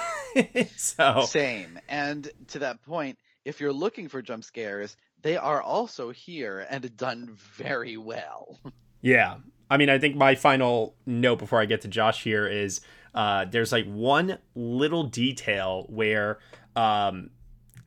So 0.77 1.27
same. 1.29 1.79
And 1.89 2.29
to 2.49 2.59
that 2.59 2.83
point 2.83 3.19
if 3.45 3.61
you're 3.61 3.73
looking 3.73 4.09
for 4.09 4.21
jump 4.21 4.43
scares 4.43 4.97
they 5.23 5.37
are 5.37 5.63
also 5.63 6.11
here 6.11 6.67
and 6.69 6.97
done 6.97 7.37
very 7.57 7.97
well. 7.97 8.59
Yeah. 9.01 9.37
I 9.71 9.77
mean 9.77 9.89
i 9.91 9.99
think 9.99 10.17
my 10.17 10.35
final 10.35 10.97
note 11.07 11.39
before 11.39 11.61
i 11.61 11.67
get 11.67 11.83
to 11.83 11.89
josh 11.89 12.25
here 12.25 12.49
is 12.49 12.81
uh, 13.15 13.45
there's 13.45 13.71
like 13.71 13.87
one 13.87 14.39
little 14.57 15.05
detail 15.05 15.87
where 15.89 16.39
um, 16.75 17.31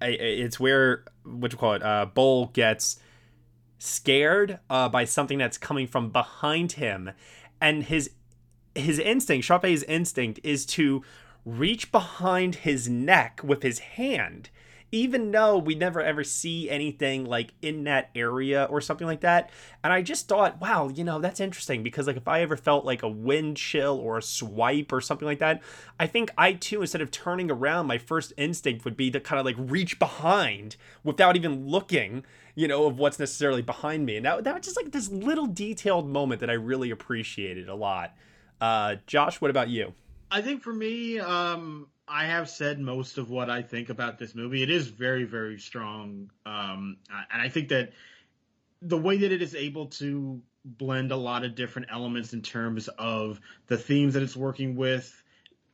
it's 0.02 0.60
where 0.60 1.04
what 1.24 1.52
you 1.52 1.58
call 1.58 1.74
it 1.74 1.84
uh, 1.84 2.06
Bol 2.06 2.48
gets 2.48 3.00
scared 3.80 4.60
uh, 4.70 4.90
by 4.90 5.06
something 5.06 5.38
that's 5.38 5.58
coming 5.58 5.88
from 5.88 6.10
behind 6.10 6.74
him, 6.74 7.12
and 7.62 7.84
his 7.84 8.12
his 8.76 9.00
instinct, 9.00 9.48
Sope's 9.48 9.84
instinct, 9.84 10.40
is 10.44 10.66
to 10.68 11.04
reach 11.46 11.92
behind 11.92 12.56
his 12.56 12.88
neck 12.88 13.42
with 13.44 13.64
his 13.64 13.80
hand 13.80 14.50
even 14.92 15.32
though 15.32 15.58
we 15.58 15.76
never 15.76 16.02
ever 16.02 16.24
see 16.24 16.70
anything 16.70 17.26
like 17.26 17.54
in 17.62 17.84
that 17.84 18.10
area 18.16 18.68
or 18.70 18.80
something 18.80 19.08
like 19.08 19.22
that. 19.22 19.50
And 19.84 19.92
I 19.92 20.02
just 20.02 20.28
thought, 20.28 20.62
wow, 20.62 20.88
you 20.88 21.04
know, 21.04 21.20
that's 21.20 21.40
interesting 21.40 21.84
because 21.84 22.08
like 22.08 22.18
if 22.18 22.28
I 22.28 22.42
ever 22.42 22.56
felt 22.56 22.86
like 22.86 23.04
a 23.04 23.10
wind 23.10 23.58
chill 23.58 23.98
or 23.98 24.18
a 24.18 24.22
swipe 24.22 24.92
or 24.92 25.02
something 25.02 25.28
like 25.28 25.40
that, 25.40 25.62
I 26.00 26.08
think 26.08 26.32
I 26.38 26.54
too, 26.54 26.82
instead 26.82 27.02
of 27.02 27.12
turning 27.12 27.52
around, 27.52 27.88
my 27.88 27.98
first 27.98 28.34
instinct 28.38 28.86
would 28.86 28.98
be 28.98 29.12
to 29.12 29.20
kind 29.20 29.40
of 29.40 29.46
like 29.46 29.56
reach 29.58 30.00
behind 30.00 30.78
without 31.04 31.36
even 31.36 31.68
looking, 31.68 32.26
you 32.56 32.68
know, 32.68 32.86
of 32.86 32.98
what's 32.98 33.20
necessarily 33.20 33.62
behind 33.62 34.06
me. 34.06 34.18
And 34.18 34.26
that, 34.26 34.44
that 34.46 34.56
was 34.56 34.66
just 34.66 34.78
like 34.78 34.92
this 34.92 35.10
little 35.10 35.48
detailed 35.48 36.08
moment 36.08 36.40
that 36.40 36.50
I 36.50 36.54
really 36.54 36.92
appreciated 36.92 37.68
a 37.68 37.76
lot. 37.76 38.16
Uh, 38.62 38.96
Josh, 39.06 39.42
what 39.42 39.52
about 39.52 39.70
you? 39.70 39.94
I 40.32 40.42
think 40.42 40.62
for 40.62 40.74
me, 40.74 41.20
um, 41.20 41.88
I 42.08 42.26
have 42.26 42.50
said 42.50 42.80
most 42.80 43.18
of 43.18 43.30
what 43.30 43.50
I 43.50 43.62
think 43.62 43.90
about 43.90 44.18
this 44.18 44.34
movie. 44.34 44.64
It 44.64 44.70
is 44.70 44.88
very, 44.88 45.26
very 45.26 45.60
strong, 45.60 46.32
um, 46.46 46.98
and 47.32 47.42
I 47.42 47.50
think 47.50 47.70
that 47.70 47.92
the 48.82 48.98
way 48.98 49.18
that 49.18 49.32
it 49.32 49.42
is 49.42 49.56
able 49.56 49.88
to 49.88 50.42
blend 50.64 51.12
a 51.12 51.16
lot 51.16 51.44
of 51.44 51.56
different 51.56 51.90
elements 51.92 52.34
in 52.34 52.42
terms 52.42 52.88
of 52.88 53.40
the 53.68 53.78
themes 53.78 54.14
that 54.14 54.24
it's 54.24 54.36
working 54.36 54.76
with, 54.76 55.24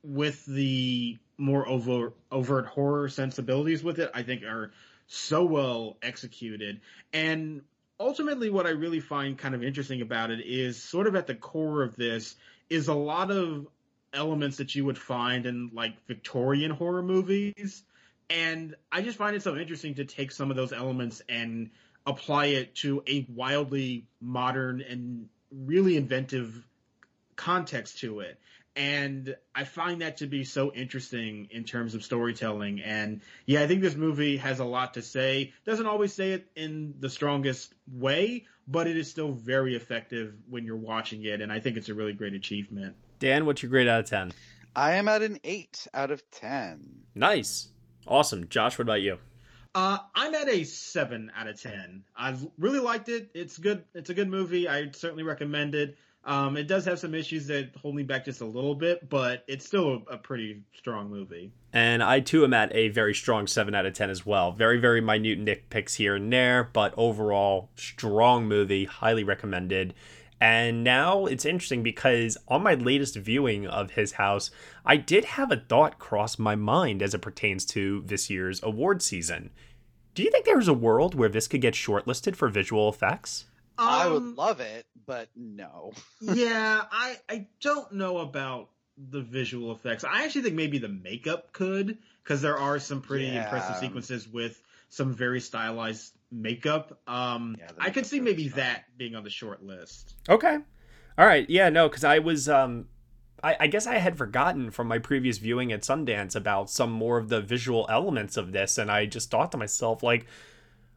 with 0.03 0.45
the 0.45 1.17
more 1.37 1.67
overt, 1.67 2.15
overt 2.31 2.67
horror 2.67 3.09
sensibilities 3.09 3.83
with 3.83 3.99
it, 3.99 4.11
I 4.13 4.23
think 4.23 4.43
are 4.43 4.71
so 5.07 5.43
well 5.43 5.97
executed. 6.01 6.81
And 7.11 7.61
ultimately, 7.99 8.49
what 8.49 8.65
I 8.65 8.71
really 8.71 8.99
find 8.99 9.37
kind 9.37 9.55
of 9.55 9.63
interesting 9.63 10.01
about 10.01 10.31
it 10.31 10.41
is 10.41 10.81
sort 10.81 11.07
of 11.07 11.15
at 11.15 11.27
the 11.27 11.35
core 11.35 11.83
of 11.83 11.95
this 11.95 12.35
is 12.69 12.87
a 12.87 12.93
lot 12.93 13.31
of 13.31 13.67
elements 14.13 14.57
that 14.57 14.75
you 14.75 14.85
would 14.85 14.97
find 14.97 15.45
in 15.45 15.71
like 15.73 15.93
Victorian 16.07 16.71
horror 16.71 17.03
movies. 17.03 17.83
And 18.29 18.75
I 18.91 19.01
just 19.01 19.17
find 19.17 19.35
it 19.35 19.43
so 19.43 19.55
interesting 19.55 19.95
to 19.95 20.05
take 20.05 20.31
some 20.31 20.49
of 20.49 20.55
those 20.55 20.73
elements 20.73 21.21
and 21.27 21.69
apply 22.05 22.47
it 22.47 22.75
to 22.75 23.03
a 23.07 23.25
wildly 23.29 24.07
modern 24.21 24.81
and 24.81 25.29
really 25.51 25.97
inventive 25.97 26.65
context 27.35 27.99
to 27.99 28.21
it. 28.21 28.39
And 28.75 29.35
I 29.53 29.65
find 29.65 30.01
that 30.01 30.17
to 30.17 30.27
be 30.27 30.45
so 30.45 30.73
interesting 30.73 31.47
in 31.51 31.63
terms 31.63 31.93
of 31.93 32.03
storytelling. 32.03 32.81
And 32.81 33.21
yeah, 33.45 33.61
I 33.61 33.67
think 33.67 33.81
this 33.81 33.95
movie 33.95 34.37
has 34.37 34.59
a 34.59 34.65
lot 34.65 34.95
to 34.95 35.03
say. 35.03 35.53
Doesn't 35.63 35.85
always 35.85 36.11
say 36.13 36.31
it 36.31 36.47
in 36.55 36.95
the 36.99 37.09
strongest 37.09 37.71
way, 37.91 38.45
but 38.67 38.87
it 38.87 38.97
is 38.97 39.09
still 39.11 39.31
very 39.31 39.75
effective 39.75 40.33
when 40.49 40.65
you're 40.65 40.75
watching 40.75 41.23
it. 41.23 41.39
And 41.41 41.51
I 41.51 41.59
think 41.59 41.77
it's 41.77 41.89
a 41.89 41.93
really 41.93 42.13
great 42.13 42.33
achievement. 42.33 42.95
Dan, 43.23 43.45
what's 43.45 43.63
your 43.63 43.69
grade 43.69 43.87
out 43.87 44.01
of 44.01 44.09
10? 44.09 44.33
I 44.75 44.95
am 44.95 45.07
at 45.07 45.21
an 45.21 45.39
8 45.45 45.87
out 45.93 46.11
of 46.11 46.29
10. 46.31 46.83
Nice. 47.15 47.69
Awesome. 48.05 48.49
Josh, 48.49 48.77
what 48.77 48.83
about 48.83 49.01
you? 49.01 49.17
Uh, 49.73 49.99
I'm 50.13 50.35
at 50.35 50.49
a 50.49 50.65
seven 50.65 51.31
out 51.35 51.47
of 51.47 51.59
ten. 51.59 52.03
I've 52.15 52.45
really 52.59 52.79
liked 52.79 53.09
it. 53.09 53.31
It's 53.33 53.57
good. 53.57 53.85
It's 53.95 54.11
a 54.11 54.13
good 54.13 54.29
movie. 54.29 54.67
I 54.67 54.91
certainly 54.91 55.23
recommend 55.23 55.73
it. 55.73 55.97
Um, 56.25 56.57
it 56.57 56.67
does 56.67 56.85
have 56.85 56.99
some 56.99 57.15
issues 57.15 57.47
that 57.47 57.71
hold 57.81 57.95
me 57.95 58.03
back 58.03 58.25
just 58.25 58.41
a 58.41 58.45
little 58.45 58.75
bit, 58.75 59.09
but 59.09 59.43
it's 59.47 59.65
still 59.65 60.03
a, 60.09 60.13
a 60.13 60.17
pretty 60.17 60.61
strong 60.77 61.09
movie. 61.09 61.51
And 61.71 62.03
I 62.03 62.19
too 62.19 62.43
am 62.43 62.53
at 62.53 62.75
a 62.75 62.89
very 62.89 63.15
strong 63.15 63.47
seven 63.47 63.73
out 63.73 63.85
of 63.85 63.93
ten 63.93 64.09
as 64.09 64.25
well. 64.25 64.51
Very, 64.51 64.79
very 64.79 65.01
minute 65.01 65.43
nitpicks 65.43 65.95
here 65.95 66.15
and 66.15 66.31
there, 66.31 66.69
but 66.71 66.93
overall 66.97 67.69
strong 67.75 68.47
movie. 68.47 68.83
Highly 68.85 69.23
recommended. 69.23 69.95
And 70.43 70.83
now 70.83 71.25
it's 71.25 71.45
interesting 71.45 71.83
because 71.83 72.37
on 72.49 72.63
my 72.63 72.73
latest 72.73 73.15
viewing 73.15 73.65
of 73.65 73.91
his 73.91 74.11
house, 74.11 74.51
I 74.85 74.97
did 74.97 75.23
have 75.23 75.53
a 75.53 75.55
thought 75.55 75.99
cross 75.99 76.37
my 76.37 76.53
mind 76.53 77.01
as 77.01 77.13
it 77.13 77.21
pertains 77.21 77.63
to 77.67 78.03
this 78.05 78.29
year's 78.29 78.61
award 78.61 79.01
season. 79.01 79.51
Do 80.15 80.21
you 80.21 80.29
think 80.29 80.43
there's 80.43 80.67
a 80.67 80.73
world 80.73 81.15
where 81.15 81.29
this 81.29 81.47
could 81.47 81.61
get 81.61 81.75
shortlisted 81.75 82.35
for 82.35 82.49
visual 82.49 82.89
effects? 82.89 83.45
Um, 83.77 83.87
I 83.87 84.07
would 84.09 84.35
love 84.35 84.59
it, 84.59 84.85
but 85.05 85.29
no. 85.33 85.93
yeah, 86.19 86.83
I 86.91 87.15
I 87.29 87.47
don't 87.61 87.93
know 87.93 88.17
about 88.17 88.67
the 88.97 89.21
visual 89.21 89.71
effects. 89.71 90.03
I 90.03 90.25
actually 90.25 90.41
think 90.41 90.55
maybe 90.55 90.77
the 90.77 90.89
makeup 90.89 91.53
could 91.53 91.99
because 92.21 92.41
there 92.41 92.57
are 92.57 92.79
some 92.79 92.99
pretty 92.99 93.27
yeah. 93.27 93.45
impressive 93.45 93.77
sequences 93.77 94.27
with 94.27 94.61
some 94.89 95.13
very 95.13 95.39
stylized 95.39 96.13
makeup. 96.33 96.99
Um, 97.07 97.55
yeah, 97.59 97.69
I 97.79 97.89
could 97.89 98.05
see 98.05 98.19
maybe 98.19 98.49
that 98.49 98.85
being 98.97 99.15
on 99.15 99.23
the 99.23 99.29
short 99.29 99.63
list. 99.63 100.15
Okay. 100.27 100.57
All 101.17 101.25
right. 101.25 101.49
Yeah. 101.49 101.69
No, 101.69 101.87
because 101.87 102.03
I 102.03 102.19
was. 102.19 102.49
Um, 102.49 102.87
I, 103.43 103.57
I 103.61 103.67
guess 103.67 103.85
I 103.85 103.97
had 103.97 104.17
forgotten 104.17 104.71
from 104.71 104.87
my 104.87 104.99
previous 104.99 105.37
viewing 105.37 105.71
at 105.73 105.81
Sundance 105.81 106.35
about 106.35 106.69
some 106.69 106.91
more 106.91 107.17
of 107.17 107.29
the 107.29 107.41
visual 107.41 107.85
elements 107.89 108.37
of 108.37 108.53
this, 108.53 108.77
and 108.77 108.89
I 108.89 109.05
just 109.05 109.29
thought 109.29 109.51
to 109.51 109.57
myself, 109.57 110.01
like, 110.01 110.25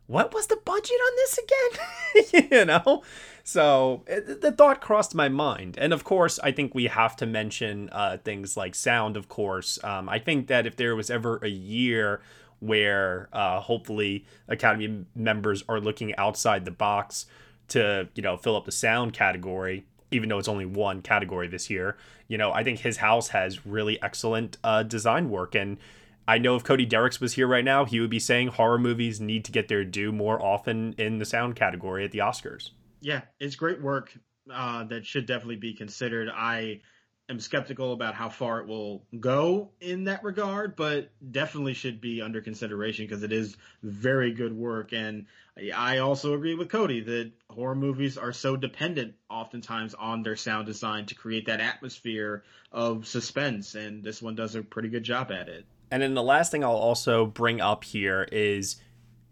what 0.07 0.33
was 0.33 0.47
the 0.47 0.57
budget 0.65 0.97
on 1.07 1.17
this 1.17 1.39
again? 1.39 2.49
you 2.51 2.65
know? 2.65 3.03
So 3.43 4.05
it, 4.07 4.41
the 4.41 4.53
thought 4.53 4.81
crossed 4.81 5.15
my 5.15 5.29
mind. 5.29 5.77
And 5.79 5.93
of 5.93 6.05
course, 6.05 6.39
I 6.43 6.53
think 6.53 6.75
we 6.75 6.87
have 6.87 7.17
to 7.17 7.27
mention 7.27 7.89
uh, 7.91 8.19
things 8.19 8.57
like 8.57 8.75
sound, 8.75 9.17
of 9.17 9.29
course. 9.29 9.83
Um, 9.85 10.09
I 10.09 10.19
think 10.19 10.47
that 10.47 10.67
if 10.67 10.77
there 10.77 10.97
was 10.97 11.11
ever 11.11 11.39
a 11.43 11.49
year 11.49 12.21
where 12.61 13.29
uh, 13.33 13.61
hopefully 13.61 14.25
Academy 14.49 15.05
members 15.15 15.65
are 15.69 15.81
looking 15.81 16.15
outside 16.17 16.65
the 16.65 16.71
box 16.71 17.27
to 17.69 18.09
you 18.15 18.23
know 18.23 18.37
fill 18.37 18.57
up 18.57 18.65
the 18.65 18.73
sound 18.73 19.13
category 19.13 19.85
even 20.13 20.29
though 20.29 20.39
it's 20.39 20.47
only 20.47 20.65
one 20.65 21.03
category 21.03 21.49
this 21.49 21.69
year. 21.69 21.97
You 22.29 22.39
know 22.39 22.53
i 22.53 22.65
think 22.65 22.81
his 22.81 22.99
house 22.99 23.29
has 23.29 23.67
really 23.67 24.01
excellent 24.03 24.59
uh, 24.65 24.83
design 24.83 25.31
work. 25.31 25.55
And 25.55 25.79
i 26.29 26.39
know 26.39 26.57
if 26.57 26.65
Cody 26.65 26.87
Dericks 26.87 27.21
was 27.21 27.35
here 27.35 27.47
right 27.47 27.65
now 27.65 27.85
he 27.85 28.01
would 28.01 28.11
be 28.11 28.19
saying 28.19 28.49
horror 28.49 28.79
movies 28.79 29.21
need 29.21 29.45
to 29.45 29.53
get 29.53 29.69
their 29.69 29.85
due 29.85 30.13
more 30.13 30.43
often 30.43 30.95
in 30.99 31.19
the 31.19 31.25
sound 31.25 31.57
category 31.57 32.05
at 32.05 32.13
the 32.13 32.19
oscars. 32.19 32.71
Yeah 33.01 33.23
it's 33.39 33.57
great 33.57 33.81
work 33.81 34.17
uh, 34.53 34.85
that 34.85 35.05
should 35.05 35.27
definitely 35.27 35.57
be 35.57 35.75
considered. 35.75 36.29
I 36.33 36.81
am 37.29 37.41
skeptical 37.41 37.93
about 37.93 38.15
how 38.15 38.29
far 38.29 38.61
it 38.61 38.67
will 38.67 39.03
go 39.19 39.71
in 39.81 40.05
that 40.05 40.23
regard, 40.23 40.77
but 40.77 41.11
definitely 41.33 41.75
should 41.75 42.01
be 42.01 42.23
under 42.23 42.41
consideration 42.41 43.07
because 43.07 43.23
it 43.23 43.33
is 43.33 43.57
very 43.83 44.33
good 44.33 44.53
work. 44.57 44.93
And 44.93 45.27
I 45.75 45.99
also 45.99 46.35
agree 46.35 46.55
with 46.55 46.69
Cody 46.69 47.01
that 47.01 47.33
horror 47.51 47.75
movies 47.75 48.17
are 48.17 48.33
so 48.33 48.57
dependent 48.57 49.15
oftentimes 49.29 49.95
on 49.95 50.23
their 50.23 50.37
sound 50.37 50.67
design 50.67 51.07
to 51.07 51.15
create 51.15 51.47
that 51.47 51.61
atmosphere 51.61 52.45
of 52.71 53.07
suspense. 53.07 53.75
And 53.75 54.05
this 54.05 54.23
one 54.23 54.35
does 54.35 54.55
a 54.55 54.63
pretty 54.63 54.89
good 54.89 55.05
job 55.05 55.33
at 55.33 55.49
it. 55.49 55.67
And 55.91 56.03
then 56.03 56.15
the 56.15 56.23
last 56.23 56.51
thing 56.51 56.65
I'll 56.65 56.73
also 56.73 57.27
bring 57.27 57.61
up 57.61 57.85
here 57.85 58.29
is 58.31 58.77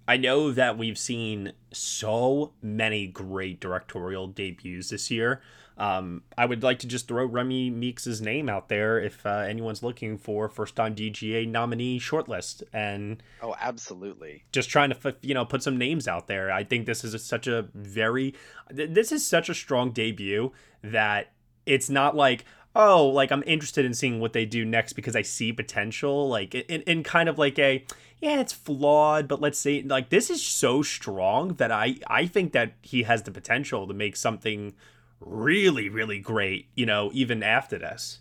I 0.06 0.16
know 0.16 0.50
that 0.52 0.76
we've 0.76 0.98
seen 0.98 1.52
so 1.72 2.52
many 2.60 3.06
great 3.06 3.60
directorial 3.60 4.28
debuts 4.28 4.90
this 4.90 5.10
year. 5.10 5.40
Um, 5.76 6.22
I 6.38 6.46
would 6.46 6.62
like 6.62 6.78
to 6.80 6.86
just 6.86 7.08
throw 7.08 7.24
Remi 7.24 7.70
Weekes' 7.70 8.20
name 8.20 8.48
out 8.48 8.68
there 8.68 8.98
if 9.00 9.24
uh, 9.26 9.38
anyone's 9.48 9.82
looking 9.82 10.16
for 10.18 10.48
first 10.48 10.76
time 10.76 10.94
DGA 10.94 11.48
nominee 11.48 11.98
shortlist. 11.98 12.62
And 12.72 13.22
oh 13.42 13.54
absolutely. 13.60 14.44
just 14.52 14.70
trying 14.70 14.90
to 14.90 15.16
you 15.22 15.34
know 15.34 15.44
put 15.44 15.62
some 15.62 15.76
names 15.76 16.06
out 16.06 16.28
there. 16.28 16.52
I 16.52 16.62
think 16.64 16.86
this 16.86 17.02
is 17.02 17.14
a, 17.14 17.18
such 17.18 17.46
a 17.46 17.68
very 17.74 18.34
this 18.70 19.10
is 19.10 19.26
such 19.26 19.48
a 19.48 19.54
strong 19.54 19.90
debut 19.90 20.52
that 20.82 21.32
it's 21.66 21.90
not 21.90 22.14
like 22.14 22.44
oh 22.76 23.06
like 23.08 23.32
I'm 23.32 23.42
interested 23.44 23.84
in 23.84 23.94
seeing 23.94 24.20
what 24.20 24.32
they 24.32 24.46
do 24.46 24.64
next 24.64 24.92
because 24.92 25.16
I 25.16 25.22
see 25.22 25.52
potential. 25.52 26.28
Like 26.28 26.54
in, 26.54 26.82
in 26.82 27.02
kind 27.02 27.28
of 27.28 27.36
like 27.36 27.58
a 27.58 27.84
yeah 28.20 28.40
it's 28.40 28.52
flawed 28.52 29.26
but 29.26 29.40
let's 29.40 29.58
say 29.58 29.82
like 29.82 30.10
this 30.10 30.30
is 30.30 30.40
so 30.40 30.82
strong 30.82 31.54
that 31.54 31.72
I 31.72 31.96
I 32.06 32.26
think 32.26 32.52
that 32.52 32.74
he 32.80 33.02
has 33.02 33.24
the 33.24 33.32
potential 33.32 33.88
to 33.88 33.92
make 33.92 34.14
something 34.14 34.74
really, 35.20 35.88
really 35.88 36.18
great, 36.18 36.68
you 36.74 36.86
know, 36.86 37.10
even 37.12 37.42
after 37.42 37.78
this. 37.78 38.20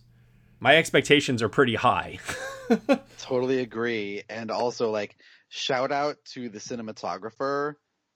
My 0.60 0.78
expectations 0.78 1.42
are 1.42 1.50
pretty 1.50 1.76
high. 1.76 2.20
totally 3.20 3.60
agree. 3.60 4.24
And 4.30 4.50
also, 4.50 4.92
like, 4.92 5.18
shout 5.50 5.92
out 5.92 6.18
to 6.34 6.50
the 6.50 6.60
cinematographer 6.60 7.76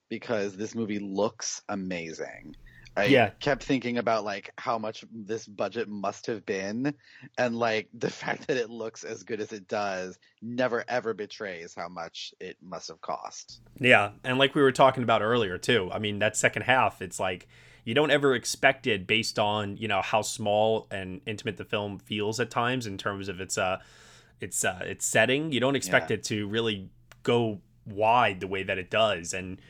because 0.09 0.55
this 0.55 0.73
movie 0.73 0.99
looks 0.99 1.61
amazing. 1.67 2.55
I 2.97 3.05
yeah. 3.05 3.29
kept 3.39 3.63
thinking 3.63 3.99
about 3.99 4.23
like 4.23 4.51
how 4.57 4.79
much 4.79 5.05
this 5.11 5.45
budget 5.45 5.87
must 5.87 6.25
have 6.25 6.45
been 6.47 6.95
and 7.37 7.55
like 7.55 7.89
the 7.93 8.09
fact 8.09 8.47
that 8.47 8.57
it 8.57 8.71
looks 8.71 9.03
as 9.03 9.23
good 9.23 9.39
as 9.39 9.53
it 9.53 9.67
does 9.67 10.17
never 10.41 10.83
ever 10.87 11.13
betrays 11.13 11.75
how 11.75 11.89
much 11.89 12.33
it 12.39 12.57
must 12.59 12.87
have 12.87 12.99
cost. 12.99 13.61
Yeah, 13.79 14.11
and 14.23 14.39
like 14.39 14.55
we 14.55 14.63
were 14.63 14.71
talking 14.71 15.03
about 15.03 15.21
earlier 15.21 15.59
too. 15.59 15.91
I 15.93 15.99
mean, 15.99 16.19
that 16.19 16.35
second 16.35 16.63
half 16.63 17.01
it's 17.01 17.19
like 17.19 17.47
you 17.87 17.93
don't 17.93 18.11
ever 18.11 18.35
expect 18.35 18.85
it 18.85 19.07
based 19.07 19.39
on 19.39 19.77
you 19.77 19.87
know 19.87 20.01
how 20.01 20.21
small 20.21 20.87
and 20.91 21.21
intimate 21.25 21.55
the 21.55 21.63
film 21.63 21.99
feels 21.99 22.37
at 22.37 22.49
times 22.51 22.85
in 22.85 22.97
terms 22.97 23.29
of 23.29 23.39
its 23.39 23.57
uh 23.57 23.77
its 24.41 24.65
uh 24.65 24.81
its 24.83 25.05
setting. 25.05 25.53
You 25.53 25.61
don't 25.61 25.77
expect 25.77 26.09
Yeah. 26.11 26.15
it 26.15 26.23
to 26.25 26.47
really 26.49 26.89
go 27.23 27.61
wide 27.85 28.41
the 28.41 28.47
way 28.47 28.63
that 28.63 28.77
it 28.77 28.89
does, 28.89 29.33
and 29.33 29.61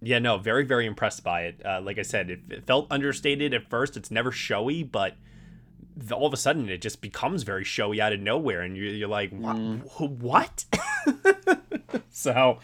yeah, 0.00 0.20
no, 0.20 0.38
very 0.38 0.64
very 0.64 0.86
impressed 0.86 1.24
by 1.24 1.40
it. 1.46 1.60
Uh, 1.66 1.80
like 1.80 1.98
I 1.98 2.02
said, 2.02 2.30
it, 2.30 2.40
it 2.50 2.66
felt 2.68 2.86
understated 2.88 3.52
at 3.52 3.68
first. 3.68 3.96
It's 3.96 4.12
never 4.12 4.30
showy, 4.30 4.84
but 4.84 5.16
th- 5.98 6.12
all 6.12 6.26
of 6.26 6.32
a 6.32 6.36
sudden 6.36 6.68
it 6.68 6.80
just 6.80 7.00
becomes 7.00 7.42
very 7.42 7.64
showy 7.64 8.00
out 8.00 8.12
of 8.12 8.20
nowhere, 8.20 8.60
and 8.60 8.76
you're, 8.76 8.92
you're 8.92 9.08
like, 9.08 9.30
what? 9.32 9.56
what? 9.98 10.64
so. 12.10 12.60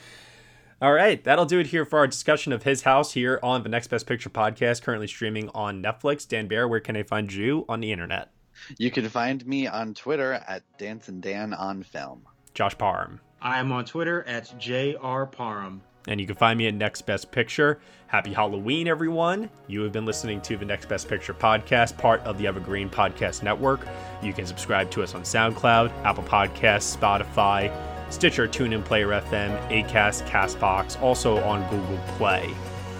All 0.82 0.92
right, 0.92 1.22
that'll 1.22 1.46
do 1.46 1.60
it 1.60 1.68
here 1.68 1.84
for 1.84 2.00
our 2.00 2.08
discussion 2.08 2.52
of 2.52 2.64
his 2.64 2.82
house 2.82 3.12
here 3.12 3.38
on 3.40 3.62
the 3.62 3.68
Next 3.68 3.86
Best 3.86 4.04
Picture 4.04 4.28
podcast, 4.28 4.82
currently 4.82 5.06
streaming 5.06 5.48
on 5.54 5.80
Netflix. 5.80 6.26
Dan 6.26 6.48
Bayer, 6.48 6.66
where 6.66 6.80
can 6.80 6.96
I 6.96 7.04
find 7.04 7.32
you 7.32 7.64
on 7.68 7.78
the 7.78 7.92
internet? 7.92 8.32
You 8.78 8.90
can 8.90 9.08
find 9.08 9.46
me 9.46 9.68
on 9.68 9.94
Twitter 9.94 10.32
at 10.32 10.64
Dance 10.78 11.06
and 11.06 11.22
Dan 11.22 11.54
on 11.54 11.84
Film. 11.84 12.26
Josh 12.52 12.76
Parham. 12.76 13.20
I'm 13.40 13.70
on 13.70 13.84
Twitter 13.84 14.24
at 14.24 14.58
JR 14.58 15.22
Parham. 15.26 15.82
And 16.08 16.20
you 16.20 16.26
can 16.26 16.34
find 16.34 16.58
me 16.58 16.66
at 16.66 16.74
Next 16.74 17.02
Best 17.02 17.30
Picture. 17.30 17.78
Happy 18.08 18.32
Halloween, 18.32 18.88
everyone. 18.88 19.50
You 19.68 19.82
have 19.82 19.92
been 19.92 20.04
listening 20.04 20.40
to 20.40 20.56
the 20.56 20.64
Next 20.64 20.88
Best 20.88 21.08
Picture 21.08 21.32
podcast, 21.32 21.96
part 21.96 22.20
of 22.22 22.38
the 22.38 22.48
Evergreen 22.48 22.90
Podcast 22.90 23.44
Network. 23.44 23.86
You 24.20 24.32
can 24.32 24.46
subscribe 24.46 24.90
to 24.90 25.04
us 25.04 25.14
on 25.14 25.22
SoundCloud, 25.22 25.92
Apple 26.02 26.24
Podcasts, 26.24 26.96
Spotify, 26.96 27.72
Stitcher, 28.12 28.46
TuneIn, 28.46 28.84
Player 28.84 29.08
FM, 29.08 29.58
Acast, 29.70 30.28
Castbox, 30.28 31.00
also 31.00 31.38
on 31.42 31.68
Google 31.70 31.98
Play. 32.18 32.54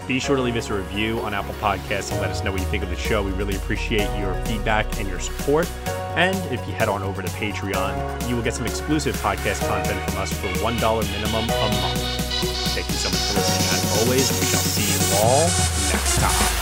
Be 0.09 0.19
sure 0.19 0.37
to 0.37 0.43
leave 0.43 0.57
us 0.57 0.69
a 0.71 0.75
review 0.75 1.21
on 1.21 1.33
Apple 1.33 1.55
Podcasts 1.55 2.11
and 2.11 2.21
let 2.21 2.31
us 2.31 2.43
know 2.43 2.51
what 2.51 2.61
you 2.61 2.67
think 2.67 2.83
of 2.83 2.91
the 2.91 2.97
show. 2.97 3.23
We 3.23 3.31
really 3.33 3.55
appreciate 3.55 4.09
your 4.19 4.35
feedback 4.47 4.99
and 4.99 5.09
your 5.09 5.21
support. 5.21 5.71
And 6.17 6.37
if 6.53 6.67
you 6.67 6.75
head 6.75 6.89
on 6.89 7.03
over 7.03 7.23
to 7.23 7.29
Patreon, 7.29 8.29
you 8.29 8.35
will 8.35 8.43
get 8.43 8.55
some 8.55 8.67
exclusive 8.67 9.17
podcast 9.17 9.67
content 9.69 10.11
from 10.11 10.21
us 10.21 10.33
for 10.33 10.49
$1 10.49 11.13
minimum 11.13 11.45
a 11.45 11.47
month. 11.47 12.01
Thank 12.75 12.89
you 12.89 12.95
so 12.95 13.11
much 13.11 13.21
for 13.21 13.39
listening 13.39 13.69
as 13.69 14.03
always, 14.03 14.31
we 14.41 14.47
shall 14.47 14.61
see 14.61 14.93
you 14.93 15.23
all 15.23 15.43
next 15.93 16.19
time. 16.19 16.62